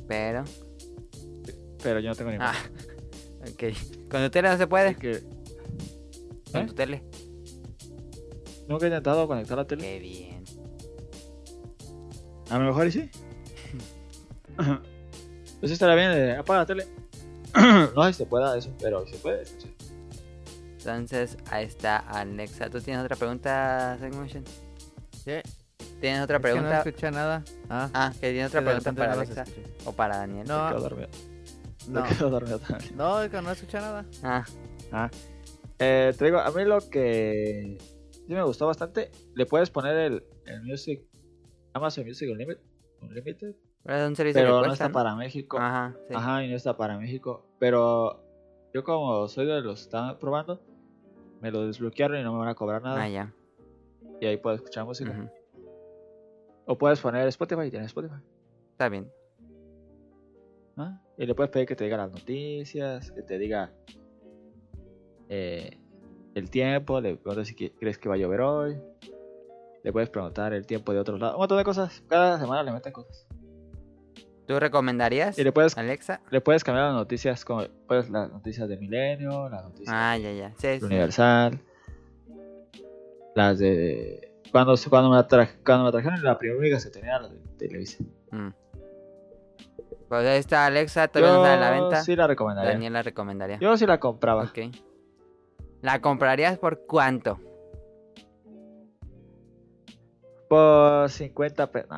[0.08, 0.44] Pero...
[1.82, 2.54] Pero yo no tengo ni Ah,
[3.42, 3.74] ok.
[4.10, 4.94] Con tu tele no se puede.
[4.96, 5.20] Que
[6.52, 6.66] Con ¿Eh?
[6.66, 7.02] tu tele.
[8.68, 9.82] nunca he intentado conectar la tele.
[9.82, 10.44] Qué bien.
[12.50, 13.10] A lo mejor y sí.
[15.60, 16.86] pues estaría bien, apaga la tele.
[17.94, 19.44] no sé si se pueda eso, pero si se puede.
[19.46, 19.74] sí.
[20.78, 22.70] Entonces, ahí está Alexa.
[22.70, 24.44] ¿Tú tienes otra pregunta, Motion?
[25.24, 25.32] Sí.
[26.00, 26.78] ¿Tienes otra Es que no pregunta?
[26.78, 27.44] escuché nada.
[27.68, 29.44] Ah, Ah, que tienes otra que pregunta para no Alexa
[29.84, 30.46] o para Daniel.
[30.48, 30.64] No.
[30.64, 31.08] Me quedo dormido.
[31.88, 32.96] No, Me quedo dormido también.
[32.96, 34.04] no, es que no escuché nada.
[34.22, 34.44] Ah,
[34.92, 35.10] Ah.
[35.78, 37.76] Eh, te digo, a mí lo que
[38.26, 41.02] sí me gustó bastante, le puedes poner el, el Music,
[41.74, 42.60] Amazon Music Unlimited,
[43.02, 43.54] Unlimited
[43.84, 45.58] es un servicio pero que no está para México.
[45.58, 46.14] Ajá, sí.
[46.14, 47.44] Ajá, y no está para México.
[47.58, 48.22] Pero
[48.72, 50.60] yo como soy de los que están probando,
[51.40, 53.02] me lo desbloquearon y no me van a cobrar nada.
[53.02, 53.34] Ah, ya.
[54.20, 55.30] Y ahí puedo escuchar música.
[56.66, 58.20] O puedes poner Spotify y tienes Spotify.
[58.72, 59.10] Está bien.
[60.76, 61.00] ¿ah?
[61.16, 63.72] Y le puedes pedir que te diga las noticias, que te diga
[65.28, 65.78] eh,
[66.34, 68.78] el tiempo, le preguntas si crees que va a llover hoy.
[69.82, 71.36] Le puedes preguntar el tiempo de otros lados.
[71.36, 72.02] Un montón de cosas.
[72.08, 73.26] Cada semana le meten cosas.
[74.50, 76.22] ¿Tú recomendarías, Y le puedes, Alexa?
[76.28, 80.32] le puedes cambiar las noticias como puedes, las noticias de Milenio, las noticias Ah, ya,
[80.32, 80.52] ya.
[80.58, 80.84] Sí, de sí.
[80.86, 81.60] Universal,
[83.36, 84.32] las de.
[84.50, 88.02] Cuando, cuando, me, atra- cuando me trajeron la primera única se tenía las de Televisa.
[88.32, 88.48] Mm.
[90.08, 92.02] Pues ahí está Alexa, todavía no está a la venta.
[92.02, 92.72] sí la recomendaría.
[92.72, 93.58] Daniel la recomendaría.
[93.60, 94.42] Yo sí la compraba.
[94.46, 94.58] Ok.
[95.80, 97.38] ¿La comprarías por cuánto?
[100.48, 101.88] Por 50 pesos.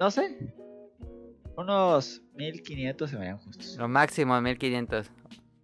[0.00, 0.54] No sé.
[1.56, 3.76] Unos 1500 se me harían justos.
[3.76, 5.10] Lo máximo, 1500.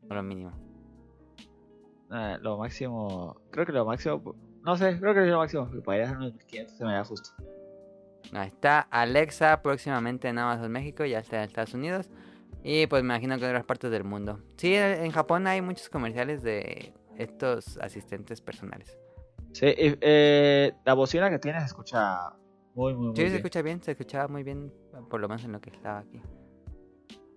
[0.08, 0.52] O lo mínimo.
[2.12, 3.36] Eh, lo máximo.
[3.50, 4.34] Creo que lo máximo.
[4.62, 5.70] No sé, creo que es lo máximo.
[5.70, 7.30] Que podría ser unos 1500 se me haría justo.
[8.32, 12.08] Ahí está Alexa próximamente en Amazon México, ya está en Estados Unidos.
[12.62, 14.40] Y pues me imagino que en otras partes del mundo.
[14.56, 18.96] Sí, en Japón hay muchos comerciales de estos asistentes personales.
[19.52, 22.32] Sí, eh, la bocina que tiene se escucha
[22.74, 23.36] muy, muy, muy Sí, se bien.
[23.36, 24.72] escucha bien, se escuchaba muy bien,
[25.10, 26.20] por lo menos en lo que estaba aquí.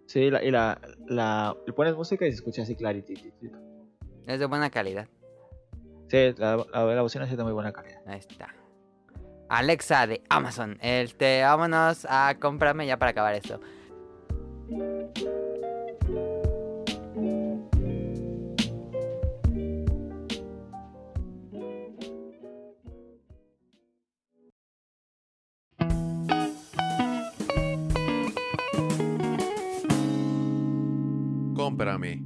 [0.08, 1.56] Sí, la, y la, la.
[1.66, 3.22] Le pones música y se escucha así claritito.
[4.28, 5.08] Es de buena calidad.
[6.10, 8.02] Sí, la, la, la bocina es de muy buena calidad.
[8.06, 8.54] Ahí está.
[9.50, 10.78] Alexa de Amazon.
[10.82, 13.60] Este, vámonos a comprarme ya para acabar esto.
[31.86, 32.25] Cómprame.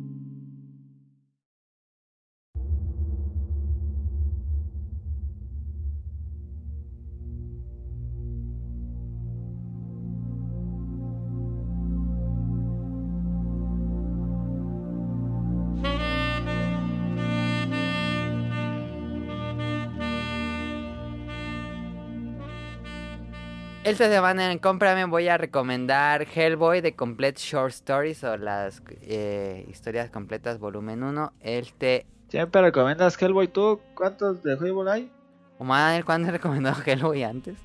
[23.89, 29.65] Esta semana en Cómprame voy a recomendar Hellboy de Complete Short Stories o las eh,
[29.67, 31.33] historias completas volumen 1.
[31.39, 33.47] Este, Siempre recomiendas Hellboy.
[33.47, 35.11] ¿Tú cuántos de Hellboy hay?
[35.57, 37.57] Omar, ¿cuándo he recomendado Hellboy antes?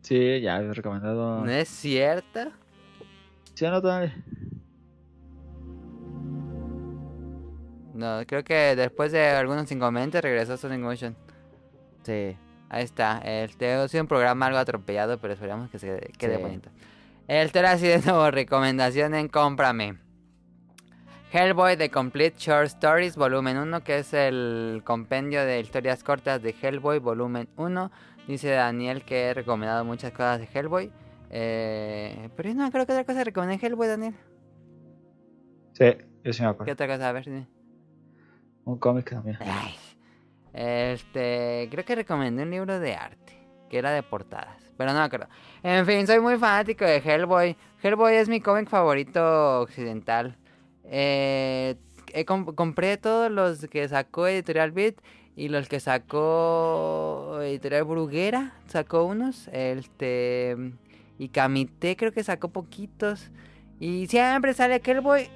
[0.00, 1.44] Sí, ya he recomendado.
[1.44, 2.50] ¿No es cierto?
[3.52, 4.10] ¿Sí no, Tony?
[7.92, 11.14] No, creo que después de algunos inconvenientes regresó Sonic Motion.
[12.04, 12.38] Sí.
[12.70, 13.18] Ahí está.
[13.24, 16.42] Este ha sido un programa algo atropellado, pero esperamos que se quede Sí.
[16.42, 16.70] bonito.
[17.26, 19.98] El ahora sí de nuevo, recomendación en Cómprame.
[21.30, 26.54] Hellboy The Complete Short Stories, volumen 1, que es el compendio de historias cortas de
[26.60, 27.90] Hellboy, volumen 1.
[28.26, 30.90] Dice Daniel que he recomendado muchas cosas de Hellboy.
[31.30, 34.14] Eh, pero yo no creo que otra cosa recomendé en Hellboy, Daniel.
[35.74, 35.84] Sí,
[36.24, 36.72] yo sí me ¿Qué acuerdo.
[36.72, 37.08] otra cosa?
[37.08, 37.46] A ver, dime.
[38.64, 39.36] Un cómic también.
[39.40, 39.74] Ay,
[40.52, 43.38] Este, creo que recomendé un libro de arte,
[43.68, 45.28] que era de portadas, pero no me acuerdo.
[45.62, 47.56] En fin, soy muy fanático de Hellboy.
[47.82, 50.36] Hellboy es mi cómic favorito occidental.
[50.84, 51.76] Eh,
[52.24, 54.96] compré todos los que sacó Editorial Beat
[55.36, 59.48] y los que sacó Editorial Bruguera, sacó unos.
[59.52, 60.56] Este,
[61.18, 63.30] y Kamite creo que sacó poquitos.
[63.78, 65.28] Y siempre sale Hellboy,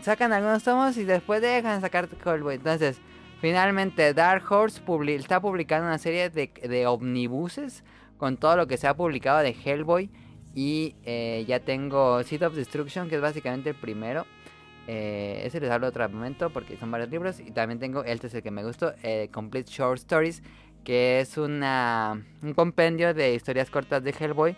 [0.00, 2.56] sacan algunos tomos y después dejan de sacar Hellboy.
[2.56, 3.00] Entonces,
[3.40, 7.84] finalmente Dark Horse publi- está publicando una serie de, de omnibuses
[8.16, 10.10] con todo lo que se ha publicado de Hellboy.
[10.54, 14.26] Y eh, ya tengo Seed of Destruction, que es básicamente el primero.
[14.88, 17.38] Eh, ese les hablo otro momento porque son varios libros.
[17.38, 20.42] Y también tengo, este es el que me gustó, eh, Complete Short Stories,
[20.82, 24.56] que es una, un compendio de historias cortas de Hellboy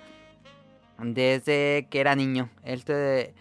[1.02, 2.48] desde que era niño.
[2.64, 3.34] Este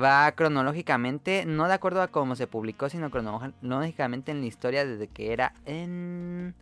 [0.00, 5.08] va cronológicamente, no de acuerdo a cómo se publicó, sino cronológicamente en la historia desde
[5.08, 6.54] que era en...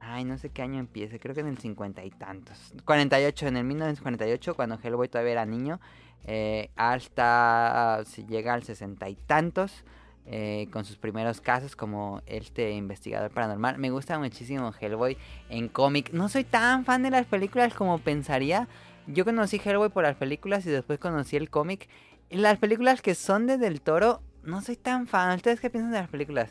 [0.00, 2.74] Ay, no sé qué año empieza, creo que en el cincuenta y tantos.
[2.84, 5.80] 48, en el 1948, cuando Hellboy todavía era niño,
[6.24, 9.84] eh, hasta si llega al sesenta y tantos,
[10.28, 13.78] eh, con sus primeros casos como este investigador paranormal.
[13.78, 15.16] Me gusta muchísimo Hellboy
[15.48, 16.12] en cómic.
[16.12, 18.66] No soy tan fan de las películas como pensaría.
[19.06, 21.88] Yo conocí Hellboy por las películas y después conocí el cómic.
[22.28, 25.34] Y Las películas que son de Del Toro, no soy tan fan.
[25.36, 26.50] ¿Ustedes qué piensan de las películas?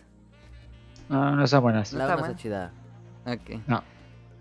[1.09, 1.93] No, no están buenas.
[1.93, 2.71] No La está chida.
[3.25, 3.61] Ok.
[3.67, 3.83] No.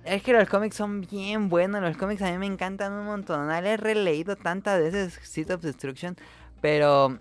[0.04, 1.82] Es que los cómics son bien buenos.
[1.82, 3.48] Los cómics a mí me encantan un montón.
[3.48, 6.16] Le he releído tantas veces Seed of Destruction.
[6.60, 7.18] Pero.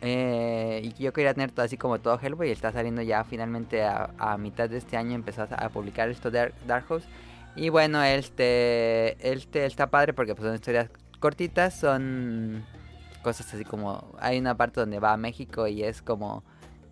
[0.00, 2.48] eh, y yo quería tener todo así como todo Hellboy.
[2.48, 5.14] Y está saliendo ya finalmente a, a mitad de este año.
[5.14, 7.08] Empezó a, a publicar esto de Dark, Dark Horse.
[7.56, 10.90] Y bueno, este, este está padre porque pues, son historias
[11.20, 11.74] cortitas.
[11.74, 12.64] Son
[13.22, 14.14] cosas así como.
[14.20, 16.42] Hay una parte donde va a México y es como.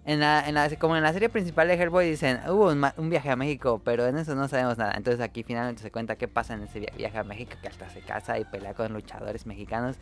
[0.05, 3.31] En la, en la, como en la serie principal de Hellboy dicen, hubo un, viaje
[3.31, 4.95] a México, pero en eso no sabemos nada.
[4.97, 7.89] Entonces aquí finalmente se cuenta qué pasa en ese via- viaje a México, que hasta
[7.89, 9.99] se casa y pelea con luchadores mexicanos.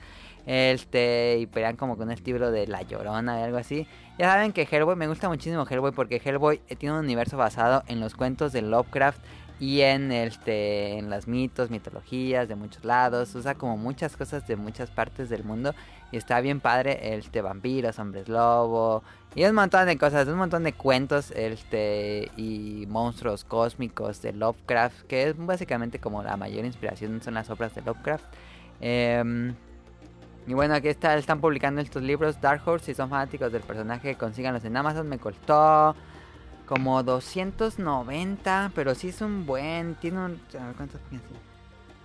[0.47, 3.87] Este, y pelean como con un estilo de La Llorona y algo así.
[4.19, 7.82] Ya saben que Hellboy, me gusta muchísimo Hellboy porque Hellboy eh, tiene un universo basado
[7.87, 9.20] en los cuentos de Lovecraft
[9.61, 14.57] y en este en los mitos, mitologías de muchos lados, usa como muchas cosas de
[14.57, 15.74] muchas partes del mundo
[16.11, 19.03] y está bien padre este vampiros, hombres lobo
[19.35, 25.03] y un montón de cosas, un montón de cuentos este y monstruos cósmicos de Lovecraft,
[25.03, 28.24] que es básicamente como la mayor inspiración son las obras de Lovecraft.
[28.81, 29.55] Em,
[30.47, 34.16] y bueno, aquí está, están publicando estos libros Dark Horse, si son fanáticos del personaje,
[34.16, 35.95] consíganlos en Amazon, me costó
[36.71, 40.41] como 290, pero sí es un buen, tiene un,
[40.77, 41.41] ¿cuántas páginas tiene?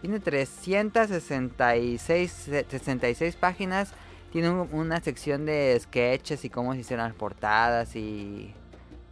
[0.01, 3.93] Tiene 366 66 páginas,
[4.31, 8.55] tiene un- una sección de sketches y cómo se hicieron las portadas y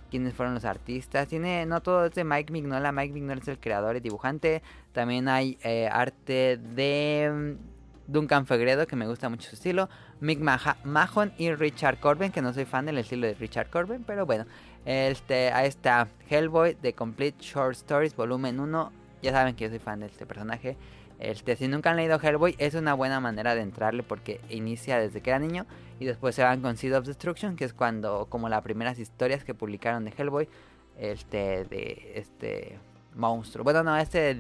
[0.10, 1.28] quiénes fueron los artistas.
[1.28, 4.64] Tiene, no todo es de Mike Mignola, Mike Mignola es el creador y dibujante.
[4.92, 9.88] También hay eh, arte de mm, Duncan Fegredo, que me gusta mucho su estilo.
[10.20, 14.26] Mick Mahon y Richard Corbin, que no soy fan del estilo de Richard Corbin, pero
[14.26, 14.46] bueno.
[14.86, 18.92] Este, ahí está Hellboy, The Complete Short Stories, volumen 1.
[19.22, 20.76] Ya saben que yo soy fan de este personaje.
[21.20, 25.22] Este, si nunca han leído Hellboy, es una buena manera de entrarle porque inicia desde
[25.22, 25.66] que era niño
[26.00, 29.46] y después se van con Seed of Destruction, que es cuando, como las primeras historias
[29.46, 30.50] que publicaron de Hellboy,
[30.98, 32.78] este, de este
[33.16, 33.64] monstruo.
[33.64, 34.38] Bueno, no, este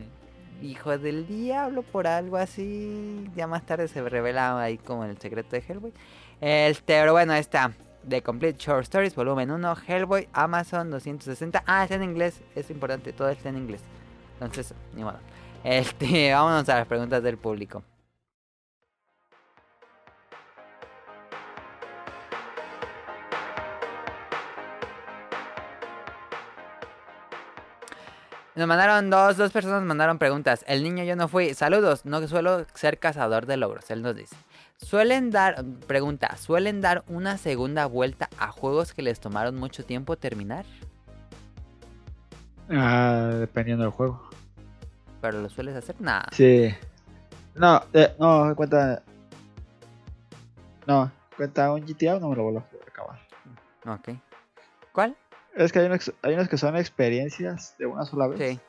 [0.61, 3.29] hijo del diablo por algo así.
[3.35, 5.93] Ya más tarde se revela ahí como el secreto de Hellboy.
[6.41, 7.71] Este, pero bueno, está.
[8.07, 11.63] The Complete Short Stories, volumen 1, Hellboy, Amazon 260.
[11.65, 13.81] Ah, está en inglés, es importante, todo está en inglés.
[14.33, 15.19] Entonces, ni modo.
[15.63, 17.83] Este, vámonos a las preguntas del público.
[28.55, 30.63] Nos mandaron dos, dos personas mandaron preguntas.
[30.67, 31.53] El niño yo no fui.
[31.55, 34.35] Saludos, no suelo ser cazador de logros, él nos dice.
[34.83, 40.17] Suelen dar, pregunta, ¿suelen dar una segunda vuelta a juegos que les tomaron mucho tiempo
[40.17, 40.65] terminar?
[42.69, 44.29] Ah, dependiendo del juego.
[45.21, 46.27] Pero lo sueles hacer, nada.
[46.33, 46.75] Sí.
[47.55, 49.01] No, eh, no, cuenta.
[50.85, 53.19] No, cuenta un GTA no me lo vuelvo a acabar.
[53.87, 54.17] Ok.
[54.91, 55.15] ¿Cuál?
[55.55, 58.39] Es que hay unos, hay unos que son experiencias de una sola vez.
[58.39, 58.59] Sí.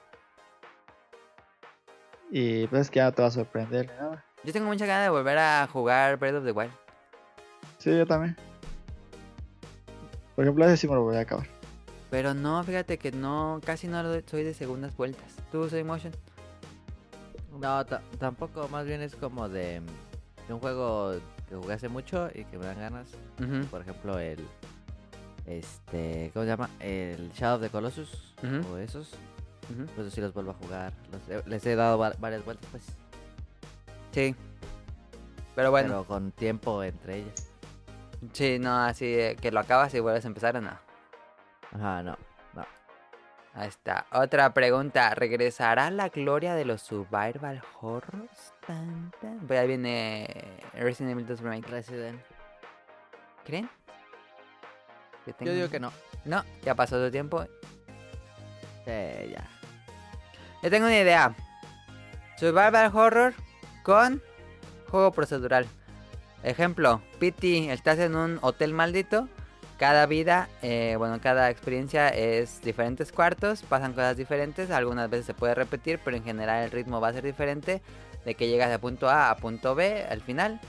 [2.31, 4.25] Y pues es que ya no te va a sorprender ni nada.
[4.45, 6.73] Yo tengo mucha ganas de volver a jugar Breath of the Wild.
[7.79, 8.37] Sí, yo también.
[10.35, 11.47] Por ejemplo, ese sí me lo voy a acabar.
[12.11, 15.33] Pero no, fíjate que no, casi no lo- soy de segundas vueltas.
[15.51, 16.13] ¿Tú soy motion?
[17.61, 19.81] No, ta- tampoco, más bien es como de,
[20.49, 21.15] de un juego
[21.49, 23.09] que jugué hace mucho y que me dan ganas.
[23.71, 24.45] Por ejemplo, el.
[25.47, 26.31] Este.
[26.33, 26.71] ¿Cómo se llama?
[26.81, 28.35] El Shadow of the Colossus.
[28.43, 28.75] Ujú.
[28.75, 29.11] O esos.
[29.73, 29.87] ujú.
[29.95, 30.93] Pues sí los vuelvo a jugar.
[31.29, 32.85] Los les he dado va- varias vueltas, pues.
[34.15, 34.35] Sí.
[35.57, 37.51] Pero bueno, Pero con tiempo entre ellas.
[38.33, 40.79] sí, no, así que lo acabas y vuelves a empezar o no.
[41.73, 42.17] Ajá, no.
[43.57, 44.07] Ahí está.
[44.11, 45.15] Otra pregunta.
[45.15, 48.53] ¿Regresará la gloria de los survival horrors?
[48.67, 49.39] Tan, tan.
[49.47, 50.29] Pues ahí viene
[50.73, 51.69] Resident Evil 2 Remake.
[51.69, 52.21] Resident.
[53.45, 53.71] ¿Creen?
[55.41, 55.93] Yo digo que no.
[56.25, 57.45] No, ya pasó su tiempo.
[58.85, 59.49] Sí, ya.
[60.61, 61.33] Yo tengo una idea.
[62.37, 63.35] Survival horror
[63.85, 64.21] con
[64.91, 65.67] juego procedural.
[66.43, 69.29] Ejemplo, Pity, estás en un hotel maldito.
[69.79, 74.71] Cada vida, eh, bueno, cada experiencia es diferentes cuartos, pasan cosas diferentes.
[74.71, 77.83] Algunas veces se puede repetir, pero en general el ritmo va a ser diferente.
[78.25, 80.61] De que llegas de punto A a punto B al final.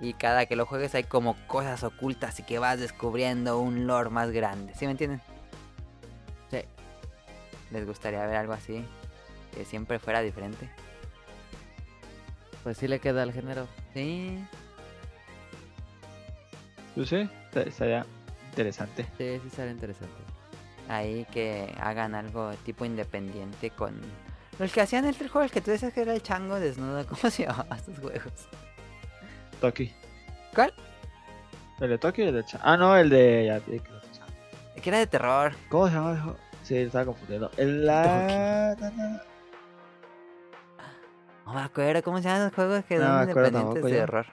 [0.00, 4.10] Y cada que lo juegues hay como cosas ocultas y que vas descubriendo un lore
[4.10, 4.74] más grande.
[4.74, 5.20] ¿Sí me entienden?
[6.50, 6.62] Sí.
[7.70, 8.84] ¿Les gustaría ver algo así?
[9.54, 10.68] Que siempre fuera diferente.
[12.64, 13.68] Pues sí le queda al género.
[13.92, 14.44] Sí.
[16.96, 18.06] Pues sí, esta- estaría
[18.50, 19.06] interesante.
[19.18, 20.14] Sí, sí será interesante.
[20.88, 24.00] Ahí que hagan algo tipo independiente con...
[24.58, 27.04] Los que hacían el juego, el que tú decías que era el chango desnudo.
[27.08, 28.32] ¿Cómo se llamaban estos juegos?
[29.60, 29.92] Toki.
[30.54, 30.72] ¿Cuál?
[31.80, 33.60] ¿El de Toki o el de Cha- Ah, no, el de.
[34.80, 35.54] Que era de terror.
[35.68, 36.38] ¿Cómo se llama el juego?
[36.62, 37.50] Sí, estaba confundiendo.
[37.56, 38.76] El la.
[38.78, 39.22] na.
[41.46, 43.96] No me acuerdo cómo se llaman los juegos que No acuerdo independientes de yo.
[43.98, 44.26] terror.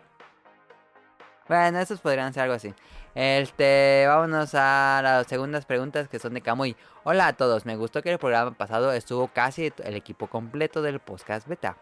[1.47, 2.73] Bueno, esos podrían ser algo así.
[3.13, 6.77] Este, vámonos a las segundas preguntas que son de Camuy.
[7.03, 10.99] Hola a todos, me gustó que el programa pasado estuvo casi el equipo completo del
[10.99, 11.77] podcast beta.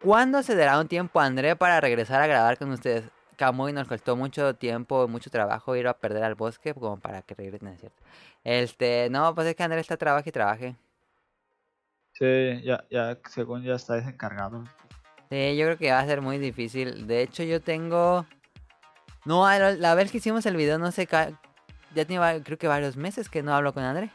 [0.00, 3.04] ¿Cuándo se dará un tiempo a André para regresar a grabar con ustedes?
[3.36, 7.34] Camuy nos costó mucho tiempo, mucho trabajo ir a perder al bosque como para que
[7.34, 8.02] regresen, ¿es cierto?
[8.44, 10.76] Este, no, pues es que André está trabaje y trabaje.
[12.12, 14.64] Sí, ya, ya, según ya está desencargado.
[15.30, 17.06] Sí, yo creo que va a ser muy difícil.
[17.06, 18.26] De hecho, yo tengo.
[19.24, 21.08] No, la, la vez que hicimos el video, no sé.
[21.94, 24.10] Ya tiene creo que varios meses que no hablo con André.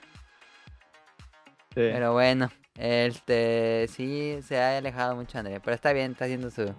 [1.74, 1.90] Sí.
[1.92, 3.88] Pero bueno, este.
[3.88, 5.60] Sí, se ha alejado mucho André.
[5.60, 6.72] Pero está bien, está haciendo su,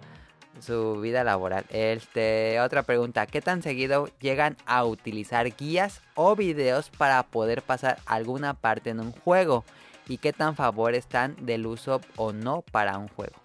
[0.61, 1.65] su vida laboral.
[1.69, 2.61] Este.
[2.61, 8.53] Otra pregunta: ¿Qué tan seguido llegan a utilizar guías o videos para poder pasar alguna
[8.53, 9.65] parte en un juego?
[10.09, 13.35] ¿Y qué tan favor están del uso o no para un juego?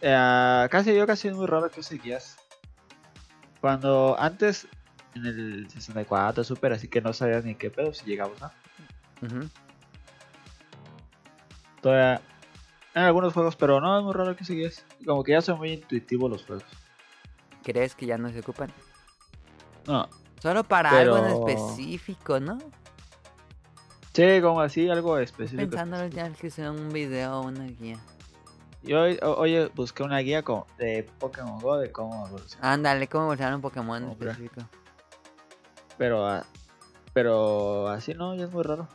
[0.00, 2.36] Eh, casi yo casi es muy raro que use guías.
[3.60, 4.68] Cuando antes
[5.16, 8.50] en el 64 Super, así que no sabías ni qué pedo si llegamos, ¿no?
[11.80, 12.20] Todavía
[12.94, 14.86] en algunos juegos, pero no es muy raro que use guías.
[15.04, 16.64] Como que ya son muy intuitivos los juegos.
[17.64, 18.70] ¿Crees que ya no se ocupan?
[19.86, 20.08] No,
[20.40, 22.58] Solo para algo en específico, ¿no?
[24.18, 25.70] Sí, como así, algo específico.
[25.70, 27.98] pensando ya que sea un video o una guía.
[28.82, 29.02] Yo
[29.36, 32.72] oye, busqué una guía como de Pokémon Go de cómo evolucionar.
[32.72, 34.62] Ándale, ¿cómo evolucionar un Pokémon en específico?
[35.96, 36.44] Pero, ah,
[37.12, 38.88] pero así no, ya es muy raro.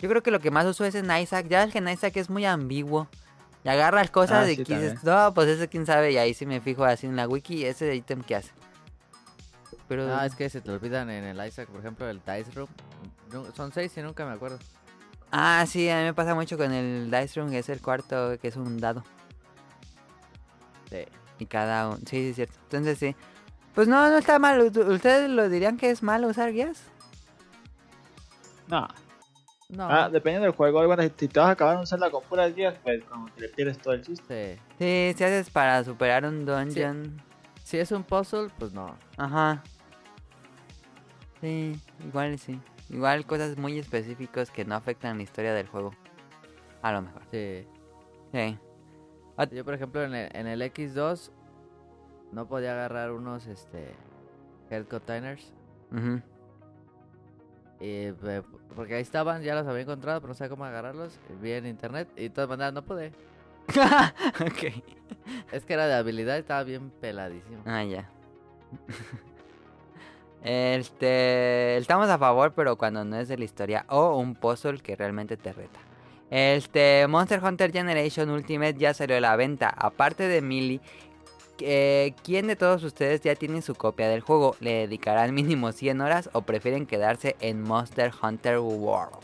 [0.00, 1.46] Yo creo que lo que más uso es en Isaac.
[1.48, 3.08] Ya ves que en Isaac es muy ambiguo.
[3.64, 6.12] Y agarras cosas Ah, y sí, que dices, no, pues ese quién sabe.
[6.12, 8.52] Y ahí sí me fijo así en la wiki, ese ítem que hace.
[9.88, 12.68] Pero Ah, es que se te olvidan en el Isaac, por ejemplo, el Dice Room.
[13.54, 14.58] Son seis y nunca me acuerdo.
[15.32, 18.38] Ah, sí, a mí me pasa mucho con el Dice Room, que es el cuarto,
[18.40, 19.04] que es un dado.
[20.90, 21.04] Sí.
[21.38, 21.98] Y cada uno.
[21.98, 22.54] Sí, sí, es cierto.
[22.64, 23.16] Entonces sí.
[23.74, 24.60] Pues no, no está mal.
[24.60, 26.82] ¿Ustedes lo dirían que es malo usar guías?
[28.66, 28.88] No.
[29.68, 29.88] No.
[29.88, 30.84] Ah, dependiendo del juego.
[30.84, 33.48] Bueno, si te vas a acabar un Zelda con puras guías, pues como que le
[33.48, 34.56] pierdes todo el chiste.
[34.56, 34.62] Sí.
[34.78, 37.22] Sí, si haces para superar un dungeon.
[37.62, 38.96] Si es un puzzle, pues no.
[39.16, 39.62] Ajá.
[41.40, 42.60] Sí, igual sí.
[42.90, 45.92] Igual cosas muy específicas que no afectan la historia del juego.
[46.82, 47.22] A lo mejor.
[47.30, 47.66] Sí.
[48.32, 48.58] Sí.
[49.52, 51.30] Yo, por ejemplo, en el, en el X2
[52.32, 53.94] no podía agarrar unos este
[54.70, 55.52] head containers.
[55.92, 56.20] Ujú.
[57.80, 58.42] Y, eh,
[58.74, 61.18] porque ahí estaban, ya los había encontrado, pero no sabía cómo agarrarlos.
[61.40, 63.12] Vi en internet y de todas maneras no pude.
[64.40, 64.84] ok.
[65.52, 67.62] Es que era de habilidad y estaba bien peladísimo.
[67.64, 68.10] Ah, ya.
[70.42, 74.96] Este, estamos a favor, pero cuando no es de la historia o un puzzle que
[74.96, 75.80] realmente te reta.
[76.30, 79.68] Este, Monster Hunter Generation Ultimate ya salió a la venta.
[79.68, 80.80] Aparte de Millie,
[81.58, 84.56] eh, ¿quién de todos ustedes ya tiene su copia del juego?
[84.60, 89.18] ¿Le dedicarán mínimo 100 horas o prefieren quedarse en Monster Hunter World?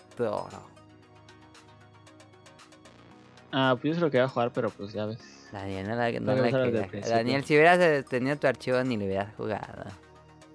[3.53, 5.19] Ah, pues yo se lo quería jugar, pero pues ya ves.
[5.53, 6.89] Daniel, no la, no la.
[7.09, 9.85] Daniel, si hubieras tenido tu archivo ni le hubieras jugado.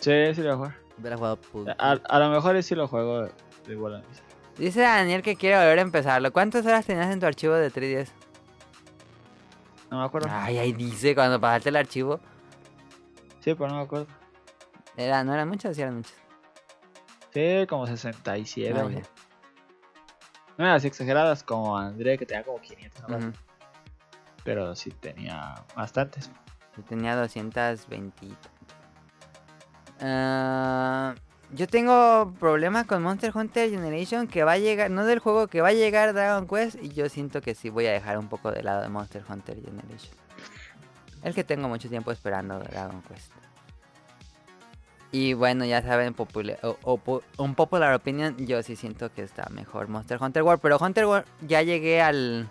[0.01, 0.75] Sí, sí lo voy a jugar.
[0.97, 1.69] Hubiera jugado PUBG.
[1.77, 3.31] A, a lo mejor sí lo juego de
[3.73, 4.05] igual a mí.
[4.57, 6.33] Dice Daniel que quiere volver a empezarlo.
[6.33, 8.09] ¿Cuántas horas tenías en tu archivo de 3DS?
[9.89, 10.27] No me acuerdo.
[10.31, 12.19] Ay, ahí dice cuando pasaste el archivo.
[13.39, 14.07] Sí, pero no me acuerdo.
[14.97, 16.15] Era, no eran muchas, sí eran muchas.
[17.33, 18.77] Sí, como 67.
[18.77, 18.83] Ah.
[20.57, 23.09] No eran así exageradas como André, que tenía como 500.
[23.09, 23.17] ¿no?
[23.17, 23.31] Ujú.
[24.43, 26.29] Pero sí tenía bastantes.
[26.77, 28.27] Yo tenía 220.
[30.01, 31.15] Ah,
[31.53, 35.61] yo tengo problemas con Monster Hunter Generation que va a llegar, no del juego que
[35.61, 38.51] va a llegar Dragon Quest y yo siento que sí voy a dejar un poco
[38.51, 40.15] de lado de Monster Hunter Generation.
[41.23, 43.31] Es que tengo mucho tiempo esperando Dragon Quest.
[45.11, 46.57] Y bueno, ya saben, popula-
[47.37, 50.61] un popular opinion, yo sí siento que está mejor Monster Hunter World.
[50.61, 52.49] Pero Hunter World ya llegué al,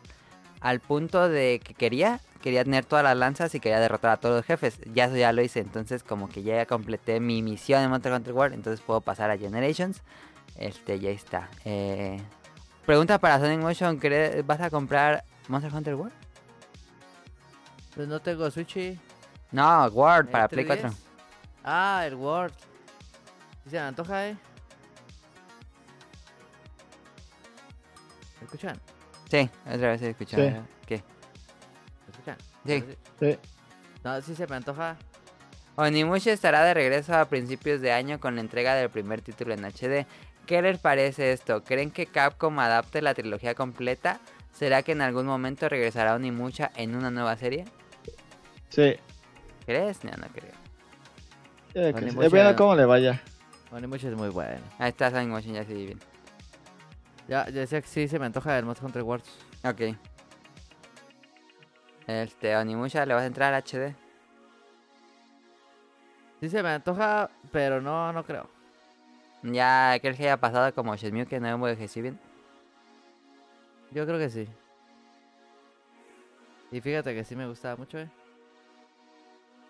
[0.60, 4.36] al punto de que quería, quería tener todas las lanzas y quería derrotar a todos
[4.36, 4.78] los jefes.
[4.92, 8.32] Ya eso ya lo hice, entonces como que ya completé mi misión en Monster Hunter
[8.32, 10.02] World, entonces puedo pasar a Generations.
[10.56, 11.48] Este, ya está.
[11.64, 12.20] Eh,
[12.86, 16.12] pregunta para Sonic Motion, ¿cree- ¿vas a comprar Monster Hunter World?
[17.94, 18.98] Pues no tengo Switch.
[19.52, 20.80] No, World, ¿el para Play 3DS?
[20.82, 20.90] 4.
[21.64, 22.52] Ah, el Word.
[23.64, 24.36] Sí se me antoja, eh.
[28.40, 28.80] ¿Me escuchan?
[29.30, 30.48] Sí, otra vez he escuchado.
[30.48, 30.56] Sí.
[32.66, 32.84] Sí.
[33.18, 33.38] Sí.
[34.04, 34.96] No, sí se me antoja.
[35.76, 39.64] Onimusha estará de regreso a principios de año con la entrega del primer título en
[39.64, 40.06] HD.
[40.46, 41.62] ¿Qué les parece esto?
[41.64, 44.20] ¿Creen que Capcom adapte la trilogía completa?
[44.52, 47.64] ¿Será que en algún momento regresará Onimusha en una nueva serie?
[48.68, 48.96] Sí.
[49.64, 50.04] ¿Crees?
[50.04, 50.52] No, no creo.
[51.72, 52.16] Que sí.
[52.16, 53.22] Depende de cómo le vaya.
[53.70, 54.60] Onimusha es muy bueno.
[54.78, 56.00] Ahí está Motion, ya se vi bien.
[57.28, 59.30] Ya, ya decía que sí se me antoja el Monster Hunter Worlds.
[59.62, 59.96] Ok.
[62.10, 63.94] Este, Onimusha, ¿le vas a entrar al HD?
[66.40, 68.48] Sí se me antoja, pero no, no creo.
[69.42, 72.18] Ya, ¿crees que haya pasado como Shenmue que no envejeció bien?
[73.92, 74.48] Yo creo que sí.
[76.72, 78.08] Y fíjate que sí me gustaba mucho, eh.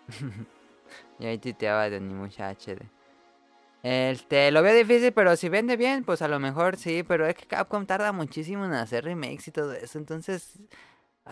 [1.19, 2.81] Y ahí tuiteaba de Onimusha HD.
[3.83, 7.35] Este, lo veo difícil, pero si vende bien, pues a lo mejor sí, pero es
[7.35, 10.59] que Capcom tarda muchísimo en hacer remakes y todo eso, entonces...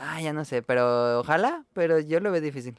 [0.01, 2.79] Ah, ya no sé, pero ojalá, pero yo lo veo difícil.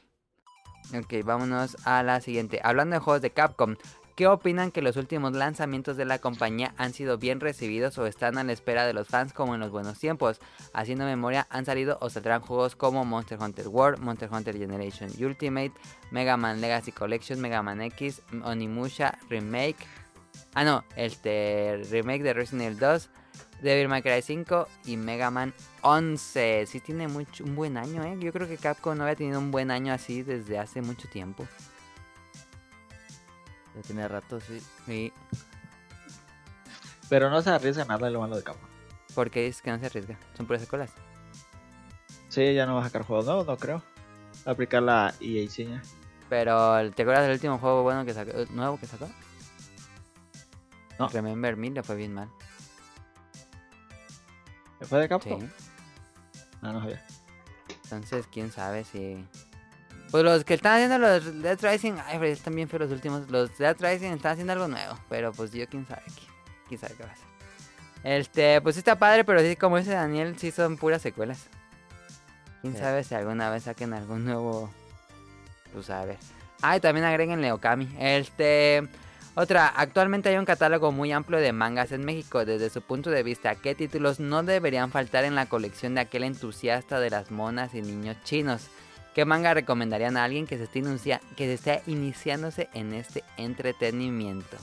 [0.94, 2.60] Ok, vámonos a la siguiente.
[2.64, 3.76] Hablando de juegos de Capcom,
[4.16, 8.38] ¿qué opinan que los últimos lanzamientos de la compañía han sido bien recibidos o están
[8.38, 10.40] a la espera de los fans como en los buenos tiempos?
[10.72, 15.72] Haciendo memoria, han salido o saldrán juegos como Monster Hunter World, Monster Hunter Generation Ultimate,
[16.10, 19.86] Mega Man Legacy Collection, Mega Man X, Onimusha Remake.
[20.54, 23.10] Ah, no, este remake de Resident Evil 2,
[23.62, 26.66] Devil May Cry 5 y Mega Man 11.
[26.66, 28.16] Sí tiene mucho, un buen año, ¿eh?
[28.18, 31.46] Yo creo que Capcom no había tenido un buen año así desde hace mucho tiempo.
[33.74, 34.60] Ya tenía rato, sí.
[34.86, 35.12] Sí,
[37.08, 38.68] Pero no se arriesga nada de lo malo de Capcom.
[39.14, 40.16] porque es que no se arriesga.
[40.36, 40.90] Son puras secuelas.
[42.28, 43.78] Sí, ya no va a sacar juegos nuevos, no creo.
[44.46, 45.82] Va a aplicar la EA seña.
[46.28, 49.08] Pero, ¿te acuerdas del último juego bueno que sacó, nuevo que sacó?
[50.98, 51.08] No.
[51.08, 52.28] Remember Me le fue bien mal.
[54.88, 55.08] ¿Fue de Sí.
[55.08, 55.48] Capcom?
[56.62, 57.02] Ah, no sabía.
[57.84, 59.24] Entonces, quién sabe si.
[60.10, 63.30] Pues los que están haciendo los Dead Rising, ay, pero están bien feos los últimos.
[63.30, 66.22] Los Dead Rising están haciendo algo nuevo, pero pues yo quién sabe qué,
[66.68, 67.26] quién sabe qué va a hacer.
[68.02, 71.46] Este, pues sí está padre, pero sí, como dice Daniel, sí son puras secuelas.
[72.62, 72.80] Quién Sí.
[72.80, 74.70] sabe si alguna vez saquen algún nuevo.
[75.72, 76.18] Pues a ver.
[76.62, 77.94] Ah, y también agréguenle Okami.
[77.98, 78.88] Este.
[79.40, 82.44] Otra, actualmente hay un catálogo muy amplio de mangas en México.
[82.44, 86.24] Desde su punto de vista, ¿qué títulos no deberían faltar en la colección de aquel
[86.24, 88.66] entusiasta de las monas y niños chinos?
[89.14, 94.58] ¿Qué manga recomendarían a alguien que se esté, que iniciándose en este entretenimiento?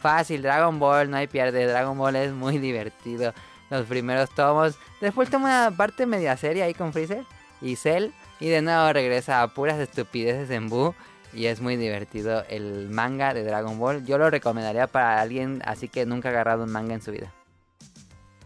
[0.00, 1.66] Fácil, Dragon Ball, no hay pierde.
[1.66, 3.34] Dragon Ball es muy divertido.
[3.68, 4.78] Los primeros tomos.
[5.02, 7.26] Después toma una parte media seria ahí con Freezer
[7.60, 8.08] y Cell.
[8.40, 10.94] Y de nuevo regresa a puras estupideces en Buu.
[11.34, 14.04] Y es muy divertido el manga de Dragon Ball.
[14.06, 17.32] Yo lo recomendaría para alguien así que nunca ha agarrado un manga en su vida.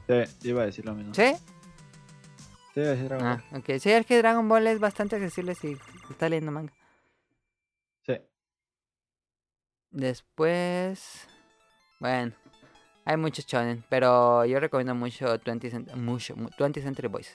[0.07, 1.15] Sí, iba a decir lo mismo.
[1.15, 1.35] ¿Sí?
[2.75, 3.61] Sí, iba a decir Dragon Ah, Ball.
[3.61, 3.67] ok.
[3.79, 5.77] Sí, es que Dragon Ball es bastante accesible si
[6.11, 6.73] está leyendo manga.
[8.07, 8.15] Sí.
[9.91, 11.29] Después...
[12.01, 12.33] Bueno,
[13.05, 17.35] hay muchos shonen, pero yo recomiendo mucho 20, Cent- mucho, mu- 20 Century Boys.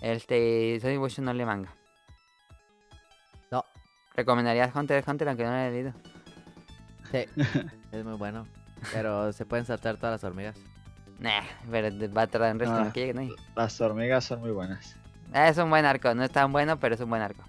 [0.00, 1.74] Este, Sonic Motion no le manga.
[4.18, 5.92] ¿Recomendarías Hunter x Hunter aunque no lo haya leído?
[7.12, 7.24] Sí,
[7.92, 8.48] es muy bueno.
[8.92, 10.56] Pero se pueden saltar todas las hormigas.
[11.20, 12.92] Nah, pero va a tardar un resto en Ah.
[12.92, 13.30] que lleguen ahí.
[13.54, 14.96] Las hormigas son muy buenas.
[15.32, 17.44] Ah, es un buen arco, no es tan bueno, pero es un buen arco.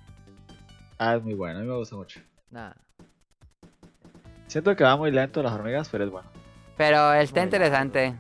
[0.99, 2.19] Ah, es muy bueno, a mí me gusta mucho.
[2.51, 2.71] Nah.
[4.45, 6.29] Siento que va muy lento las hormigas, pero es bueno.
[6.77, 8.13] Pero está Muy interesante.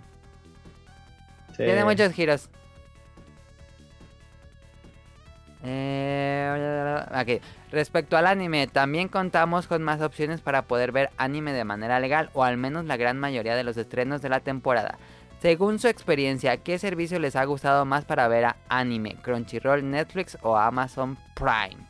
[1.51, 1.57] Sí.
[1.65, 2.49] Tiene muchos giros.
[5.63, 7.43] Eh, ok.
[7.71, 12.31] Respecto al anime, también contamos con más opciones para poder ver anime de manera legal
[12.33, 14.97] o al menos la gran mayoría de los estrenos de la temporada.
[15.39, 19.15] Según su experiencia, ¿qué servicio les ha gustado más para ver a anime?
[19.21, 21.85] ¿Crunchyroll, Netflix o Amazon Prime?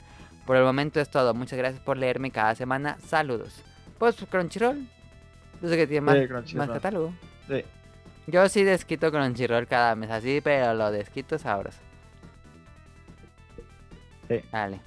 [0.46, 1.34] Por el momento es todo.
[1.34, 2.98] Muchas gracias por leerme cada semana.
[3.06, 3.64] Saludos.
[3.98, 4.86] Pues Crunchyroll.
[5.62, 6.68] Yo sé que tiene más, Sí, más Crunchyroll.
[6.74, 7.14] catálogo.
[7.48, 7.64] Sí.
[8.28, 11.80] Yo sí desquito Crunchyroll cada mes así, pero lo desquito sabroso.
[14.28, 14.42] Sí.
[14.52, 14.82] Dale.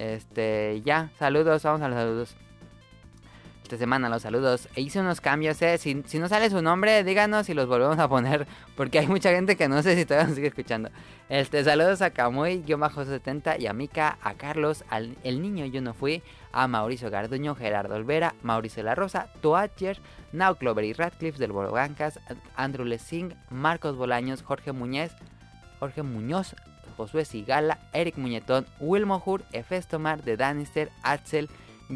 [0.00, 2.36] Este, ya, saludos, vamos a los saludos.
[3.62, 4.66] Esta semana los saludos.
[4.74, 5.76] E hice unos cambios, eh.
[5.76, 8.46] Si, si no sale su nombre, díganos y los volvemos a poner.
[8.76, 10.88] Porque hay mucha gente que no sé si todavía nos sigue escuchando.
[11.28, 15.66] Este, saludos a Camuy, yo bajo 70 y a Mika, a Carlos, al el niño
[15.66, 19.98] yo no fui, a Mauricio Garduño, Gerardo Olvera, Mauricio La Rosa, Toacher,
[20.32, 22.18] Now Clover y Radcliffe del Bologancas,
[22.56, 25.12] Andrew Lessing, Marcos Bolaños, Jorge Muñez,
[25.78, 26.56] Jorge Muñoz,
[27.00, 31.48] Josué Sigala, Eric Muñetón, Wilmo Hur, Efestomar, de Danister, Axel,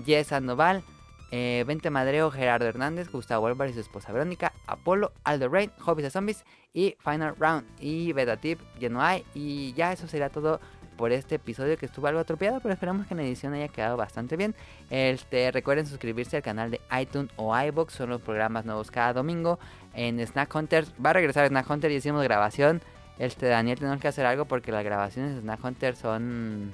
[0.07, 0.83] Jess Sandoval,
[1.31, 6.05] eh, Vente Madreo, Gerardo Hernández, Gustavo Álvarez y su esposa Verónica, Apolo, Aldo Rain, Hobbies
[6.05, 8.59] de Zombies y Final Round y Beta Tip,
[8.99, 9.25] hay.
[9.35, 10.59] Y ya eso será todo
[10.97, 13.99] por este episodio que estuvo algo atropellado, pero esperamos que en la edición haya quedado
[13.99, 14.55] bastante bien.
[14.89, 19.59] Este, recuerden suscribirse al canal de iTunes o iBox, son los programas nuevos cada domingo.
[19.93, 22.81] En Snack Hunters, va a regresar Snack Hunter y hicimos grabación.
[23.19, 26.73] Este, Daniel, tenemos que hacer algo porque las grabaciones de Snack Hunter son,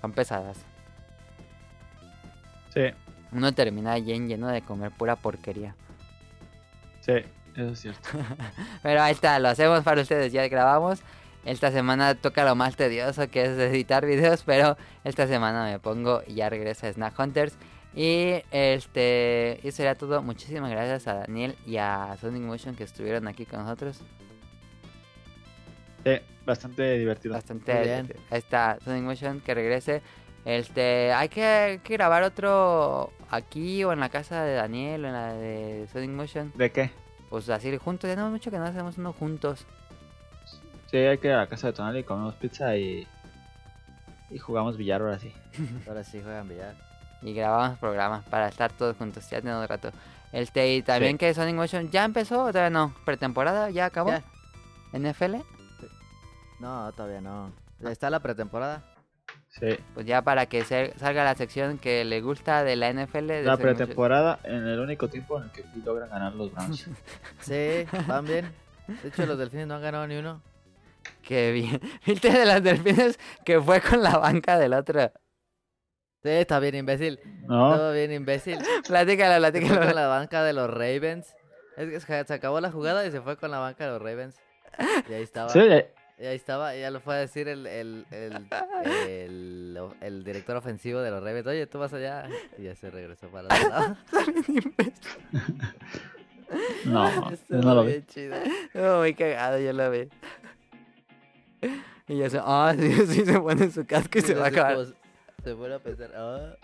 [0.00, 0.58] son pesadas.
[2.74, 2.82] Sí,
[3.32, 5.74] Uno termina bien lleno de comer pura porquería.
[7.00, 7.12] sí,
[7.54, 8.08] eso es cierto.
[8.82, 11.00] Pero ahí está, lo hacemos para ustedes, ya grabamos.
[11.44, 16.22] Esta semana toca lo más tedioso que es editar videos, pero esta semana me pongo
[16.26, 17.56] y ya regresa Snack Hunters.
[17.94, 20.22] Y este, eso sería todo.
[20.22, 24.02] Muchísimas gracias a Daniel y a Sonic Motion que estuvieron aquí con nosotros.
[26.04, 26.12] Sí,
[26.46, 27.34] bastante divertido.
[27.34, 27.74] Bastante.
[27.74, 28.12] Muy bien.
[28.30, 30.02] Ahí está Sonic Motion que regrese.
[30.44, 35.08] Este, hay que, hay que grabar otro aquí o en la casa de Daniel o
[35.08, 36.52] en la de Sonic Motion.
[36.56, 36.90] ¿De qué?
[37.28, 39.66] Pues así juntos, ya no mucho que no hacemos uno juntos.
[40.90, 43.06] Sí, hay que ir a la casa de Tonali, comemos pizza y.
[44.30, 45.32] Y jugamos billar ahora sí.
[45.88, 46.74] Ahora sí juegan billar.
[47.20, 49.28] y grabamos programas para estar todos juntos.
[49.28, 49.90] Ya tenemos rato.
[50.32, 51.18] Este, y también Sí.
[51.18, 52.94] que Sonic Motion ya empezó, o todavía no.
[53.04, 54.10] Pretemporada, ya acabó.
[54.10, 54.22] Ya.
[54.92, 55.36] NFL,
[56.60, 57.52] No, todavía no.
[57.82, 58.84] Está la pretemporada.
[59.48, 59.66] Sí.
[59.94, 63.26] pues ya para que salga la sección que le gusta de la NFL.
[63.26, 66.86] de La pretemporada en el único tiempo en el que logran ganar los Browns.
[67.40, 68.52] Sí, van bien.
[69.02, 70.40] De hecho, los delfines no han ganado ni uno.
[71.22, 71.80] Qué bien.
[72.06, 75.10] ¿Viste de las delfines que fue con la banca del otro?
[76.22, 77.18] Sí, está bien, imbécil.
[77.48, 77.74] ¿No?
[77.74, 78.58] Todo bien, imbécil.
[78.86, 81.34] Platícala, Se fue con la banca de los Ravens.
[81.76, 84.36] Es que se acabó la jugada y se fue con la banca de los Ravens.
[85.08, 85.48] Y ahí estaba.
[85.48, 85.60] Sí,
[86.20, 88.46] Y ahí estaba, ya lo fue a decir el, el, el,
[89.08, 91.46] el, el director ofensivo de los Ravens.
[91.46, 92.28] Oye, tú vas allá.
[92.58, 93.96] Y ya se regresó para el otro lado.
[96.84, 97.92] no, no lo vi.
[97.92, 98.36] bien chido.
[98.74, 100.10] Oh, muy cagado, yo lo vi.
[102.06, 104.74] Y yo sé, ah, sí, sí, se pone su casco y se va a acabar.
[104.74, 104.86] como
[105.42, 106.54] Se vuelve a pensar, ah,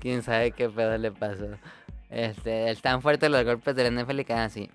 [0.00, 1.46] Quién sabe qué pedo le pasó.
[2.10, 4.68] Este, están fuertes los golpes del NFL y quedan así.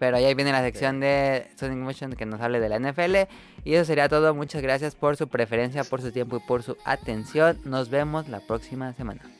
[0.00, 3.28] Pero ahí viene la sección de Sonic Motion que nos hable de la NFL.
[3.64, 4.34] Y eso sería todo.
[4.34, 7.58] Muchas gracias por su preferencia, por su tiempo y por su atención.
[7.66, 9.20] Nos vemos la próxima semana.「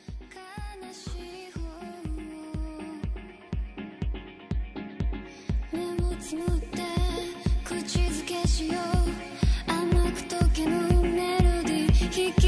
[9.66, 12.41] あの時のメロディー」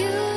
[0.00, 0.29] you.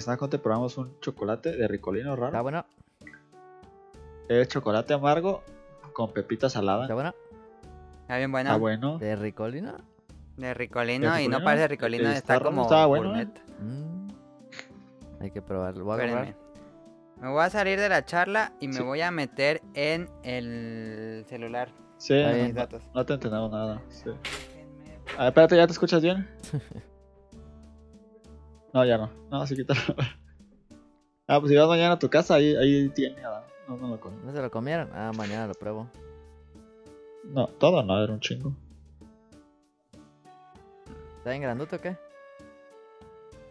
[0.00, 2.28] snack te probamos un chocolate de ricolino raro.
[2.28, 2.66] Está bueno.
[4.28, 5.42] El chocolate amargo
[5.92, 6.82] con pepita salada.
[6.82, 7.14] Está bueno.
[8.02, 8.50] Está bien bueno.
[8.50, 8.98] Está bueno.
[8.98, 9.76] De ricolino.
[10.36, 13.20] De ricolino, y no parece ricolino, está, está como está bueno.
[13.20, 13.28] ¿eh?
[13.60, 14.08] Mm.
[15.20, 15.84] Hay que probarlo.
[15.84, 16.34] Voy a
[17.20, 21.68] me voy a salir de la charla y me voy a meter en el celular.
[21.98, 22.82] Sí, no, datos.
[22.94, 23.82] no te entendemos nada.
[23.90, 24.08] Sí.
[25.18, 26.26] A ver, espérate, ¿ya te escuchas bien?
[28.72, 29.10] No, ya no.
[29.30, 29.80] No, se quítalo.
[31.26, 33.22] ah, pues si vas mañana a tu casa, ahí, ahí tiene.
[33.24, 34.16] Ah, no, no lo comí.
[34.24, 34.88] ¿No se lo comieron?
[34.92, 35.88] Ah, mañana lo pruebo.
[37.24, 38.52] No, todo no, era un chingo.
[41.18, 41.96] ¿Está bien grandote o qué?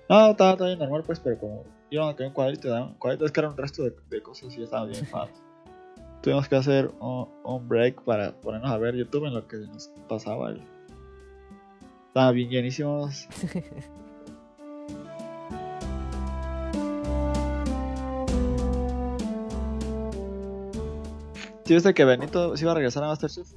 [0.09, 3.25] No, estaba, estaba bien normal, pues, pero como iban a quedé un cuadrito, un cuadrito
[3.25, 5.29] es que era un resto de, de cosas y estaba bien mal.
[6.21, 9.89] Tuvimos que hacer un, un, break para ponernos a ver YouTube en lo que nos
[10.07, 10.49] pasaba.
[10.49, 10.61] El...
[12.07, 13.27] Estaba bien llenísimos.
[21.69, 23.47] ¿Sí viste que Benito se iba a regresar a Masterchef?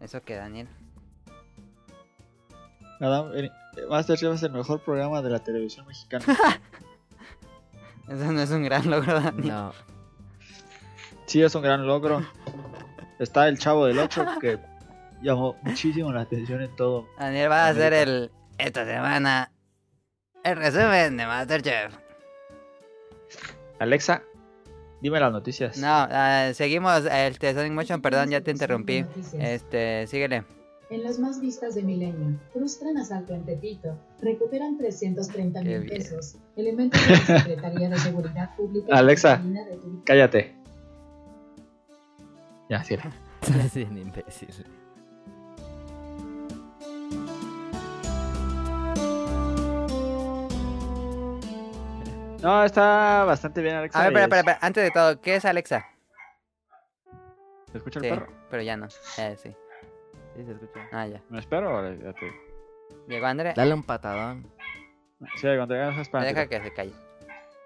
[0.00, 0.66] Eso que Daniel.
[3.00, 3.48] Adam, eh,
[3.88, 6.24] Masterchef es el mejor programa de la televisión mexicana.
[8.08, 9.46] Eso no es un gran logro, Daniel.
[9.46, 9.72] No.
[11.26, 12.26] Sí, es un gran logro.
[13.20, 14.58] Está el chavo del 8 que
[15.22, 17.06] llamó muchísimo la atención en todo.
[17.16, 18.32] Daniel va a hacer el.
[18.58, 19.52] Esta semana.
[20.42, 21.96] El resumen de Masterchef.
[23.78, 24.24] Alexa,
[25.00, 25.78] dime las noticias.
[25.78, 29.04] No, ah, seguimos el de Sonic Motion, perdón, ya te interrumpí.
[29.38, 30.44] Este, síguele.
[30.90, 36.36] En las más vistas de Milenio, frustran asalto en Tepito, recuperan 330 Qué mil pesos.
[36.56, 38.96] Elementos de la Secretaría de Seguridad Pública.
[38.96, 39.36] Alexa.
[39.36, 40.56] De Cállate.
[42.68, 42.96] Ya, sí.
[43.64, 44.48] Es bien imbécil.
[52.42, 53.98] No, está bastante bien, Alexa.
[53.98, 55.86] A ver, espera, es- espera, espera, antes de todo, ¿qué es Alexa?
[57.70, 58.26] ¿Se escucha el Sí, perro?
[58.50, 58.86] pero ya no.
[59.18, 59.54] Eh, sí.
[60.36, 60.88] Sí, se escucha.
[60.92, 61.22] Ah, ya.
[61.28, 62.32] ¿Me espero o ya te...
[63.08, 63.52] Llegó André.
[63.54, 64.50] Dale un patadón.
[65.36, 66.24] Sí, cuando llegas, espera.
[66.24, 66.94] Deja que se calle.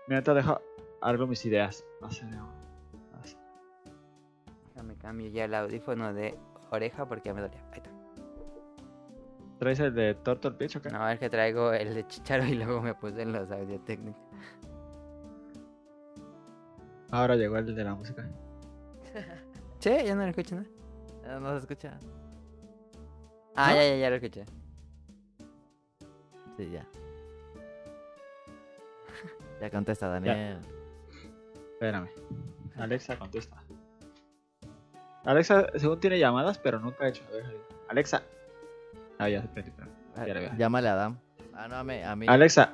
[0.09, 0.61] Mira, te dejo
[1.01, 1.85] algo mis ideas.
[4.75, 6.37] Déjame cambio ya el audífono de
[6.71, 7.63] oreja porque ya me dolía.
[7.73, 7.91] Ahí está.
[9.59, 10.91] ¿Traes el de Turtle Beach o qué?
[10.91, 14.21] No, es que traigo el de Chicharo y luego me puse en los audio técnicos.
[17.15, 18.29] Ahora llegó el de la música.
[19.79, 21.41] Sí, ya no lo escucho, ¿no?
[21.41, 21.99] No se escucha.
[23.55, 23.77] Ah, ¿No?
[23.77, 24.45] ya, ya, ya lo escuché.
[26.57, 26.87] Sí, ya.
[29.61, 30.59] Ya contesta, Daniel.
[31.75, 32.09] Espérame.
[32.79, 33.63] Alexa, contesta.
[35.25, 37.23] Alexa, según tiene llamadas, pero nunca ha hecho.
[37.29, 37.45] A ver,
[37.91, 38.23] Alexa.
[39.19, 39.43] Ah, ya
[40.17, 40.51] veo.
[40.57, 41.19] Llámale a Adam.
[41.53, 42.03] Ah, no, a mí.
[42.03, 42.27] A mí.
[42.27, 42.73] Alexa,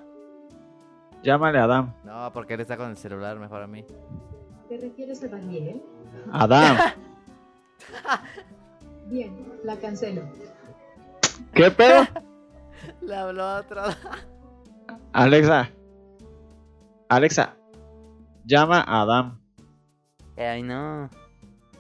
[1.25, 1.93] llámale a Adam.
[2.05, 3.85] No, porque él está con el celular, mejor a mí.
[4.71, 5.83] ¿Te refieres a Daniel?
[6.33, 6.77] Adam.
[9.07, 10.23] Bien, la cancelo.
[11.53, 12.07] ¿Qué pedo?
[13.01, 13.83] Le habló otro.
[15.13, 15.69] Alexa.
[17.09, 17.57] Alexa.
[18.45, 19.41] Llama a Adam.
[20.37, 21.11] Eh, Ay, no.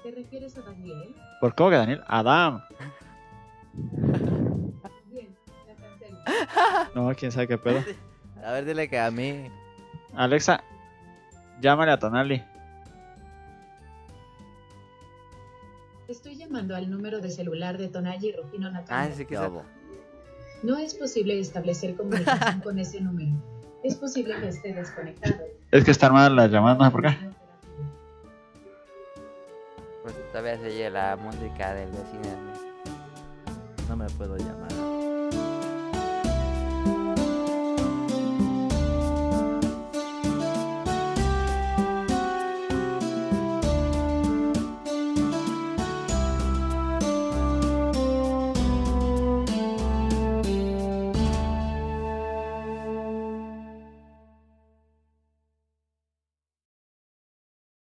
[0.02, 1.14] ¿Te refieres a Daniel?
[1.40, 2.02] ¿Por cómo que Daniel?
[2.08, 2.60] Adam.
[5.06, 5.36] Bien,
[5.68, 6.18] la cancelo.
[6.96, 7.84] No, quién sabe qué pedo.
[8.44, 9.48] A ver, dile que a mí.
[10.16, 10.64] Alexa.
[11.60, 12.42] Llámale a Tonali.
[16.51, 19.14] Llamando al número de celular de Tonayi Rufino Ah, Nakamura.
[19.14, 19.44] sí que ¿Qué se...
[19.44, 19.62] hago?
[20.64, 23.31] No es posible establecer comunicación con ese número.
[23.85, 25.36] Es posible que esté desconectado.
[25.70, 27.16] Es que están mal las llamadas, no sé por qué.
[30.02, 32.36] Pues todavía se oye la música del vecino.
[33.89, 34.89] No me puedo llamar.